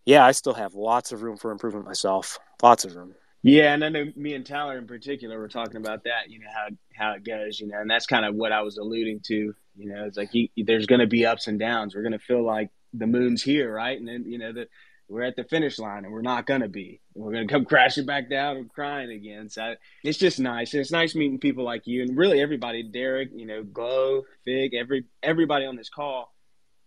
yeah, 0.06 0.24
I 0.24 0.32
still 0.32 0.54
have 0.54 0.76
lots 0.76 1.12
of 1.12 1.24
room 1.24 1.38
for 1.38 1.52
improvement 1.52 1.86
myself. 1.86 2.40
Lots 2.62 2.86
of 2.86 2.96
room. 2.96 3.16
Yeah, 3.42 3.74
and 3.74 3.84
I 3.84 3.90
know 3.90 4.06
me 4.16 4.34
and 4.34 4.46
Tyler 4.46 4.78
in 4.78 4.88
particular 4.88 5.38
were 5.38 5.48
talking 5.48 5.78
about 5.78 6.04
that. 6.06 6.30
You 6.30 6.40
know 6.40 6.48
how 6.54 6.68
how 6.96 7.14
it 7.16 7.24
goes. 7.24 7.60
You 7.60 7.68
know, 7.68 7.80
and 7.80 7.90
that's 7.90 8.08
kind 8.08 8.26
of 8.26 8.36
what 8.36 8.52
I 8.52 8.62
was 8.62 8.78
alluding 8.78 9.22
to. 9.26 9.54
You 9.76 9.90
know, 9.90 10.06
it's 10.06 10.18
like 10.18 10.34
you, 10.34 10.48
there's 10.58 10.86
going 10.86 11.02
to 11.02 11.08
be 11.08 11.26
ups 11.26 11.48
and 11.48 11.60
downs. 11.60 11.96
We're 11.96 12.02
going 12.02 12.14
to 12.14 12.20
feel 12.20 12.44
like 12.44 12.70
the 12.94 13.08
moon's 13.08 13.44
here, 13.44 13.74
right? 13.74 14.00
And 14.00 14.08
then 14.08 14.26
you 14.26 14.38
know 14.38 14.54
that 14.54 14.70
we're 15.08 15.24
at 15.24 15.36
the 15.36 15.44
finish 15.44 15.78
line, 15.78 16.06
and 16.06 16.14
we're 16.14 16.22
not 16.22 16.48
going 16.48 16.62
to 16.62 16.70
be. 16.70 17.02
We're 17.14 17.34
going 17.34 17.48
to 17.48 17.54
come 17.54 17.66
crashing 17.68 18.06
back 18.06 18.30
down 18.30 18.58
and 18.58 18.72
crying 18.72 19.12
again. 19.12 19.50
So 19.50 19.76
it's 20.04 20.18
just 20.18 20.40
nice. 20.40 20.74
And 20.74 20.82
it's 20.82 20.92
nice 20.92 21.14
meeting 21.16 21.40
people 21.40 21.64
like 21.64 21.86
you 21.86 22.04
and 22.04 22.18
really 22.18 22.42
everybody. 22.42 22.84
Derek, 22.84 23.30
you 23.36 23.46
know, 23.46 23.64
Glow, 23.64 24.24
Fig, 24.44 24.74
every 24.74 25.06
everybody 25.24 25.66
on 25.66 25.76
this 25.76 25.90
call 25.90 26.35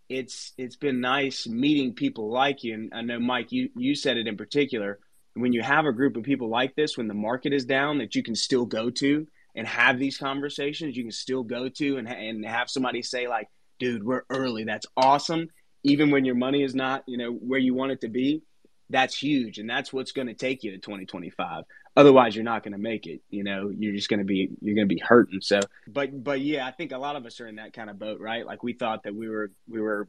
it's 0.09 0.53
it's 0.57 0.75
been 0.75 0.99
nice 0.99 1.47
meeting 1.47 1.93
people 1.93 2.31
like 2.31 2.63
you. 2.63 2.73
And 2.73 2.93
I 2.93 3.01
know 3.01 3.19
Mike, 3.19 3.51
you 3.51 3.69
you 3.75 3.95
said 3.95 4.17
it 4.17 4.27
in 4.27 4.37
particular. 4.37 4.99
When 5.35 5.53
you 5.53 5.61
have 5.61 5.85
a 5.85 5.93
group 5.93 6.17
of 6.17 6.23
people 6.23 6.49
like 6.49 6.75
this, 6.75 6.97
when 6.97 7.07
the 7.07 7.13
market 7.13 7.53
is 7.53 7.65
down, 7.65 7.99
that 7.99 8.15
you 8.15 8.23
can 8.23 8.35
still 8.35 8.65
go 8.65 8.89
to 8.89 9.27
and 9.55 9.67
have 9.67 9.99
these 9.99 10.17
conversations, 10.17 10.97
you 10.97 11.03
can 11.03 11.11
still 11.11 11.43
go 11.43 11.69
to 11.69 11.97
and 11.97 12.07
and 12.07 12.45
have 12.45 12.69
somebody 12.69 13.03
say 13.03 13.27
like, 13.27 13.47
"Dude, 13.79 14.03
we're 14.03 14.23
early. 14.29 14.63
That's 14.63 14.87
awesome." 14.97 15.49
Even 15.83 16.11
when 16.11 16.25
your 16.25 16.35
money 16.35 16.63
is 16.63 16.75
not, 16.75 17.03
you 17.07 17.17
know, 17.17 17.31
where 17.31 17.59
you 17.59 17.73
want 17.73 17.93
it 17.93 18.01
to 18.01 18.09
be, 18.09 18.41
that's 18.89 19.17
huge, 19.17 19.59
and 19.59 19.69
that's 19.69 19.93
what's 19.93 20.11
going 20.11 20.27
to 20.27 20.33
take 20.33 20.63
you 20.63 20.71
to 20.71 20.77
2025 20.77 21.63
otherwise 21.99 22.35
you're 22.35 22.45
not 22.45 22.63
going 22.63 22.71
to 22.71 22.79
make 22.79 23.05
it 23.05 23.21
you 23.29 23.43
know 23.43 23.71
you're 23.77 23.93
just 23.93 24.09
going 24.09 24.19
to 24.19 24.25
be 24.25 24.49
you're 24.61 24.75
going 24.75 24.87
to 24.87 24.93
be 24.93 25.01
hurting 25.01 25.41
so. 25.41 25.59
But 25.87 26.23
but 26.23 26.41
yeah 26.41 26.65
i 26.65 26.71
think 26.71 26.91
a 26.91 26.97
lot 26.97 27.15
of 27.15 27.25
us 27.25 27.39
are 27.41 27.47
in 27.47 27.55
that 27.55 27.73
kind 27.73 27.89
of 27.89 27.99
boat 27.99 28.19
right? 28.19 28.45
Like 28.45 28.63
we 28.63 28.73
thought 28.73 29.03
that 29.03 29.15
we 29.15 29.27
were 29.27 29.51
we 29.67 29.81
were 29.81 30.07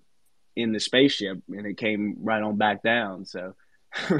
in 0.57 0.73
the 0.73 0.81
spaceship 0.81 1.39
and 1.49 1.67
it 1.67 1.77
came 1.77 2.17
right 2.21 2.43
on 2.43 2.57
back 2.57 2.83
down 2.83 3.25
so. 3.25 3.55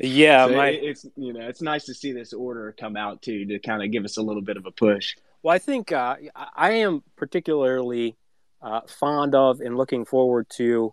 Yeah 0.00 0.46
so 0.48 0.56
my... 0.56 0.68
it, 0.68 0.82
it's 0.82 1.06
you 1.16 1.32
know 1.32 1.46
it's 1.46 1.62
nice 1.62 1.84
to 1.84 1.94
see 1.94 2.12
this 2.12 2.32
order 2.32 2.74
come 2.78 2.96
out 2.96 3.22
too 3.22 3.46
to 3.46 3.58
kind 3.60 3.82
of 3.82 3.92
give 3.92 4.04
us 4.04 4.16
a 4.16 4.22
little 4.22 4.42
bit 4.42 4.56
of 4.56 4.66
a 4.66 4.72
push. 4.72 5.14
Well 5.42 5.54
i 5.54 5.58
think 5.58 5.92
uh, 5.92 6.16
i 6.56 6.72
am 6.72 7.04
particularly 7.16 8.16
uh, 8.62 8.80
fond 8.88 9.34
of 9.34 9.60
and 9.60 9.76
looking 9.76 10.04
forward 10.04 10.46
to 10.56 10.92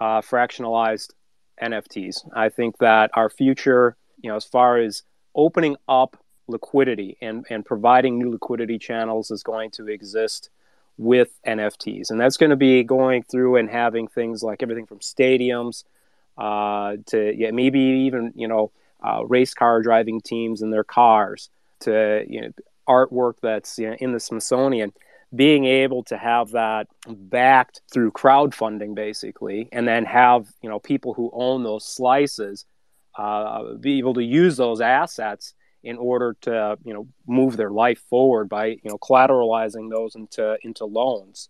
uh, 0.00 0.22
fractionalized 0.22 1.10
nfts 1.62 2.26
i 2.34 2.48
think 2.48 2.78
that 2.78 3.10
our 3.12 3.28
future 3.28 3.96
you 4.22 4.30
know 4.30 4.36
as 4.36 4.44
far 4.46 4.78
as 4.78 5.02
opening 5.34 5.76
up 5.88 6.16
liquidity 6.48 7.16
and, 7.20 7.46
and 7.50 7.64
providing 7.64 8.18
new 8.18 8.30
liquidity 8.30 8.78
channels 8.78 9.30
is 9.30 9.42
going 9.42 9.70
to 9.70 9.88
exist 9.88 10.50
with 10.98 11.30
NFTs. 11.46 12.10
And 12.10 12.20
that's 12.20 12.36
going 12.36 12.50
to 12.50 12.56
be 12.56 12.82
going 12.82 13.22
through 13.22 13.56
and 13.56 13.70
having 13.70 14.08
things 14.08 14.42
like 14.42 14.62
everything 14.62 14.86
from 14.86 14.98
stadiums 14.98 15.84
uh, 16.36 16.96
to 17.06 17.34
yeah, 17.36 17.50
maybe 17.52 17.80
even, 17.80 18.32
you 18.34 18.48
know, 18.48 18.70
uh, 19.02 19.24
race 19.24 19.54
car 19.54 19.82
driving 19.82 20.20
teams 20.20 20.62
and 20.62 20.72
their 20.72 20.84
cars 20.84 21.48
to 21.80 22.24
you 22.28 22.42
know, 22.42 22.50
artwork 22.88 23.34
that's 23.40 23.78
you 23.78 23.88
know, 23.88 23.96
in 23.98 24.12
the 24.12 24.20
Smithsonian. 24.20 24.92
Being 25.34 25.64
able 25.64 26.02
to 26.04 26.18
have 26.18 26.50
that 26.50 26.88
backed 27.08 27.82
through 27.92 28.10
crowdfunding, 28.10 28.96
basically, 28.96 29.68
and 29.70 29.86
then 29.86 30.04
have 30.04 30.48
you 30.60 30.68
know 30.68 30.80
people 30.80 31.14
who 31.14 31.30
own 31.32 31.62
those 31.62 31.86
slices 31.86 32.64
uh, 33.20 33.74
be 33.74 33.98
able 33.98 34.14
to 34.14 34.24
use 34.24 34.56
those 34.56 34.80
assets 34.80 35.54
in 35.82 35.96
order 35.96 36.36
to 36.42 36.76
you 36.84 36.94
know 36.94 37.06
move 37.26 37.56
their 37.56 37.70
life 37.70 38.00
forward 38.08 38.48
by 38.48 38.66
you 38.66 38.90
know 38.90 38.98
collateralizing 38.98 39.90
those 39.90 40.14
into 40.14 40.56
into 40.62 40.84
loans. 40.84 41.48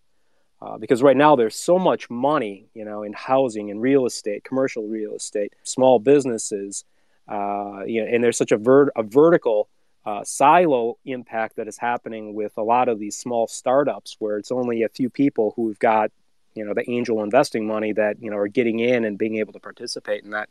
Uh, 0.63 0.77
because 0.77 1.03
right 1.03 1.17
now 1.17 1.37
there's 1.37 1.57
so 1.57 1.79
much 1.79 2.11
money 2.11 2.69
you 2.75 2.85
know 2.85 3.03
in 3.03 3.13
housing 3.15 3.71
and 3.71 3.81
real 3.81 4.05
estate 4.05 4.45
commercial 4.45 4.87
real 4.87 5.15
estate 5.15 5.55
small 5.63 5.99
businesses 5.99 6.85
uh, 7.31 7.85
you 7.87 8.03
know, 8.03 8.11
and 8.13 8.23
there's 8.25 8.37
such 8.37 8.51
a, 8.53 8.57
vert- 8.57 8.93
a 8.97 9.03
vertical 9.05 9.69
uh, 10.05 10.25
silo 10.25 10.99
impact 11.05 11.57
that 11.57 11.69
is 11.69 11.79
happening 11.79 12.35
with 12.35 12.53
a 12.57 12.63
lot 12.63 12.89
of 12.89 12.99
these 12.99 13.17
small 13.17 13.47
startups 13.47 14.17
where 14.19 14.37
it's 14.37 14.51
only 14.51 14.83
a 14.83 14.89
few 14.89 15.09
people 15.09 15.53
who've 15.57 15.79
got 15.79 16.11
you 16.55 16.65
know 16.65 16.75
the 16.75 16.89
angel 16.91 17.23
investing 17.23 17.67
money 17.67 17.93
that 17.93 18.21
you 18.21 18.31
know 18.31 18.37
are 18.37 18.49
getting 18.49 18.81
in 18.81 19.05
and 19.05 19.19
being 19.19 19.37
able 19.37 19.53
to 19.53 19.61
participate 19.61 20.25
in 20.25 20.31
that 20.31 20.51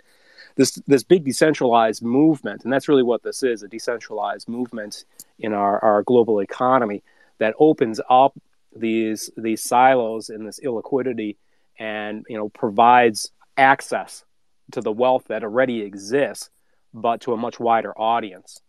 this 0.55 0.79
this 0.87 1.03
big 1.03 1.23
decentralized 1.23 2.03
movement, 2.03 2.63
and 2.63 2.73
that's 2.73 2.87
really 2.87 3.03
what 3.03 3.23
this 3.23 3.43
is 3.43 3.63
a 3.63 3.67
decentralized 3.67 4.47
movement 4.47 5.05
in 5.37 5.53
our, 5.53 5.83
our 5.83 6.03
global 6.03 6.39
economy 6.39 7.03
that 7.37 7.55
opens 7.59 7.99
up 8.09 8.37
these 8.75 9.29
these 9.37 9.63
silos 9.63 10.29
and 10.29 10.47
this 10.47 10.59
illiquidity 10.59 11.37
and 11.77 12.25
you 12.29 12.37
know 12.37 12.49
provides 12.49 13.31
access 13.57 14.25
to 14.71 14.81
the 14.81 14.91
wealth 14.91 15.25
that 15.27 15.43
already 15.43 15.81
exists 15.81 16.49
but 16.93 17.21
to 17.21 17.33
a 17.33 17.37
much 17.37 17.59
wider 17.59 17.97
audience 17.99 18.61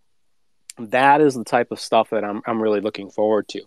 that 0.88 1.20
is 1.20 1.34
the 1.34 1.44
type 1.44 1.70
of 1.70 1.80
stuff 1.80 2.10
that 2.10 2.24
I'm, 2.24 2.42
I'm 2.46 2.62
really 2.62 2.80
looking 2.80 3.10
forward 3.10 3.48
to. 3.48 3.62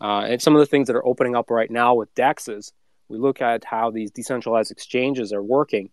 Uh, 0.00 0.20
and 0.20 0.42
some 0.42 0.54
of 0.54 0.60
the 0.60 0.66
things 0.66 0.86
that 0.86 0.96
are 0.96 1.06
opening 1.06 1.34
up 1.34 1.50
right 1.50 1.70
now 1.70 1.94
with 1.94 2.14
DEXs, 2.14 2.72
we 3.08 3.18
look 3.18 3.40
at 3.40 3.64
how 3.64 3.90
these 3.90 4.10
decentralized 4.10 4.70
exchanges 4.70 5.32
are 5.32 5.42
working. 5.42 5.90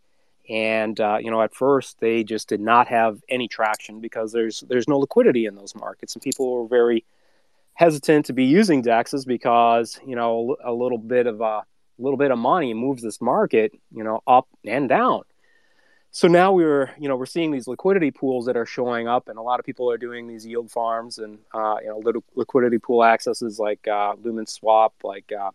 And 0.49 0.99
uh, 0.99 1.17
you 1.21 1.32
know, 1.32 1.41
at 1.41 1.56
first 1.56 1.99
they 1.99 2.23
just 2.23 2.49
did 2.49 2.60
not 2.60 2.88
have 2.88 3.21
any 3.29 3.47
traction 3.47 4.01
because 4.01 4.32
there's 4.32 4.62
there's 4.67 4.88
no 4.88 4.99
liquidity 4.99 5.45
in 5.45 5.56
those 5.56 5.73
markets, 5.75 6.15
and 6.15 6.21
people 6.21 6.51
were 6.51 6.67
very 6.67 7.06
hesitant 7.75 8.25
to 8.27 8.34
be 8.34 8.45
using 8.45 8.84
DEXs 8.84 9.25
because 9.25 9.99
you 10.06 10.15
know 10.15 10.56
a 10.63 10.71
little 10.71 10.97
bit 10.97 11.27
of 11.27 11.41
a 11.41 11.63
little 11.97 12.17
bit 12.17 12.32
of 12.32 12.38
money 12.38 12.73
moves 12.73 13.01
this 13.01 13.21
market 13.21 13.71
you 13.93 14.03
know 14.03 14.21
up 14.27 14.47
and 14.65 14.89
down. 14.89 15.21
So 16.12 16.27
now 16.27 16.51
we're 16.51 16.93
you 16.99 17.08
know 17.08 17.15
we're 17.15 17.25
seeing 17.25 17.51
these 17.51 17.67
liquidity 17.67 18.12
pools 18.12 18.45
that 18.45 18.56
are 18.56 18.67
showing 18.67 19.08
up 19.08 19.29
and 19.29 19.39
a 19.39 19.41
lot 19.41 19.60
of 19.60 19.65
people 19.65 19.89
are 19.89 19.97
doing 19.97 20.27
these 20.27 20.45
yield 20.45 20.69
farms 20.69 21.17
and 21.17 21.39
uh, 21.53 21.77
you 21.82 21.88
know 21.88 21.97
little 21.99 22.23
liquidity 22.36 22.77
pool 22.77 23.03
accesses 23.03 23.58
like 23.58 23.88
uh, 23.88 24.13
lumen 24.21 24.45
swap 24.45 24.93
like 25.03 25.32
uh, 25.32 25.49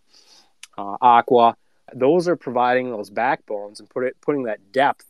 uh, 0.76 0.96
aqua 1.00 1.56
those 1.94 2.28
are 2.28 2.36
providing 2.36 2.90
those 2.90 3.10
backbones 3.10 3.80
and 3.80 3.88
put 3.90 4.04
it 4.04 4.16
putting 4.20 4.44
that 4.44 4.72
depth 4.72 5.04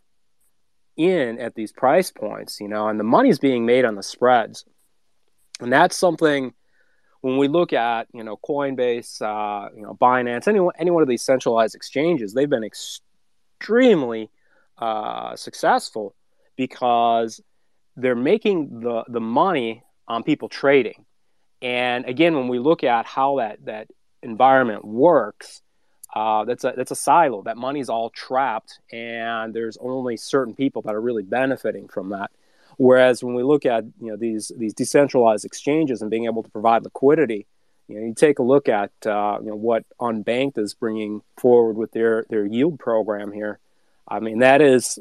in 0.97 1.39
at 1.39 1.55
these 1.55 1.73
price 1.73 2.11
points 2.11 2.61
you 2.61 2.69
know 2.69 2.89
and 2.89 2.99
the 2.99 3.05
money's 3.05 3.39
being 3.39 3.65
made 3.67 3.85
on 3.85 3.95
the 3.95 4.03
spreads 4.03 4.65
and 5.61 5.73
that's 5.73 5.97
something 5.97 6.53
when 7.21 7.37
we 7.37 7.49
look 7.49 7.73
at 7.73 8.09
you 8.13 8.23
know 8.23 8.37
Coinbase, 8.37 9.21
uh, 9.23 9.71
you 9.75 9.83
know 9.83 9.97
Binance, 10.01 10.49
any 10.49 10.61
any 10.79 10.91
one 10.91 11.03
of 11.03 11.09
these 11.09 11.23
centralized 11.23 11.75
exchanges, 11.75 12.33
they've 12.33 12.49
been 12.49 12.65
extremely 12.65 14.31
uh, 14.79 15.35
successful 15.37 16.15
because 16.57 17.41
they're 17.97 18.15
making 18.15 18.81
the 18.81 19.05
the 19.09 19.21
money 19.21 19.83
on 20.07 20.23
people 20.23 20.49
trading. 20.49 21.05
And 21.61 22.05
again, 22.05 22.37
when 22.37 22.49
we 22.49 22.61
look 22.61 22.85
at 22.85 23.07
how 23.07 23.39
that 23.39 23.65
that 23.65 23.89
environment 24.23 24.85
works, 24.85 25.61
uh, 26.19 26.45
that's 26.45 26.65
a 26.65 26.75
that's 26.77 26.91
a 26.91 26.97
silo. 26.97 27.43
That 27.43 27.57
money's 27.57 27.89
all 27.89 28.11
trapped, 28.11 28.81
and 28.91 29.55
there's 29.55 29.77
only 29.81 30.17
certain 30.17 30.53
people 30.53 30.83
that 30.83 30.95
are 30.97 31.01
really 31.01 31.23
benefiting 31.23 31.87
from 31.87 32.09
that. 32.09 32.33
Whereas 32.77 33.23
when 33.23 33.35
we 33.35 33.45
look 33.45 33.65
at 33.65 33.85
you 34.01 34.09
know 34.09 34.17
these 34.17 34.51
these 34.57 34.75
decentralized 34.75 35.45
exchanges 35.45 36.03
and 36.03 36.11
being 36.11 36.25
able 36.25 36.43
to 36.43 36.51
provide 36.51 36.83
liquidity, 36.83 37.47
you 37.87 38.01
know, 38.01 38.07
you 38.07 38.15
take 38.15 38.41
a 38.41 38.43
look 38.43 38.69
at 38.69 38.91
uh, 39.07 39.39
you 39.41 39.51
know 39.51 39.55
what 39.55 39.85
Unbanked 40.01 40.59
is 40.59 40.75
bringing 40.75 41.23
forward 41.37 41.77
with 41.77 41.93
their 41.93 42.27
their 42.29 42.45
yield 42.45 42.81
program 42.81 43.31
here. 43.31 43.61
I 44.09 44.19
mean 44.19 44.41
that 44.41 44.61
is 44.61 44.99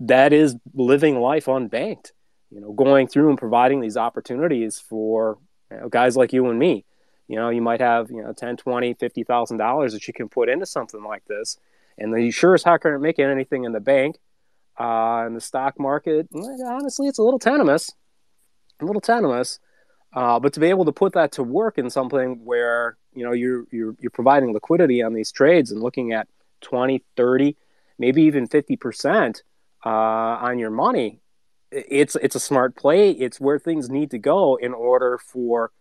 that 0.00 0.34
is 0.34 0.56
living 0.74 1.20
life 1.20 1.46
unbanked. 1.46 2.12
You 2.50 2.60
know, 2.60 2.72
going 2.72 3.08
through 3.08 3.30
and 3.30 3.38
providing 3.38 3.80
these 3.80 3.96
opportunities 3.96 4.78
for 4.78 5.38
you 5.70 5.78
know, 5.78 5.88
guys 5.88 6.18
like 6.18 6.34
you 6.34 6.50
and 6.50 6.58
me. 6.58 6.84
You 7.28 7.36
know, 7.36 7.50
you 7.50 7.62
might 7.62 7.80
have 7.80 8.10
you 8.10 8.22
know 8.22 8.32
ten, 8.32 8.56
twenty, 8.56 8.94
fifty 8.94 9.22
thousand 9.22 9.58
dollars 9.58 9.92
that 9.92 10.08
you 10.08 10.14
can 10.14 10.28
put 10.28 10.48
into 10.48 10.66
something 10.66 11.04
like 11.04 11.24
this, 11.26 11.58
and 11.98 12.12
you 12.22 12.32
sure 12.32 12.54
as 12.54 12.64
heck 12.64 12.84
aren't 12.84 13.02
making 13.02 13.26
anything 13.26 13.64
in 13.64 13.72
the 13.72 13.80
bank 13.80 14.18
uh, 14.78 15.24
in 15.26 15.34
the 15.34 15.40
stock 15.40 15.78
market, 15.78 16.28
honestly, 16.32 17.08
it's 17.08 17.18
a 17.18 17.22
little 17.22 17.38
tenuous, 17.38 17.92
a 18.80 18.84
little 18.84 19.00
tenuous. 19.00 19.58
Uh, 20.14 20.40
but 20.40 20.52
to 20.54 20.60
be 20.60 20.68
able 20.68 20.86
to 20.86 20.92
put 20.92 21.12
that 21.12 21.32
to 21.32 21.42
work 21.42 21.76
in 21.76 21.90
something 21.90 22.40
where 22.44 22.96
you 23.12 23.24
know 23.24 23.32
you're 23.32 23.64
you're 23.70 23.94
you're 24.00 24.10
providing 24.10 24.52
liquidity 24.52 25.02
on 25.02 25.12
these 25.12 25.30
trades 25.30 25.70
and 25.70 25.82
looking 25.82 26.12
at 26.12 26.28
20, 26.62 27.04
30, 27.16 27.56
maybe 27.98 28.22
even 28.22 28.46
50 28.46 28.76
percent 28.76 29.42
uh, 29.84 29.88
on 29.90 30.58
your 30.58 30.70
money, 30.70 31.20
it's 31.70 32.16
it's 32.16 32.36
a 32.36 32.40
smart 32.40 32.76
play. 32.76 33.10
It's 33.10 33.40
where 33.40 33.58
things 33.58 33.90
need 33.90 34.10
to 34.12 34.18
go 34.18 34.56
in 34.56 34.72
order 34.72 35.18
for 35.18 35.72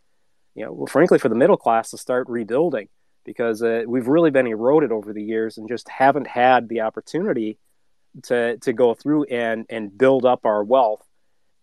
you 0.57 0.65
know, 0.65 0.87
frankly, 0.87 1.19
for 1.19 1.29
the 1.29 1.35
middle 1.35 1.55
class 1.55 1.91
to 1.91 1.97
start 1.97 2.27
rebuilding 2.27 2.89
because 3.23 3.61
uh, 3.61 3.83
we've 3.85 4.07
really 4.07 4.31
been 4.31 4.47
eroded 4.47 4.91
over 4.91 5.13
the 5.13 5.23
years 5.23 5.59
and 5.59 5.69
just 5.69 5.87
haven't 5.87 6.25
had 6.25 6.67
the 6.67 6.81
opportunity 6.81 7.59
to 8.23 8.57
to 8.57 8.73
go 8.73 8.95
through 8.95 9.25
and 9.25 9.67
and 9.69 9.95
build 9.95 10.25
up 10.25 10.45
our 10.45 10.63
wealth. 10.63 11.05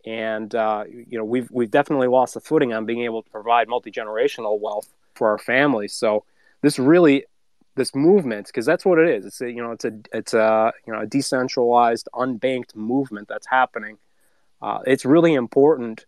And 0.06 0.54
uh, 0.54 0.84
you 0.86 1.18
know, 1.18 1.24
we've 1.24 1.50
we've 1.50 1.72
definitely 1.72 2.06
lost 2.06 2.34
the 2.34 2.40
footing 2.40 2.72
on 2.72 2.86
being 2.86 3.02
able 3.02 3.24
to 3.24 3.30
provide 3.30 3.68
multi 3.68 3.90
generational 3.90 4.60
wealth 4.60 4.88
for 5.14 5.28
our 5.30 5.38
families. 5.38 5.92
So 5.92 6.24
this 6.62 6.78
really 6.78 7.24
this 7.74 7.96
movement 7.96 8.46
because 8.46 8.64
that's 8.64 8.84
what 8.84 9.00
it 9.00 9.08
is. 9.08 9.26
It's 9.26 9.40
a, 9.40 9.50
you 9.50 9.60
know 9.60 9.72
it's 9.72 9.84
a 9.84 9.92
it's 10.12 10.34
a 10.34 10.72
you 10.86 10.92
know 10.92 11.00
a 11.00 11.06
decentralized, 11.06 12.08
unbanked 12.14 12.76
movement 12.76 13.26
that's 13.26 13.48
happening. 13.48 13.98
Uh, 14.62 14.78
it's 14.86 15.04
really 15.04 15.34
important 15.34 16.06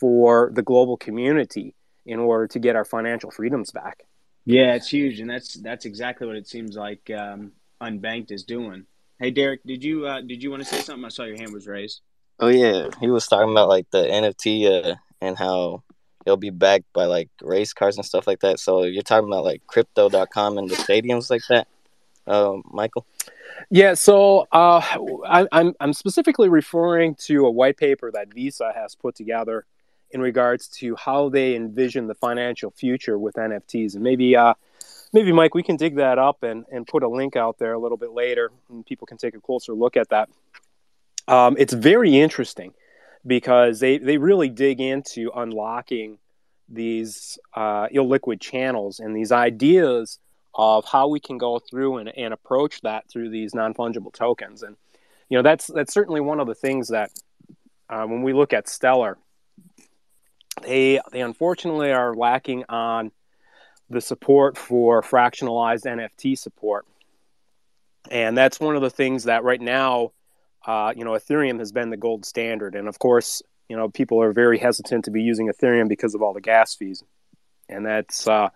for 0.00 0.50
the 0.52 0.62
global 0.62 0.96
community 0.96 1.76
in 2.08 2.18
order 2.18 2.46
to 2.48 2.58
get 2.58 2.74
our 2.74 2.84
financial 2.84 3.30
freedoms 3.30 3.70
back. 3.70 4.04
Yeah, 4.44 4.74
it's 4.74 4.88
huge, 4.88 5.20
and 5.20 5.28
that's 5.28 5.54
that's 5.54 5.84
exactly 5.84 6.26
what 6.26 6.36
it 6.36 6.48
seems 6.48 6.74
like 6.74 7.10
um, 7.10 7.52
unbanked 7.82 8.32
is 8.32 8.44
doing. 8.44 8.86
Hey 9.20 9.30
Derek, 9.30 9.62
did 9.64 9.84
you 9.84 10.06
uh, 10.06 10.22
did 10.22 10.42
you 10.42 10.50
want 10.50 10.62
to 10.62 10.68
say 10.68 10.80
something? 10.80 11.04
I 11.04 11.08
saw 11.08 11.24
your 11.24 11.36
hand 11.36 11.52
was 11.52 11.66
raised. 11.66 12.00
Oh 12.40 12.48
yeah, 12.48 12.88
he 12.98 13.08
was 13.08 13.26
talking 13.26 13.50
about 13.50 13.68
like 13.68 13.90
the 13.90 14.04
NFT 14.04 14.86
uh, 14.86 14.94
and 15.20 15.36
how 15.36 15.82
it'll 16.24 16.38
be 16.38 16.50
backed 16.50 16.90
by 16.94 17.04
like 17.04 17.28
race 17.42 17.74
cars 17.74 17.96
and 17.96 18.06
stuff 18.06 18.26
like 18.26 18.40
that. 18.40 18.58
So 18.58 18.84
you're 18.84 19.02
talking 19.02 19.28
about 19.28 19.44
like 19.44 19.66
crypto.com 19.66 20.56
and 20.56 20.70
the 20.70 20.76
stadiums 20.76 21.30
like 21.30 21.42
that, 21.48 21.68
uh, 22.26 22.56
Michael? 22.70 23.04
Yeah, 23.70 23.94
so 23.94 24.46
uh, 24.52 24.80
I, 25.26 25.46
I'm 25.52 25.74
I'm 25.78 25.92
specifically 25.92 26.48
referring 26.48 27.16
to 27.26 27.44
a 27.44 27.50
white 27.50 27.76
paper 27.76 28.10
that 28.12 28.32
Visa 28.32 28.72
has 28.74 28.94
put 28.94 29.14
together 29.14 29.66
in 30.10 30.20
regards 30.20 30.68
to 30.68 30.96
how 30.96 31.28
they 31.28 31.54
envision 31.54 32.06
the 32.06 32.14
financial 32.14 32.70
future 32.70 33.18
with 33.18 33.34
NFTs, 33.34 33.94
and 33.94 34.02
maybe 34.02 34.36
uh, 34.36 34.54
maybe 35.12 35.32
Mike, 35.32 35.54
we 35.54 35.62
can 35.62 35.76
dig 35.76 35.96
that 35.96 36.18
up 36.18 36.42
and, 36.42 36.64
and 36.70 36.86
put 36.86 37.02
a 37.02 37.08
link 37.08 37.36
out 37.36 37.58
there 37.58 37.72
a 37.72 37.78
little 37.78 37.98
bit 37.98 38.12
later, 38.12 38.50
and 38.70 38.84
people 38.84 39.06
can 39.06 39.18
take 39.18 39.34
a 39.34 39.40
closer 39.40 39.72
look 39.72 39.96
at 39.96 40.08
that. 40.10 40.28
Um, 41.26 41.56
it's 41.58 41.74
very 41.74 42.18
interesting 42.18 42.72
because 43.26 43.80
they, 43.80 43.98
they 43.98 44.16
really 44.16 44.48
dig 44.48 44.80
into 44.80 45.30
unlocking 45.34 46.18
these 46.68 47.38
uh, 47.54 47.88
illiquid 47.88 48.40
channels 48.40 49.00
and 49.00 49.14
these 49.14 49.32
ideas 49.32 50.18
of 50.54 50.84
how 50.84 51.08
we 51.08 51.20
can 51.20 51.38
go 51.38 51.58
through 51.58 51.98
and, 51.98 52.08
and 52.16 52.32
approach 52.32 52.80
that 52.82 53.08
through 53.10 53.30
these 53.30 53.54
non-fungible 53.54 54.12
tokens 54.12 54.62
and 54.62 54.76
you 55.28 55.38
know 55.38 55.42
that's 55.42 55.66
that's 55.68 55.92
certainly 55.92 56.20
one 56.20 56.40
of 56.40 56.46
the 56.46 56.54
things 56.54 56.88
that 56.88 57.10
uh, 57.88 58.04
when 58.04 58.22
we 58.22 58.32
look 58.32 58.52
at 58.52 58.68
stellar 58.68 59.18
they 60.62 61.00
they 61.12 61.20
unfortunately 61.20 61.92
are 61.92 62.14
lacking 62.14 62.64
on 62.68 63.10
the 63.90 64.00
support 64.00 64.58
for 64.58 65.02
fractionalized 65.02 65.84
NFT 65.84 66.38
support. 66.38 66.86
And 68.10 68.36
that's 68.36 68.60
one 68.60 68.76
of 68.76 68.82
the 68.82 68.90
things 68.90 69.24
that 69.24 69.44
right 69.44 69.60
now, 69.60 70.12
uh, 70.66 70.92
you 70.96 71.04
know, 71.04 71.12
Ethereum 71.12 71.58
has 71.58 71.72
been 71.72 71.90
the 71.90 71.96
gold 71.96 72.24
standard. 72.24 72.74
And 72.74 72.88
of 72.88 72.98
course, 72.98 73.42
you 73.68 73.76
know, 73.76 73.88
people 73.88 74.22
are 74.22 74.32
very 74.32 74.58
hesitant 74.58 75.04
to 75.06 75.10
be 75.10 75.22
using 75.22 75.48
Ethereum 75.48 75.88
because 75.88 76.14
of 76.14 76.22
all 76.22 76.32
the 76.32 76.40
gas 76.40 76.74
fees. 76.74 77.02
And 77.68 77.84
that's 77.84 78.26
uh, 78.26 78.48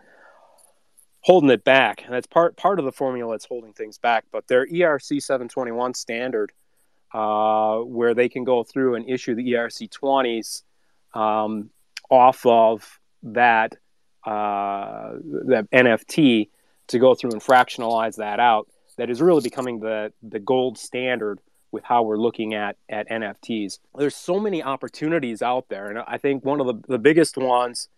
holding 1.21 1.51
it 1.51 1.65
back. 1.65 2.03
And 2.05 2.15
that's 2.15 2.27
part, 2.27 2.57
part 2.57 2.79
of 2.79 2.85
the 2.85 2.93
formula 2.93 3.33
that's 3.33 3.47
holding 3.47 3.73
things 3.73 3.99
back. 3.99 4.25
But 4.33 4.49
their 4.49 4.67
ERC 4.67 5.23
721 5.23 5.95
standard, 5.95 6.53
uh, 7.13 7.79
where 7.79 8.15
they 8.15 8.29
can 8.29 8.45
go 8.45 8.65
through 8.65 8.95
and 8.95 9.09
issue 9.09 9.35
the 9.35 9.53
ERC 9.53 9.91
20s 9.91 10.63
um, 11.19 11.71
off 12.13 12.45
of 12.45 13.01
that 13.23 13.75
uh, 14.25 15.13
the 15.23 15.67
NFT 15.73 16.51
to 16.89 16.99
go 16.99 17.15
through 17.15 17.33
and 17.33 17.41
fractionalize 17.41 18.17
that 18.17 18.39
out. 18.39 18.69
That 18.99 19.09
is 19.09 19.23
really 19.23 19.41
becoming 19.41 19.81
the 19.81 20.13
the 20.23 20.39
gold 20.39 20.79
standard 20.79 21.41
with 21.73 21.83
how 21.83 22.03
we're 22.03 22.19
looking 22.19 22.53
at 22.53 22.77
at 22.91 23.09
NFTs. 23.09 23.79
There's 23.97 24.15
so 24.15 24.39
many 24.39 24.63
opportunities 24.63 25.41
out 25.41 25.69
there, 25.71 25.89
and 25.89 25.99
I 26.07 26.19
think 26.19 26.45
one 26.45 26.61
of 26.61 26.67
the, 26.67 26.75
the 26.87 26.99
biggest 26.99 27.39
ones, 27.39 27.89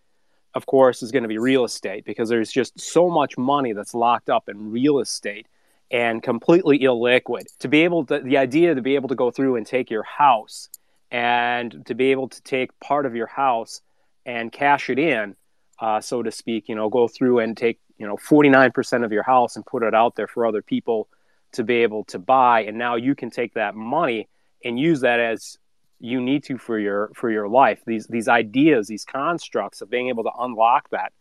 of 0.54 0.64
course, 0.66 1.02
is 1.02 1.10
going 1.10 1.24
to 1.24 1.28
be 1.28 1.38
real 1.38 1.64
estate 1.64 2.04
because 2.04 2.28
there's 2.28 2.52
just 2.52 2.80
so 2.80 3.10
much 3.10 3.36
money 3.36 3.72
that's 3.72 3.94
locked 3.94 4.30
up 4.30 4.48
in 4.48 4.70
real 4.70 5.00
estate 5.00 5.48
and 5.90 6.22
completely 6.22 6.78
illiquid. 6.78 7.46
To 7.58 7.68
be 7.68 7.82
able 7.82 8.06
to, 8.06 8.20
the 8.20 8.36
idea 8.36 8.76
to 8.76 8.80
be 8.80 8.94
able 8.94 9.08
to 9.08 9.16
go 9.16 9.32
through 9.32 9.56
and 9.56 9.66
take 9.66 9.90
your 9.90 10.04
house 10.04 10.68
and 11.10 11.84
to 11.86 11.94
be 11.94 12.12
able 12.12 12.28
to 12.28 12.40
take 12.42 12.78
part 12.78 13.04
of 13.04 13.16
your 13.16 13.26
house 13.26 13.80
and 14.26 14.50
cash 14.52 14.90
it 14.90 14.98
in 14.98 15.36
uh, 15.80 16.00
so 16.00 16.22
to 16.22 16.30
speak, 16.30 16.68
you 16.68 16.74
know, 16.74 16.88
go 16.88 17.08
through 17.08 17.40
and 17.40 17.56
take, 17.56 17.80
you 17.98 18.06
know, 18.06 18.16
49% 18.16 19.04
of 19.04 19.12
your 19.12 19.22
house 19.22 19.56
and 19.56 19.66
put 19.66 19.82
it 19.82 19.94
out 19.94 20.16
there 20.16 20.26
for 20.26 20.46
other 20.46 20.62
people 20.62 21.08
to 21.52 21.64
be 21.64 21.76
able 21.76 22.04
to 22.04 22.18
buy. 22.18 22.62
And 22.62 22.78
now 22.78 22.96
you 22.96 23.14
can 23.14 23.30
take 23.30 23.54
that 23.54 23.74
money 23.74 24.28
and 24.64 24.78
use 24.78 25.00
that 25.00 25.20
as 25.20 25.58
you 26.00 26.20
need 26.20 26.44
to 26.44 26.58
for 26.58 26.78
your 26.78 27.10
for 27.14 27.30
your 27.30 27.48
life. 27.48 27.82
These 27.86 28.06
these 28.06 28.28
ideas, 28.28 28.88
these 28.88 29.04
constructs 29.04 29.80
of 29.80 29.90
being 29.90 30.08
able 30.08 30.24
to 30.24 30.32
unlock 30.38 30.90
that. 30.90 31.12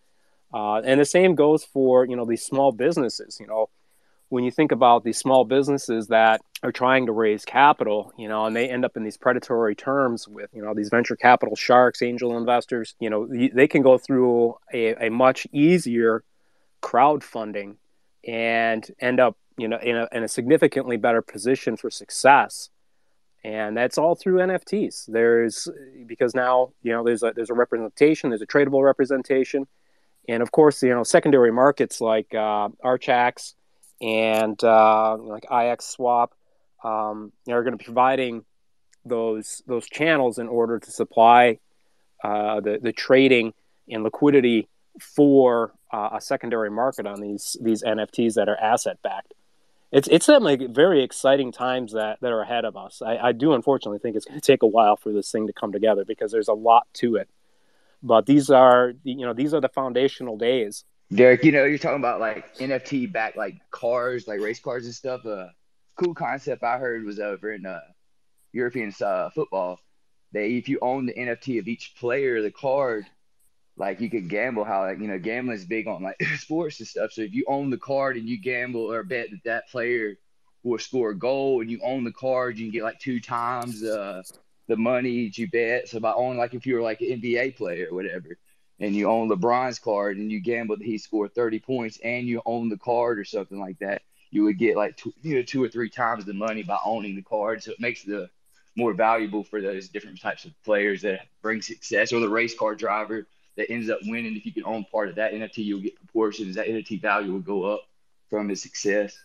Uh, 0.54 0.78
and 0.80 1.00
the 1.00 1.06
same 1.06 1.36
goes 1.36 1.64
for 1.64 2.06
you 2.06 2.16
know 2.16 2.26
these 2.26 2.44
small 2.44 2.72
businesses. 2.72 3.38
You 3.40 3.48
know, 3.48 3.70
when 4.34 4.44
you 4.44 4.50
think 4.50 4.72
about 4.72 5.04
these 5.04 5.20
small 5.20 5.46
businesses 5.46 6.08
that 6.08 6.42
are 6.64 6.72
trying 6.72 7.06
to 7.06 7.12
raise 7.12 7.46
capital, 7.46 8.12
you 8.18 8.28
know, 8.28 8.46
and 8.46 8.56
they 8.56 8.68
end 8.68 8.84
up 8.84 8.98
in 8.98 9.04
these 9.04 9.16
predatory 9.16 9.76
terms 9.76 10.28
with, 10.28 10.50
you 10.56 10.62
know, 10.64 10.74
these 10.74 10.90
venture 10.90 11.16
capital 11.16 11.56
sharks, 11.56 12.02
angel 12.02 12.36
investors, 12.36 12.96
you 13.00 13.12
know, 13.12 13.28
they 13.28 13.68
can 13.68 13.84
go 13.84 14.00
through 14.00 14.56
a, 14.74 15.06
a 15.06 15.12
much 15.12 15.46
easier 15.52 16.24
crowdfunding 16.82 17.76
and 18.28 18.90
end 19.00 19.20
up, 19.20 19.38
you 19.56 19.68
know, 19.68 19.78
in 19.84 19.98
a, 19.98 20.08
in 20.12 20.24
a 20.24 20.28
significantly 20.28 20.98
better 20.98 21.22
position 21.22 21.78
for 21.78 21.92
success. 21.92 22.72
And 23.44 23.78
that's 23.78 24.00
all 24.00 24.16
through 24.16 24.40
NFTs. 24.40 25.12
There's 25.12 25.70
because 26.08 26.34
now, 26.34 26.72
you 26.82 26.92
know, 26.92 27.04
there's 27.04 27.22
a, 27.22 27.34
there's 27.36 27.52
a 27.52 27.54
representation, 27.54 28.32
there's 28.32 28.42
a 28.42 28.48
tradable 28.48 28.84
representation. 28.84 29.68
And 30.28 30.42
of 30.42 30.52
course, 30.52 30.82
you 30.82 30.90
know, 30.90 31.04
secondary 31.04 31.52
markets 31.52 32.02
like 32.02 32.34
uh, 32.34 32.70
Archax, 32.84 33.54
and 34.04 34.62
uh, 34.64 35.18
like 35.18 35.46
IX 35.50 35.84
Swap 35.84 36.34
um, 36.84 37.32
are 37.48 37.64
going 37.64 37.72
to 37.72 37.78
be 37.78 37.86
providing 37.86 38.44
those 39.06 39.64
those 39.66 39.88
channels 39.88 40.38
in 40.38 40.48
order 40.48 40.78
to 40.78 40.92
supply 40.92 41.60
uh, 42.24 42.60
the 42.60 42.80
the 42.82 42.92
trading 42.92 43.54
and 43.90 44.04
liquidity 44.04 44.68
for 45.00 45.74
uh, 45.92 46.10
a 46.14 46.22
secondary 46.22 46.70
market 46.70 47.08
on 47.08 47.22
these 47.22 47.58
these 47.62 47.82
NFTs 47.82 48.36
that 48.36 48.50
are 48.50 48.58
asset 48.58 49.02
backed. 49.02 49.34
It's 49.92 50.08
it's 50.10 50.28
like 50.28 50.70
very 50.70 51.04
exciting 51.04 51.52
times 51.52 51.94
that, 51.94 52.20
that 52.22 52.32
are 52.32 52.42
ahead 52.42 52.66
of 52.66 52.76
us. 52.76 53.02
I, 53.02 53.18
I 53.18 53.32
do 53.32 53.54
unfortunately 53.54 54.00
think 54.00 54.16
it's 54.16 54.26
going 54.26 54.40
to 54.40 54.46
take 54.46 54.64
a 54.64 54.68
while 54.68 54.98
for 54.98 55.14
this 55.14 55.32
thing 55.32 55.48
to 55.48 55.54
come 55.54 55.72
together 55.72 56.04
because 56.04 56.32
there's 56.32 56.48
a 56.48 56.54
lot 56.54 56.88
to 56.96 57.16
it. 57.16 57.30
But 58.02 58.26
these 58.26 58.50
are 58.50 58.94
you 59.04 59.26
know 59.26 59.34
these 59.34 59.54
are 59.54 59.62
the 59.62 59.70
foundational 59.70 60.36
days 60.36 60.84
Derek, 61.14 61.44
you 61.44 61.52
know, 61.52 61.66
you're 61.66 61.78
talking 61.78 62.00
about 62.00 62.20
like 62.20 62.56
NFT 62.58 63.12
back 63.12 63.36
like 63.36 63.56
cars, 63.70 64.28
like 64.28 64.40
race 64.40 64.60
cars 64.60 64.86
and 64.86 64.96
stuff. 64.96 65.26
Uh, 65.26 65.48
cool 65.96 66.16
concept 66.16 66.64
I 66.64 66.78
heard 66.78 67.04
was 67.04 67.20
over 67.20 67.52
in 67.52 67.66
uh, 67.66 67.82
European 68.52 68.94
uh, 69.02 69.30
football. 69.30 69.80
They 70.32 70.54
if 70.56 70.68
you 70.70 70.80
own 70.82 71.06
the 71.06 71.14
NFT 71.14 71.60
of 71.60 71.68
each 71.68 71.96
player, 72.00 72.42
the 72.42 72.50
card, 72.50 73.06
like 73.78 74.02
you 74.02 74.10
could 74.10 74.28
gamble. 74.28 74.64
How 74.64 74.82
like 74.82 75.00
you 75.00 75.08
know 75.08 75.20
gambling 75.20 75.58
is 75.58 75.66
big 75.66 75.88
on 75.88 76.02
like 76.02 76.22
sports 76.38 76.80
and 76.80 76.88
stuff. 76.88 77.12
So 77.12 77.22
if 77.22 77.34
you 77.34 77.46
own 77.48 77.70
the 77.70 77.78
card 77.78 78.18
and 78.18 78.28
you 78.28 78.42
gamble 78.42 78.92
or 78.92 79.04
bet 79.04 79.30
that 79.30 79.44
that 79.46 79.70
player 79.70 80.16
will 80.64 80.80
score 80.80 81.12
a 81.12 81.18
goal, 81.18 81.62
and 81.62 81.70
you 81.70 81.80
own 81.84 82.06
the 82.06 82.12
card, 82.12 82.58
you 82.58 82.66
can 82.66 82.72
get 82.72 82.84
like 82.84 83.00
two 83.00 83.20
times 83.20 83.84
uh, 83.84 84.24
the 84.68 84.78
money 84.78 85.32
you 85.32 85.48
bet. 85.52 85.90
So 85.90 86.00
by 86.00 86.14
owning 86.14 86.40
like 86.40 86.56
if 86.56 86.66
you 86.66 86.76
were 86.76 86.82
like 86.82 87.02
an 87.02 87.22
NBA 87.22 87.56
player 87.56 87.90
or 87.92 87.96
whatever 87.96 88.38
and 88.84 88.94
you 88.94 89.10
own 89.10 89.30
LeBron's 89.30 89.80
card 89.80 90.18
and 90.18 90.30
you 90.30 90.42
gamble 90.42 90.76
that 90.76 90.86
he 90.86 90.98
scored 90.98 91.34
30 91.34 91.60
points 91.60 92.00
and 92.04 92.28
you 92.28 92.42
own 92.46 92.68
the 92.68 92.78
card 92.78 93.18
or 93.18 93.24
something 93.24 93.58
like 93.58 93.80
that, 93.80 94.02
you 94.30 94.44
would 94.44 94.58
get 94.58 94.76
like 94.76 94.98
two, 94.98 95.14
you 95.22 95.36
know 95.36 95.42
two 95.42 95.64
or 95.64 95.70
three 95.70 95.90
times 95.90 96.26
the 96.26 96.34
money 96.34 96.64
by 96.64 96.78
owning 96.84 97.16
the 97.16 97.22
card. 97.22 97.64
So 97.64 97.72
it 97.72 97.80
makes 97.80 98.04
the 98.04 98.30
more 98.76 98.94
valuable 98.94 99.44
for 99.44 99.62
those 99.62 99.88
different 99.88 100.20
types 100.20 100.44
of 100.44 100.52
players 100.66 101.02
that 101.04 101.28
bring 101.42 101.62
success 101.62 102.12
or 102.12 102.20
the 102.20 102.28
race 102.28 102.58
car 102.58 102.76
driver 102.76 103.26
that 103.56 103.72
ends 103.72 103.90
up 103.90 104.00
winning. 104.04 104.36
If 104.36 104.46
you 104.46 104.52
can 104.52 104.66
own 104.66 104.84
part 104.92 105.08
of 105.08 105.16
that 105.16 105.32
NFT, 105.32 105.60
you'll 105.60 105.80
get 105.80 105.96
proportions. 105.96 106.56
That 106.56 106.68
NFT 106.68 107.02
value 107.02 107.32
will 107.32 107.40
go 107.40 107.64
up 107.64 107.88
from 108.30 108.50
his 108.50 108.62
success. 108.62 109.18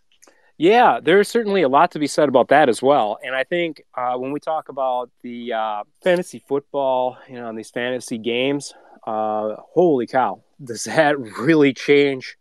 Yeah, 0.56 1.00
there's 1.02 1.28
certainly 1.28 1.62
a 1.62 1.68
lot 1.68 1.90
to 1.92 1.98
be 1.98 2.06
said 2.06 2.28
about 2.28 2.48
that 2.48 2.68
as 2.68 2.80
well. 2.80 3.18
And 3.24 3.34
I 3.34 3.42
think 3.42 3.82
uh, 3.94 4.16
when 4.18 4.30
we 4.30 4.38
talk 4.38 4.68
about 4.68 5.10
the 5.22 5.52
uh, 5.52 5.82
fantasy 6.02 6.38
football, 6.46 7.16
you 7.28 7.36
know, 7.36 7.52
these 7.54 7.70
fantasy 7.70 8.18
games, 8.18 8.74
uh, 9.08 9.56
holy 9.72 10.06
cow, 10.06 10.42
does 10.64 10.84
that 10.84 11.18
really 11.18 11.72
change 11.72 12.36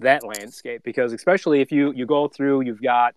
that 0.00 0.24
landscape? 0.24 0.82
Because 0.82 1.12
especially 1.12 1.60
if 1.60 1.70
you 1.70 1.92
you 1.92 2.06
go 2.06 2.28
through, 2.28 2.62
you've 2.62 2.82
got 2.82 3.14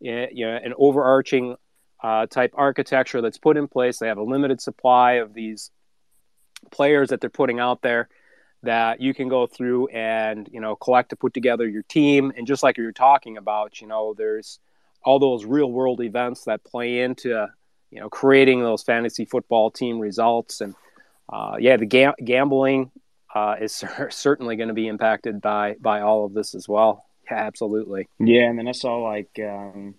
you 0.00 0.28
know 0.46 0.58
an 0.62 0.74
overarching 0.76 1.56
uh, 2.02 2.26
type 2.26 2.52
architecture 2.54 3.20
that's 3.20 3.38
put 3.38 3.56
in 3.56 3.68
place. 3.68 3.98
They 3.98 4.08
have 4.08 4.18
a 4.18 4.24
limited 4.24 4.60
supply 4.60 5.12
of 5.14 5.34
these 5.34 5.70
players 6.70 7.10
that 7.10 7.20
they're 7.20 7.30
putting 7.30 7.60
out 7.60 7.82
there 7.82 8.08
that 8.64 9.00
you 9.00 9.12
can 9.14 9.28
go 9.28 9.46
through 9.46 9.88
and 9.88 10.48
you 10.52 10.60
know 10.60 10.76
collect 10.76 11.10
to 11.10 11.16
put 11.16 11.34
together 11.34 11.68
your 11.68 11.82
team 11.82 12.32
and 12.36 12.46
just 12.46 12.62
like 12.62 12.76
you're 12.76 12.92
talking 12.92 13.36
about 13.36 13.80
you 13.80 13.88
know 13.88 14.14
there's 14.16 14.60
all 15.04 15.18
those 15.18 15.44
real 15.44 15.70
world 15.72 16.00
events 16.00 16.44
that 16.44 16.62
play 16.62 17.00
into 17.00 17.30
you 17.90 17.98
know 17.98 18.08
creating 18.08 18.60
those 18.60 18.84
fantasy 18.84 19.24
football 19.24 19.68
team 19.68 19.98
results 19.98 20.60
and 20.60 20.76
uh, 21.32 21.56
yeah, 21.58 21.76
the 21.76 21.86
ga- 21.86 22.14
gambling 22.22 22.90
uh, 23.34 23.56
is 23.60 23.82
certainly 24.10 24.56
going 24.56 24.68
to 24.68 24.74
be 24.74 24.86
impacted 24.86 25.40
by 25.40 25.76
by 25.80 26.00
all 26.00 26.24
of 26.26 26.34
this 26.34 26.54
as 26.54 26.68
well. 26.68 27.04
Yeah, 27.30 27.38
absolutely. 27.38 28.08
Yeah, 28.18 28.44
and 28.44 28.58
then 28.58 28.68
I 28.68 28.72
saw 28.72 28.96
like 28.98 29.30
um, 29.42 29.94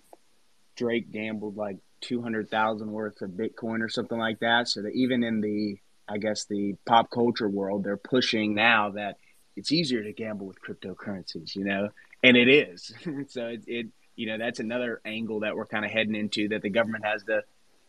Drake 0.76 1.12
gambled 1.12 1.58
like 1.58 1.78
two 2.02 2.22
hundred 2.22 2.50
thousand 2.50 2.92
worth 2.92 3.22
of 3.22 3.32
Bitcoin 3.32 3.82
or 3.82 3.90
something 3.90 4.18
like 4.18 4.40
that. 4.40 4.68
So 4.68 4.84
that 4.84 4.94
even 4.94 5.24
in 5.24 5.42
the 5.42 5.80
I 6.08 6.18
guess 6.18 6.46
the 6.46 6.76
pop 6.86 7.10
culture 7.10 7.50
world, 7.50 7.84
they're 7.84 7.98
pushing 7.98 8.54
now 8.54 8.92
that 8.92 9.18
it's 9.56 9.72
easier 9.72 10.04
to 10.04 10.14
gamble 10.14 10.48
with 10.48 10.62
cryptocurrencies, 10.62 11.56
you 11.56 11.64
know, 11.64 11.90
and 12.22 12.36
it 12.36 12.50
is. 12.50 12.94
so 13.30 13.48
it, 13.48 13.64
it 13.68 13.88
you 14.16 14.28
know 14.28 14.38
that's 14.38 14.60
another 14.60 15.02
angle 15.06 15.40
that 15.40 15.56
we're 15.56 15.66
kind 15.66 15.86
of 15.86 15.92
heading 15.92 16.16
into 16.16 16.50
that 16.50 16.62
the 16.62 16.70
government 16.70 17.06
has 17.06 17.24
to 17.24 17.42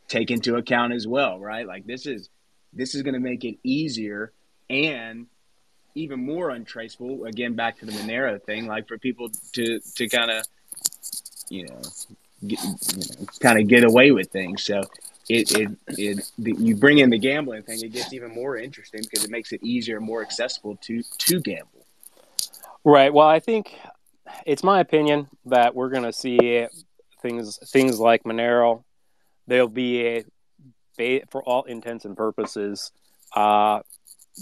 take 0.09 0.31
into 0.31 0.57
account 0.57 0.93
as 0.93 1.07
well, 1.07 1.39
right? 1.39 1.67
Like 1.67 1.87
this 1.87 2.07
is 2.07 2.31
this 2.75 2.95
is 2.95 3.03
going 3.03 3.15
to 3.15 3.21
make 3.21 3.45
it 3.45 3.57
easier 3.63 4.33
and 4.69 5.27
even 5.95 6.25
more 6.25 6.51
untraceable. 6.51 7.25
Again, 7.25 7.55
back 7.55 7.79
to 7.79 7.87
the 7.87 7.93
Monero 7.93 8.43
thing, 8.43 8.67
like 8.67 8.89
for 8.89 8.99
people 8.99 9.31
to 9.53 9.81
to 9.97 10.09
kind 10.09 10.31
of 10.31 10.45
you 11.49 11.67
know, 11.67 11.81
get, 12.47 12.63
you 12.63 12.71
know 12.71 13.27
kind 13.41 13.59
of 13.61 13.69
get 13.69 13.85
away 13.85 14.11
with 14.11 14.31
things. 14.31 14.63
So 14.63 14.83
it 15.29 15.53
it, 15.53 15.71
it 15.89 16.31
the, 16.39 16.55
you 16.59 16.77
bring 16.77 16.99
in 16.99 17.11
the 17.11 17.19
gambling 17.19 17.63
thing, 17.63 17.81
it 17.81 17.93
gets 17.93 18.13
even 18.13 18.35
more 18.35 18.57
interesting 18.57 19.03
because 19.03 19.25
it 19.25 19.31
makes 19.31 19.53
it 19.53 19.63
easier 19.63 19.97
and 19.99 20.07
more 20.07 20.23
accessible 20.23 20.77
to 20.83 21.03
to 21.03 21.41
gamble. 21.41 21.87
Right. 22.85 23.13
Well, 23.13 23.29
I 23.29 23.41
think 23.41 23.75
it's 24.45 24.63
my 24.63 24.81
opinion 24.81 25.29
that 25.47 25.75
we're 25.75 25.89
going 25.89 26.05
to 26.05 26.13
see 26.13 26.67
things 27.23 27.59
things 27.71 27.99
like 27.99 28.25
Monero. 28.25 28.85
There'll 29.47 29.69
be 29.69 30.07
a 30.07 30.25
for 31.31 31.43
all 31.43 31.65
intents 31.65 32.05
and 32.05 32.17
purposes, 32.17 32.93
uh, 33.35 33.81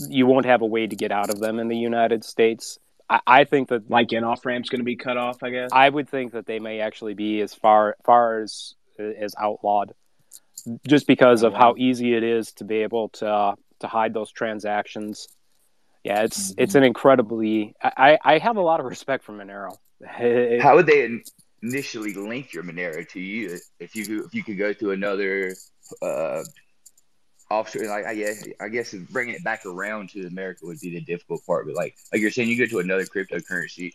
you 0.09 0.27
won't 0.27 0.47
have 0.47 0.62
a 0.62 0.67
way 0.67 0.87
to 0.87 0.97
get 0.97 1.12
out 1.12 1.31
of 1.31 1.38
them 1.38 1.59
in 1.59 1.69
the 1.69 1.77
United 1.77 2.25
States. 2.25 2.79
I, 3.09 3.21
I 3.27 3.45
think 3.45 3.69
that 3.69 3.91
like 3.91 4.12
in 4.12 4.25
off 4.25 4.45
ramps 4.45 4.69
going 4.69 4.81
to 4.81 4.85
be 4.85 4.97
cut 4.97 5.17
off. 5.17 5.43
I 5.43 5.51
guess 5.51 5.71
I 5.73 5.88
would 5.88 6.09
think 6.09 6.33
that 6.33 6.47
they 6.47 6.59
may 6.59 6.81
actually 6.81 7.15
be 7.15 7.41
as 7.41 7.55
far 7.55 7.97
far 8.05 8.41
as 8.41 8.75
as 8.99 9.35
outlawed, 9.38 9.93
just 10.87 11.07
because 11.07 11.43
of 11.43 11.53
how 11.55 11.75
easy 11.77 12.15
it 12.15 12.23
is 12.23 12.53
to 12.53 12.65
be 12.65 12.77
able 12.77 13.09
to 13.11 13.27
uh, 13.27 13.55
to 13.81 13.87
hide 13.87 14.15
those 14.15 14.31
transactions. 14.31 15.29
Yeah, 16.05 16.23
it's 16.23 16.53
mm-hmm. 16.53 16.62
it's 16.62 16.75
an 16.75 16.85
incredibly. 16.85 17.75
I 17.83 18.19
I 18.23 18.38
have 18.38 18.57
a 18.57 18.62
lot 18.62 18.81
of 18.81 18.87
respect 18.87 19.25
for 19.25 19.33
Monero. 19.33 19.77
how 20.62 20.75
would 20.75 20.87
they 20.87 21.21
initially 21.62 22.12
link 22.14 22.53
your 22.53 22.64
Monero 22.64 23.09
to 23.09 23.20
you 23.20 23.59
if 23.79 23.94
you 23.94 24.25
if 24.25 24.35
you 24.35 24.42
could 24.42 24.59
go 24.59 24.72
to 24.72 24.90
another 24.90 25.55
uh, 26.01 26.42
offshore. 27.51 27.87
Like 27.87 28.07
I 28.07 28.14
guess, 28.14 28.46
I 28.61 28.68
guess 28.68 28.94
bringing 29.11 29.35
it 29.35 29.44
back 29.44 29.64
around 29.66 30.11
to 30.11 30.27
America 30.27 30.66
would 30.66 30.81
be 30.81 30.90
the 30.90 31.01
difficult 31.01 31.44
part. 31.46 31.66
But 31.66 31.75
like, 31.75 31.96
like 32.12 32.20
you're 32.20 32.31
saying, 32.31 32.48
you 32.48 32.59
go 32.59 32.66
to 32.66 32.79
another 32.79 33.05
cryptocurrency 33.05 33.92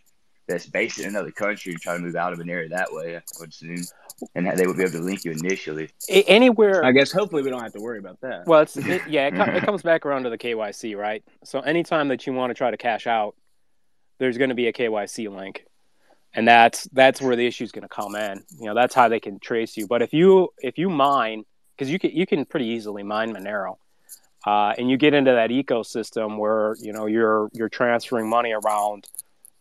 that's 0.47 0.65
based 0.65 0.99
in 0.99 1.10
another 1.10 1.32
country 1.32 1.73
and 1.73 1.82
try 1.82 1.95
to 1.95 1.99
move 1.99 2.15
out 2.15 2.32
of 2.32 2.39
an 2.39 2.49
area 2.49 2.69
that 2.69 2.88
way. 2.91 3.17
I 3.17 3.21
would 3.39 3.49
assume, 3.49 3.84
and 4.36 4.47
they 4.58 4.65
would 4.65 4.77
be 4.77 4.84
able 4.84 4.93
to 4.93 4.99
link 4.99 5.25
you 5.25 5.32
initially. 5.32 5.89
Anywhere, 6.10 6.86
I 6.86 6.91
guess. 6.93 7.12
Hopefully, 7.12 7.43
we 7.43 7.49
don't 7.49 7.62
have 7.62 7.73
to 7.73 7.82
worry 7.82 7.99
about 7.99 8.21
that. 8.21 8.45
Well, 8.45 8.62
it's 8.62 8.77
it, 8.77 9.01
yeah, 9.10 9.27
it, 9.27 9.34
it 9.58 9.63
comes 9.63 9.82
back 9.82 10.06
around 10.06 10.23
to 10.23 10.30
the 10.30 10.38
KYC, 10.38 10.95
right? 10.95 11.23
So 11.43 11.60
anytime 11.60 12.08
that 12.10 12.25
you 12.25 12.34
want 12.34 12.51
to 12.51 12.53
try 12.53 12.71
to 12.71 12.77
cash 12.77 13.08
out, 13.08 13.36
there's 14.19 14.38
going 14.38 14.49
to 14.49 14.56
be 14.56 14.67
a 14.67 14.73
KYC 14.73 15.30
link 15.36 15.65
and 16.34 16.48
that's 16.48 16.84
that's 16.94 17.22
where 17.22 17.36
the 17.36 17.46
issue 17.46 17.63
is 17.63 17.72
going 17.72 17.84
to 17.84 17.88
come 17.88 18.16
in 18.16 18.44
you 18.60 18.66
know 18.66 18.74
that's 18.74 18.94
how 18.94 19.08
they 19.08 19.20
can 19.20 19.40
trace 19.40 19.78
you 19.78 19.88
but 19.88 20.02
if 20.02 20.13
you 20.13 20.50
if 20.60 20.78
you 20.78 20.90
mine 20.90 21.44
because 21.78 21.92
you 21.92 22.00
can 22.00 22.12
you 22.12 22.26
can 22.26 22.46
pretty 22.46 22.66
easily 22.66 23.04
mine 23.04 23.34
Monero, 23.34 23.78
uh, 24.45 24.74
and 24.78 24.89
you 24.89 24.97
get 24.97 25.14
into 25.14 25.32
that 25.32 25.49
ecosystem 25.49 26.38
where 26.38 26.76
you 26.80 26.91
know 26.91 27.06
you're 27.06 27.49
you're 27.54 27.70
transferring 27.70 28.30
money 28.30 28.54
around 28.54 29.08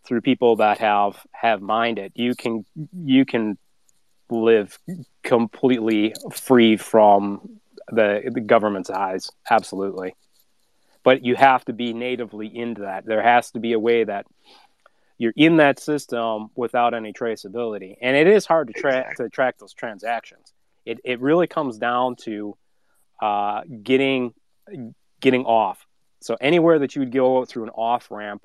through 0.05 0.21
people 0.21 0.57
that 0.57 0.79
have 0.79 1.25
have 1.33 1.61
mined 1.61 1.99
it. 1.99 2.13
You 2.15 2.35
can 2.35 2.65
you 3.05 3.25
can 3.25 3.59
live 4.31 4.79
completely 5.23 6.15
free 6.33 6.77
from 6.77 7.61
the 7.89 8.31
the 8.33 8.41
government's 8.41 8.91
eyes, 8.91 9.31
absolutely. 9.51 10.15
But 11.05 11.25
you 11.25 11.37
have 11.37 11.65
to 11.67 11.73
be 11.73 11.93
natively 11.93 12.49
into 12.49 12.81
that. 12.81 13.07
There 13.07 13.23
has 13.23 13.53
to 13.53 13.61
be 13.61 13.75
a 13.75 13.79
way 13.79 14.03
that 14.03 14.27
you're 15.19 15.33
in 15.37 15.57
that 15.59 15.79
system 15.79 16.49
without 16.55 16.95
any 16.95 17.13
traceability, 17.13 17.97
and 18.01 18.17
it 18.17 18.27
is 18.27 18.47
hard 18.47 18.69
to 18.69 18.73
track 18.75 19.17
to 19.17 19.29
track 19.29 19.59
those 19.59 19.73
transactions 19.73 20.53
it, 20.87 21.01
it 21.05 21.21
really 21.21 21.49
comes 21.49 21.77
down 21.77 22.17
to 22.17 22.57
uh, 23.21 23.63
getting 23.83 24.33
getting 25.21 25.45
off. 25.45 25.85
So 26.23 26.37
anywhere 26.41 26.79
that 26.79 26.95
you 26.95 27.01
would 27.01 27.13
go 27.13 27.45
through 27.45 27.65
an 27.65 27.71
off 27.71 28.11
ramp, 28.11 28.43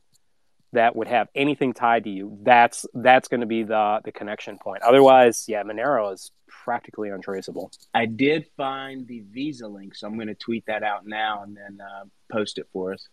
that 0.73 0.95
would 0.95 1.07
have 1.07 1.27
anything 1.35 1.73
tied 1.73 2.05
to 2.05 2.09
you, 2.09 2.39
that's 2.43 2.85
that's 2.93 3.27
going 3.27 3.41
to 3.41 3.47
be 3.47 3.63
the 3.63 4.01
the 4.03 4.11
connection 4.11 4.57
point. 4.57 4.81
Otherwise, 4.81 5.45
yeah, 5.47 5.63
Monero 5.63 6.13
is 6.13 6.31
practically 6.47 7.09
untraceable. 7.09 7.71
I 7.93 8.07
did 8.07 8.47
find 8.57 9.07
the 9.07 9.23
Visa 9.31 9.67
link, 9.67 9.95
so 9.95 10.07
I'm 10.07 10.15
going 10.15 10.27
to 10.27 10.35
tweet 10.35 10.65
that 10.65 10.83
out 10.83 11.05
now 11.05 11.43
and 11.43 11.55
then 11.55 11.79
uh, 11.81 12.05
post 12.31 12.57
it 12.57 12.67
for 12.73 12.93
us. 12.93 13.07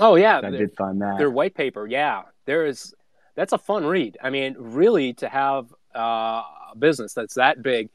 Oh 0.00 0.14
yeah, 0.14 0.40
I 0.42 0.50
did 0.50 0.76
find 0.76 1.00
that 1.02 1.18
their 1.18 1.30
white 1.30 1.54
paper. 1.54 1.86
Yeah, 1.86 2.22
there 2.44 2.66
is. 2.66 2.94
That's 3.34 3.52
a 3.52 3.58
fun 3.58 3.84
read. 3.84 4.18
I 4.22 4.30
mean, 4.30 4.56
really, 4.58 5.12
to 5.14 5.28
have 5.28 5.72
uh, 5.94 6.42
a 6.72 6.74
business 6.78 7.14
that's 7.14 7.34
that 7.34 7.62
big, 7.62 7.88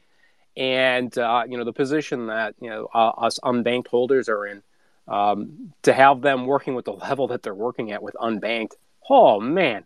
and 0.56 1.16
uh, 1.16 1.44
you 1.48 1.56
know 1.56 1.64
the 1.64 1.72
position 1.72 2.26
that 2.26 2.54
you 2.60 2.70
know 2.70 2.88
uh, 2.94 3.10
us 3.10 3.38
unbanked 3.40 3.88
holders 3.88 4.28
are 4.28 4.46
in, 4.46 4.62
um, 5.08 5.72
to 5.82 5.92
have 5.92 6.20
them 6.20 6.46
working 6.46 6.74
with 6.74 6.84
the 6.84 6.92
level 7.08 7.28
that 7.28 7.42
they're 7.42 7.54
working 7.54 7.92
at 7.92 8.02
with 8.02 8.14
unbanked. 8.14 8.72
Oh 9.08 9.40
man, 9.40 9.84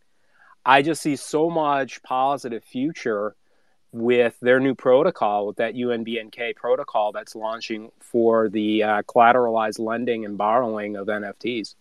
I 0.64 0.82
just 0.82 1.02
see 1.02 1.16
so 1.16 1.50
much 1.50 2.02
positive 2.02 2.64
future 2.64 3.34
with 3.92 4.38
their 4.40 4.60
new 4.60 4.74
protocol, 4.74 5.46
with 5.46 5.56
that 5.56 5.74
UNBNK 5.74 6.54
protocol 6.56 7.12
that's 7.12 7.34
launching 7.34 7.90
for 8.00 8.48
the 8.48 8.82
uh, 8.82 9.02
collateralized 9.02 9.78
lending 9.78 10.24
and 10.24 10.36
borrowing 10.36 10.96
of 10.96 11.06
NFTs. 11.06 11.74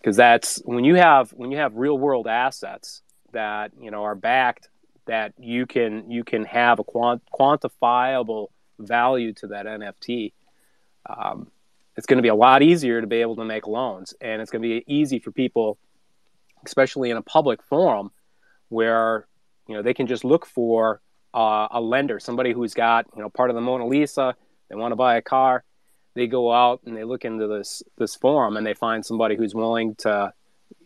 Because 0.00 0.16
that's 0.16 0.60
when 0.64 0.84
you 0.84 0.94
have 0.94 1.30
when 1.30 1.50
you 1.50 1.58
have 1.58 1.74
real 1.74 1.98
world 1.98 2.26
assets 2.26 3.02
that 3.32 3.72
you 3.80 3.90
know 3.90 4.04
are 4.04 4.14
backed, 4.14 4.68
that 5.06 5.34
you 5.38 5.66
can 5.66 6.10
you 6.10 6.24
can 6.24 6.44
have 6.44 6.78
a 6.78 6.84
quant- 6.84 7.22
quantifiable 7.32 8.48
value 8.78 9.32
to 9.34 9.48
that 9.48 9.66
NFT. 9.66 10.32
Um, 11.08 11.50
it's 11.96 12.06
going 12.06 12.18
to 12.18 12.22
be 12.22 12.28
a 12.28 12.34
lot 12.34 12.62
easier 12.62 13.00
to 13.00 13.06
be 13.06 13.16
able 13.16 13.36
to 13.36 13.44
make 13.44 13.66
loans, 13.66 14.14
and 14.20 14.40
it's 14.40 14.50
going 14.50 14.62
to 14.62 14.68
be 14.68 14.84
easy 14.86 15.18
for 15.18 15.32
people, 15.32 15.78
especially 16.64 17.10
in 17.10 17.16
a 17.16 17.22
public 17.22 17.62
forum, 17.64 18.12
where 18.68 19.26
you 19.68 19.74
know, 19.74 19.82
they 19.82 19.94
can 19.94 20.06
just 20.06 20.24
look 20.24 20.46
for 20.46 21.00
uh, 21.34 21.68
a 21.70 21.80
lender, 21.80 22.18
somebody 22.18 22.52
who's 22.52 22.74
got, 22.74 23.06
you 23.14 23.22
know, 23.22 23.28
part 23.28 23.50
of 23.50 23.54
the 23.54 23.60
Mona 23.60 23.86
Lisa. 23.86 24.34
They 24.68 24.76
want 24.76 24.92
to 24.92 24.96
buy 24.96 25.16
a 25.16 25.22
car. 25.22 25.62
They 26.18 26.26
go 26.26 26.52
out 26.52 26.80
and 26.84 26.96
they 26.96 27.04
look 27.04 27.24
into 27.24 27.46
this 27.46 27.80
this 27.96 28.16
forum 28.16 28.56
and 28.56 28.66
they 28.66 28.74
find 28.74 29.06
somebody 29.06 29.36
who's 29.36 29.54
willing 29.54 29.94
to 29.98 30.32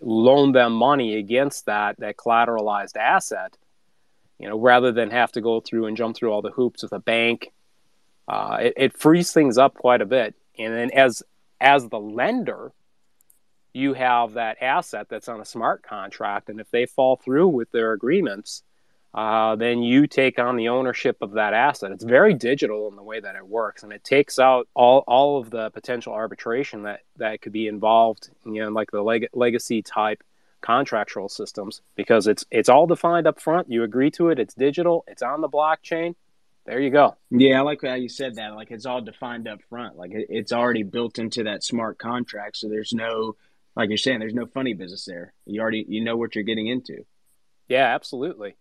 loan 0.02 0.52
them 0.52 0.74
money 0.74 1.16
against 1.16 1.64
that 1.64 1.98
that 2.00 2.18
collateralized 2.18 2.98
asset. 2.98 3.56
You 4.38 4.50
know, 4.50 4.58
rather 4.58 4.92
than 4.92 5.10
have 5.10 5.32
to 5.32 5.40
go 5.40 5.60
through 5.60 5.86
and 5.86 5.96
jump 5.96 6.16
through 6.16 6.32
all 6.32 6.42
the 6.42 6.50
hoops 6.50 6.82
with 6.82 6.92
a 6.92 6.98
bank. 6.98 7.50
Uh, 8.28 8.58
it, 8.60 8.74
it 8.76 8.98
frees 8.98 9.32
things 9.32 9.56
up 9.56 9.74
quite 9.74 10.02
a 10.02 10.06
bit. 10.06 10.34
And 10.58 10.74
then 10.74 10.90
as 10.90 11.22
as 11.62 11.88
the 11.88 11.98
lender, 11.98 12.72
you 13.72 13.94
have 13.94 14.34
that 14.34 14.58
asset 14.60 15.06
that's 15.08 15.28
on 15.28 15.40
a 15.40 15.46
smart 15.46 15.82
contract, 15.82 16.50
and 16.50 16.60
if 16.60 16.70
they 16.70 16.84
fall 16.84 17.16
through 17.16 17.48
with 17.48 17.70
their 17.70 17.92
agreements, 17.92 18.62
uh, 19.14 19.56
then 19.56 19.82
you 19.82 20.06
take 20.06 20.38
on 20.38 20.56
the 20.56 20.68
ownership 20.68 21.18
of 21.20 21.32
that 21.32 21.52
asset. 21.52 21.92
It's 21.92 22.04
very 22.04 22.32
digital 22.32 22.88
in 22.88 22.96
the 22.96 23.02
way 23.02 23.20
that 23.20 23.36
it 23.36 23.46
works, 23.46 23.82
and 23.82 23.92
it 23.92 24.04
takes 24.04 24.38
out 24.38 24.68
all, 24.74 25.04
all 25.06 25.38
of 25.38 25.50
the 25.50 25.70
potential 25.70 26.14
arbitration 26.14 26.84
that, 26.84 27.00
that 27.16 27.42
could 27.42 27.52
be 27.52 27.68
involved, 27.68 28.30
you 28.46 28.62
know, 28.62 28.70
like 28.70 28.90
the 28.90 29.02
leg- 29.02 29.28
legacy 29.34 29.82
type 29.82 30.22
contractual 30.62 31.28
systems, 31.28 31.82
because 31.96 32.26
it's 32.26 32.46
it's 32.50 32.68
all 32.68 32.86
defined 32.86 33.26
up 33.26 33.40
front. 33.40 33.68
You 33.68 33.82
agree 33.82 34.12
to 34.12 34.28
it. 34.30 34.38
It's 34.38 34.54
digital. 34.54 35.04
It's 35.08 35.20
on 35.22 35.40
the 35.40 35.48
blockchain. 35.48 36.14
There 36.64 36.80
you 36.80 36.90
go. 36.90 37.16
Yeah, 37.30 37.58
I 37.58 37.62
like 37.62 37.80
how 37.82 37.94
you 37.94 38.08
said 38.08 38.36
that. 38.36 38.54
Like 38.54 38.70
it's 38.70 38.86
all 38.86 39.00
defined 39.00 39.48
up 39.48 39.60
front. 39.68 39.98
Like 39.98 40.12
it, 40.12 40.28
it's 40.30 40.52
already 40.52 40.84
built 40.84 41.18
into 41.18 41.42
that 41.42 41.64
smart 41.64 41.98
contract, 41.98 42.56
so 42.58 42.68
there's 42.68 42.92
no, 42.92 43.34
like 43.74 43.88
you're 43.88 43.98
saying, 43.98 44.20
there's 44.20 44.32
no 44.32 44.46
funny 44.46 44.72
business 44.72 45.04
there. 45.04 45.34
You 45.44 45.60
already 45.60 45.84
you 45.86 46.02
know 46.02 46.16
what 46.16 46.34
you're 46.34 46.44
getting 46.44 46.68
into. 46.68 47.04
Yeah, 47.68 47.92
absolutely 47.92 48.54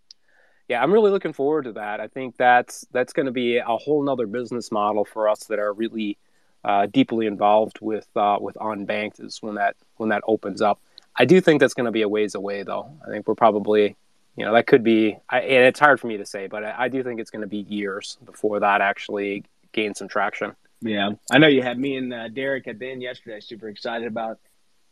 yeah, 0.72 0.82
I'm 0.82 0.94
really 0.94 1.12
looking 1.12 1.34
forward 1.34 1.66
to 1.66 1.74
that. 1.74 2.00
I 2.00 2.08
think 2.08 2.38
that's 2.38 2.88
that's 2.94 3.12
going 3.12 3.26
to 3.26 3.32
be 3.34 3.58
a 3.58 3.66
whole 3.66 4.02
nother 4.02 4.26
business 4.26 4.72
model 4.72 5.04
for 5.04 5.28
us 5.28 5.44
that 5.50 5.60
are 5.60 5.74
really 5.74 6.18
uh, 6.64 6.86
deeply 6.86 7.28
involved 7.28 7.80
with 7.82 8.08
uh, 8.16 8.38
with 8.40 8.56
unbanked 8.56 9.22
is 9.22 9.42
when 9.42 9.56
that 9.56 9.76
when 9.98 10.08
that 10.10 10.24
opens 10.26 10.62
up. 10.62 10.80
I 11.18 11.26
do 11.26 11.42
think 11.42 11.60
that's 11.60 11.74
going 11.74 11.88
to 11.88 11.92
be 11.92 12.04
a 12.04 12.08
ways 12.08 12.36
away, 12.36 12.64
though. 12.64 12.90
I 13.06 13.10
think 13.10 13.28
we're 13.28 13.36
probably, 13.36 13.98
you 14.38 14.46
know, 14.46 14.54
that 14.54 14.66
could 14.66 14.82
be, 14.82 15.18
I, 15.30 15.42
and 15.42 15.66
it's 15.66 15.78
hard 15.78 16.00
for 16.00 16.08
me 16.08 16.16
to 16.16 16.26
say, 16.26 16.48
but 16.48 16.64
I, 16.64 16.86
I 16.86 16.88
do 16.88 17.04
think 17.04 17.20
it's 17.20 17.32
going 17.32 17.42
to 17.42 17.48
be 17.48 17.66
years 17.68 18.18
before 18.24 18.62
that 18.62 18.80
actually 18.80 19.44
gains 19.74 20.00
some 20.00 20.08
traction. 20.08 20.56
Yeah, 20.80 21.10
I 21.30 21.38
know 21.38 21.48
you 21.48 21.64
had 21.64 21.78
me 21.78 21.98
and 21.98 22.14
uh, 22.14 22.30
Derek 22.30 22.70
at 22.70 22.80
the 22.80 22.90
end 22.90 23.02
yesterday, 23.02 23.42
super 23.42 23.68
excited 23.68 24.08
about 24.08 24.40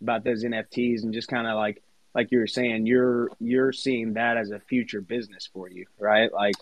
about 0.01 0.25
those 0.25 0.43
NFTs 0.43 1.03
and 1.03 1.13
just 1.13 1.30
kind 1.30 1.47
of 1.47 1.55
like 1.55 1.82
like 2.16 2.32
you 2.32 2.39
were 2.39 2.47
saying, 2.47 2.86
you're 2.86 3.30
you're 3.39 3.72
seeing 3.72 4.14
that 4.14 4.38
as 4.38 4.51
a 4.51 4.60
future 4.60 5.01
business 5.01 5.47
for 5.51 5.70
you, 5.70 5.86
right? 5.99 6.32
Like, 6.34 6.55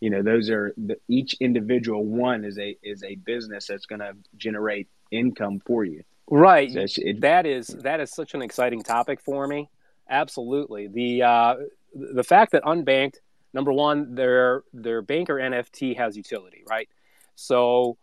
you 0.00 0.10
know, 0.10 0.22
those 0.22 0.50
are 0.50 0.72
the, 0.76 0.96
each 1.08 1.34
individual 1.40 2.04
one 2.04 2.44
is 2.44 2.58
a 2.58 2.76
is 2.82 3.02
a 3.04 3.16
business 3.16 3.66
that's 3.66 3.86
going 3.86 4.00
to 4.00 4.14
generate 4.36 4.88
income 5.10 5.60
for 5.64 5.84
you. 5.84 6.02
Right. 6.30 6.72
So 6.72 6.86
it, 6.98 7.20
that 7.20 7.46
is 7.46 7.68
that 7.68 8.00
is 8.00 8.10
such 8.10 8.34
an 8.34 8.42
exciting 8.42 8.82
topic 8.82 9.20
for 9.20 9.46
me. 9.46 9.68
Absolutely. 10.08 10.88
The 10.88 11.22
uh, 11.22 11.54
the 11.94 12.24
fact 12.24 12.52
that 12.52 12.62
unbanked, 12.64 13.16
number 13.52 13.72
one, 13.72 14.14
their 14.14 14.62
their 14.72 15.02
banker 15.02 15.36
NFT 15.36 15.96
has 15.96 16.16
utility, 16.16 16.64
right? 16.68 16.88
So 17.34 17.98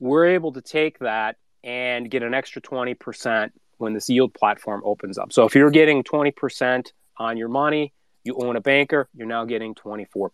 we're 0.00 0.26
able 0.26 0.52
to 0.52 0.60
take 0.60 0.98
that 0.98 1.36
and 1.64 2.10
get 2.10 2.22
an 2.22 2.34
extra 2.34 2.60
twenty 2.60 2.94
percent 2.94 3.52
when 3.82 3.92
this 3.92 4.08
yield 4.08 4.32
platform 4.32 4.80
opens 4.84 5.18
up. 5.18 5.32
So 5.32 5.44
if 5.44 5.54
you're 5.54 5.70
getting 5.70 6.02
20% 6.02 6.92
on 7.18 7.36
your 7.36 7.48
money, 7.48 7.92
you 8.24 8.36
own 8.36 8.56
a 8.56 8.60
banker, 8.60 9.08
you're 9.14 9.26
now 9.26 9.44
getting 9.44 9.74
24%. 9.74 10.30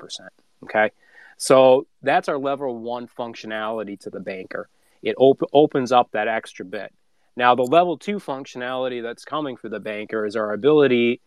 Okay. 0.64 0.90
So 1.38 1.86
that's 2.02 2.28
our 2.28 2.38
level 2.38 2.78
one 2.78 3.08
functionality 3.08 3.98
to 4.00 4.10
the 4.10 4.20
banker. 4.20 4.68
It 5.02 5.14
op- 5.18 5.48
opens 5.52 5.92
up 5.92 6.10
that 6.12 6.28
extra 6.28 6.64
bit. 6.64 6.92
Now, 7.36 7.54
the 7.54 7.62
level 7.62 7.96
two 7.96 8.18
functionality 8.18 9.02
that's 9.02 9.24
coming 9.24 9.56
for 9.56 9.68
the 9.68 9.80
banker 9.80 10.26
is 10.26 10.36
our 10.36 10.52
ability 10.52 11.20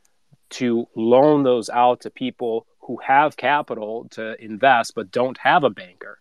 to 0.52 0.88
loan 0.96 1.44
those 1.44 1.70
out 1.70 2.02
to 2.02 2.10
people 2.10 2.68
who 2.82 2.98
have 2.98 3.38
capital 3.38 4.08
to 4.12 4.36
invest 4.44 4.94
but 4.96 5.12
don't 5.12 5.38
have 5.38 5.64
a 5.64 5.70
banker. 5.70 6.20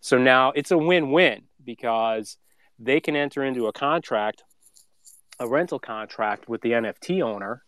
So 0.00 0.18
now 0.18 0.52
it's 0.54 0.70
a 0.70 0.76
win 0.78 1.10
win 1.10 1.44
because 1.64 2.36
they 2.78 3.00
can 3.00 3.16
enter 3.16 3.42
into 3.42 3.66
a 3.66 3.72
contract 3.72 4.42
a 5.42 5.48
rental 5.48 5.78
contract 5.78 6.48
with 6.48 6.60
the 6.62 6.70
NFT 6.70 7.20
owner, 7.20 7.64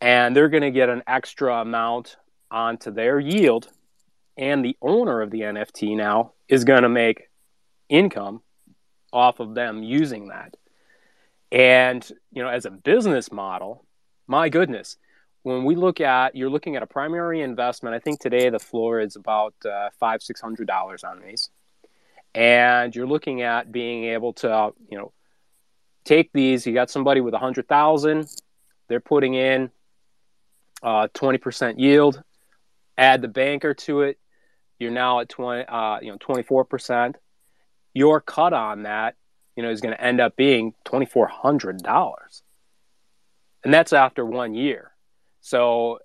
and 0.00 0.36
they're 0.36 0.50
going 0.50 0.62
to 0.62 0.70
get 0.70 0.90
an 0.90 1.02
extra 1.06 1.60
amount 1.60 2.16
onto 2.50 2.90
their 2.90 3.18
yield, 3.18 3.68
and 4.36 4.64
the 4.64 4.76
owner 4.82 5.22
of 5.22 5.30
the 5.30 5.40
NFT 5.40 5.96
now 5.96 6.32
is 6.48 6.64
going 6.64 6.82
to 6.82 6.88
make 6.88 7.28
income 7.88 8.42
off 9.12 9.40
of 9.40 9.54
them 9.54 9.82
using 9.82 10.28
that. 10.28 10.54
And 11.50 12.06
you 12.32 12.42
know, 12.42 12.50
as 12.50 12.66
a 12.66 12.70
business 12.70 13.32
model, 13.32 13.86
my 14.26 14.48
goodness, 14.50 14.98
when 15.42 15.64
we 15.64 15.74
look 15.74 16.00
at 16.00 16.36
you're 16.36 16.50
looking 16.50 16.76
at 16.76 16.82
a 16.82 16.86
primary 16.86 17.40
investment, 17.40 17.94
I 17.94 17.98
think 17.98 18.20
today 18.20 18.50
the 18.50 18.58
floor 18.58 19.00
is 19.00 19.16
about 19.16 19.54
uh, 19.64 19.88
five 19.98 20.22
six 20.22 20.40
hundred 20.40 20.66
dollars 20.66 21.02
on 21.02 21.22
these, 21.22 21.48
and 22.34 22.94
you're 22.94 23.06
looking 23.06 23.40
at 23.40 23.72
being 23.72 24.04
able 24.04 24.34
to 24.34 24.72
you 24.90 24.98
know 24.98 25.12
take 26.06 26.32
these. 26.32 26.66
You 26.66 26.72
got 26.72 26.88
somebody 26.88 27.20
with 27.20 27.34
a 27.34 27.38
hundred 27.38 27.68
thousand, 27.68 28.28
they're 28.88 29.00
putting 29.00 29.34
in 29.34 29.70
uh, 30.82 31.08
twenty 31.12 31.38
uh, 31.38 31.42
percent 31.42 31.78
yield. 31.78 32.22
Add 32.96 33.20
the 33.20 33.28
banker 33.28 33.74
to 33.74 34.02
it, 34.02 34.18
you're 34.78 34.90
now 34.90 35.20
at 35.20 35.28
twenty, 35.28 35.64
uh, 35.66 36.00
you 36.00 36.10
know, 36.10 36.16
twenty 36.18 36.42
four 36.42 36.64
percent. 36.64 37.16
Your 37.92 38.20
cut 38.20 38.52
on 38.52 38.84
that, 38.84 39.16
you 39.56 39.62
know, 39.62 39.70
is 39.70 39.80
going 39.80 39.94
to 39.94 40.02
end 40.02 40.20
up 40.20 40.36
being 40.36 40.74
twenty 40.84 41.06
four 41.06 41.26
hundred 41.26 41.82
dollars, 41.82 42.42
and 43.64 43.74
that's 43.74 43.92
after 43.92 44.24
one 44.24 44.54
year. 44.54 44.92
So 45.40 45.98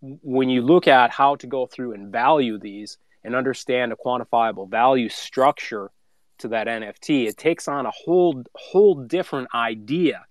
when 0.00 0.50
you 0.50 0.62
look 0.62 0.86
at 0.86 1.10
how 1.10 1.36
to 1.36 1.46
go 1.46 1.66
through 1.66 1.92
and 1.92 2.12
value 2.12 2.58
these 2.58 2.98
and 3.22 3.34
understand 3.34 3.92
a 3.92 3.96
quantifiable 3.96 4.70
value 4.70 5.08
structure 5.08 5.90
to 6.38 6.48
that 6.48 6.66
NFT, 6.66 7.26
it 7.26 7.36
takes 7.36 7.68
on 7.68 7.86
a 7.86 7.90
whole 7.90 8.44
whole 8.54 8.94
different 8.94 9.48
idea 9.54 10.24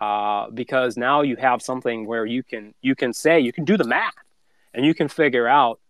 uh, 0.00 0.50
because 0.50 0.96
now 0.96 1.22
you 1.22 1.36
have 1.36 1.62
something 1.62 2.06
where 2.06 2.26
you 2.26 2.42
can 2.42 2.74
you 2.80 2.94
can 2.94 3.12
say 3.12 3.40
you 3.40 3.52
can 3.52 3.64
do 3.64 3.76
the 3.76 3.84
math 3.84 4.14
and 4.74 4.84
you 4.84 4.94
can 4.94 5.08
figure 5.08 5.46
out 5.46 5.80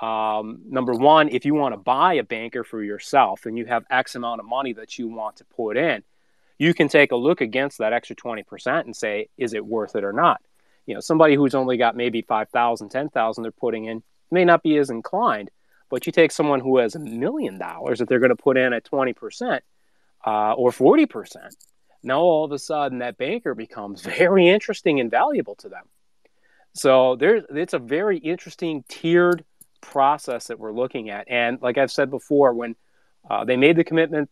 um, 0.00 0.60
number 0.68 0.92
one 0.94 1.28
if 1.28 1.44
you 1.44 1.54
want 1.54 1.72
to 1.72 1.76
buy 1.76 2.14
a 2.14 2.22
banker 2.22 2.62
for 2.62 2.82
yourself 2.82 3.46
and 3.46 3.58
you 3.58 3.66
have 3.66 3.84
X 3.90 4.14
amount 4.14 4.40
of 4.40 4.46
money 4.46 4.72
that 4.74 4.98
you 4.98 5.08
want 5.08 5.36
to 5.36 5.44
put 5.44 5.76
in, 5.76 6.02
you 6.58 6.72
can 6.72 6.88
take 6.88 7.12
a 7.12 7.16
look 7.16 7.40
against 7.40 7.78
that 7.78 7.92
extra 7.92 8.14
twenty 8.16 8.42
percent 8.42 8.86
and 8.86 8.94
say 8.94 9.28
is 9.36 9.54
it 9.54 9.64
worth 9.64 9.96
it 9.96 10.04
or 10.04 10.12
not. 10.12 10.40
You 10.86 10.94
know, 10.94 11.00
somebody 11.00 11.34
who's 11.34 11.54
only 11.54 11.76
got 11.76 11.96
maybe 11.96 12.22
5,000, 12.22 12.88
10,000 12.88 13.42
they're 13.42 13.52
putting 13.52 13.84
in 13.84 14.02
may 14.30 14.46
not 14.46 14.62
be 14.62 14.78
as 14.78 14.88
inclined 14.88 15.50
but 15.90 16.06
you 16.06 16.12
take 16.12 16.32
someone 16.32 16.60
who 16.60 16.78
has 16.78 16.94
a 16.94 16.98
million 16.98 17.58
dollars 17.58 17.98
that 17.98 18.08
they're 18.08 18.18
going 18.18 18.30
to 18.30 18.36
put 18.36 18.56
in 18.56 18.72
at 18.72 18.84
20% 18.84 19.60
uh, 20.26 20.52
or 20.52 20.70
40%, 20.70 21.36
now 22.02 22.20
all 22.20 22.44
of 22.44 22.52
a 22.52 22.58
sudden 22.58 22.98
that 22.98 23.16
banker 23.16 23.54
becomes 23.54 24.02
very 24.18 24.48
interesting 24.48 25.00
and 25.00 25.10
valuable 25.10 25.54
to 25.56 25.68
them. 25.68 25.84
So 26.74 27.16
there's 27.16 27.42
it's 27.50 27.72
a 27.72 27.78
very 27.78 28.18
interesting 28.18 28.84
tiered 28.88 29.44
process 29.80 30.48
that 30.48 30.58
we're 30.58 30.72
looking 30.72 31.10
at. 31.10 31.28
And 31.28 31.60
like 31.60 31.78
I've 31.78 31.90
said 31.90 32.10
before, 32.10 32.54
when 32.54 32.76
uh, 33.28 33.44
they 33.44 33.56
made 33.56 33.76
the 33.76 33.84
commitment 33.84 34.30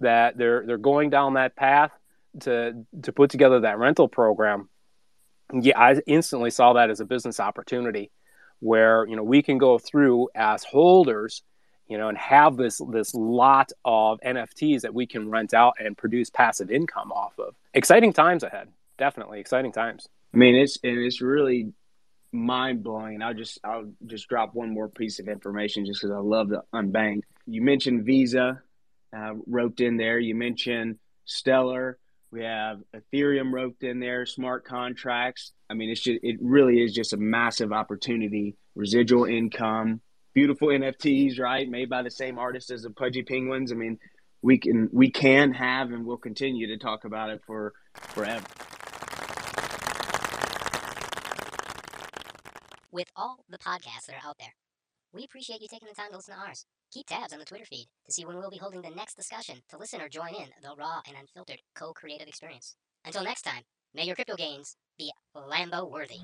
that 0.00 0.36
they're 0.36 0.64
they're 0.66 0.78
going 0.78 1.10
down 1.10 1.34
that 1.34 1.56
path 1.56 1.92
to 2.40 2.84
to 3.02 3.12
put 3.12 3.30
together 3.30 3.60
that 3.60 3.78
rental 3.78 4.08
program, 4.08 4.68
yeah, 5.52 5.78
I 5.78 6.00
instantly 6.06 6.50
saw 6.50 6.74
that 6.74 6.90
as 6.90 7.00
a 7.00 7.04
business 7.04 7.40
opportunity 7.40 8.10
where 8.60 9.06
you 9.06 9.16
know 9.16 9.22
we 9.22 9.42
can 9.42 9.58
go 9.58 9.78
through 9.78 10.28
as 10.34 10.64
holders 10.64 11.42
you 11.88 11.98
know 11.98 12.08
and 12.08 12.18
have 12.18 12.56
this 12.56 12.80
this 12.90 13.14
lot 13.14 13.72
of 13.84 14.18
nfts 14.24 14.82
that 14.82 14.94
we 14.94 15.06
can 15.06 15.30
rent 15.30 15.52
out 15.54 15.74
and 15.78 15.96
produce 15.96 16.30
passive 16.30 16.70
income 16.70 17.12
off 17.12 17.38
of. 17.38 17.54
Exciting 17.74 18.12
times 18.12 18.42
ahead. 18.42 18.68
Definitely 18.98 19.40
exciting 19.40 19.72
times. 19.72 20.08
I 20.32 20.36
mean 20.36 20.54
it's 20.54 20.78
and 20.82 20.98
it's 20.98 21.20
really 21.20 21.72
mind-blowing. 22.32 23.22
I'll 23.22 23.34
just 23.34 23.58
i'll 23.64 23.90
just 24.06 24.28
drop 24.28 24.54
one 24.54 24.72
more 24.72 24.88
piece 24.88 25.18
of 25.20 25.28
information 25.28 25.86
just 25.86 26.00
because 26.00 26.14
i 26.14 26.18
love 26.18 26.48
the 26.48 26.62
unbanked 26.72 27.22
you 27.46 27.62
mentioned 27.62 28.04
visa 28.04 28.62
uh, 29.14 29.34
roped 29.46 29.80
in 29.80 29.96
there. 29.96 30.18
You 30.18 30.34
mentioned 30.34 30.98
stellar 31.24 31.98
we 32.34 32.42
have 32.42 32.80
Ethereum 32.92 33.52
roped 33.52 33.84
in 33.84 34.00
there, 34.00 34.26
smart 34.26 34.64
contracts. 34.64 35.52
I 35.70 35.74
mean, 35.74 35.88
it's 35.88 36.00
just 36.00 36.18
it 36.24 36.36
really 36.40 36.82
is 36.82 36.92
just 36.92 37.12
a 37.12 37.16
massive 37.16 37.72
opportunity. 37.72 38.56
Residual 38.74 39.26
income, 39.26 40.00
beautiful 40.34 40.68
NFTs, 40.68 41.38
right? 41.38 41.68
Made 41.68 41.88
by 41.88 42.02
the 42.02 42.10
same 42.10 42.40
artist 42.40 42.72
as 42.72 42.82
the 42.82 42.90
Pudgy 42.90 43.22
Penguins. 43.22 43.70
I 43.70 43.76
mean, 43.76 44.00
we 44.42 44.58
can 44.58 44.88
we 44.92 45.12
can 45.12 45.52
have 45.52 45.92
and 45.92 46.04
we'll 46.04 46.16
continue 46.16 46.66
to 46.66 46.76
talk 46.76 47.04
about 47.04 47.30
it 47.30 47.40
for 47.46 47.72
forever. 47.94 48.44
With 52.90 53.12
all 53.14 53.44
the 53.48 53.58
podcasts 53.58 54.06
that 54.06 54.16
are 54.16 54.28
out 54.28 54.38
there, 54.40 54.54
we 55.14 55.24
appreciate 55.24 55.62
you 55.62 55.68
taking 55.68 55.88
the 55.88 55.94
time 55.94 56.10
to 56.10 56.16
listen 56.16 56.34
to 56.34 56.40
ours. 56.40 56.66
Keep 56.92 57.06
tabs 57.06 57.32
on 57.32 57.38
the 57.38 57.44
Twitter 57.44 57.64
feed 57.64 57.86
to 58.04 58.12
see 58.12 58.24
when 58.24 58.36
we'll 58.36 58.50
be 58.50 58.58
holding 58.58 58.82
the 58.82 58.90
next 58.90 59.14
discussion 59.16 59.56
to 59.70 59.78
listen 59.78 60.00
or 60.00 60.08
join 60.08 60.34
in 60.34 60.48
the 60.62 60.74
raw 60.76 61.00
and 61.06 61.16
unfiltered 61.16 61.60
co-creative 61.74 62.28
experience. 62.28 62.74
Until 63.04 63.22
next 63.22 63.42
time, 63.42 63.62
may 63.94 64.04
your 64.04 64.16
crypto 64.16 64.34
gains 64.34 64.76
be 64.98 65.12
Lambo 65.36 65.88
worthy. 65.90 66.18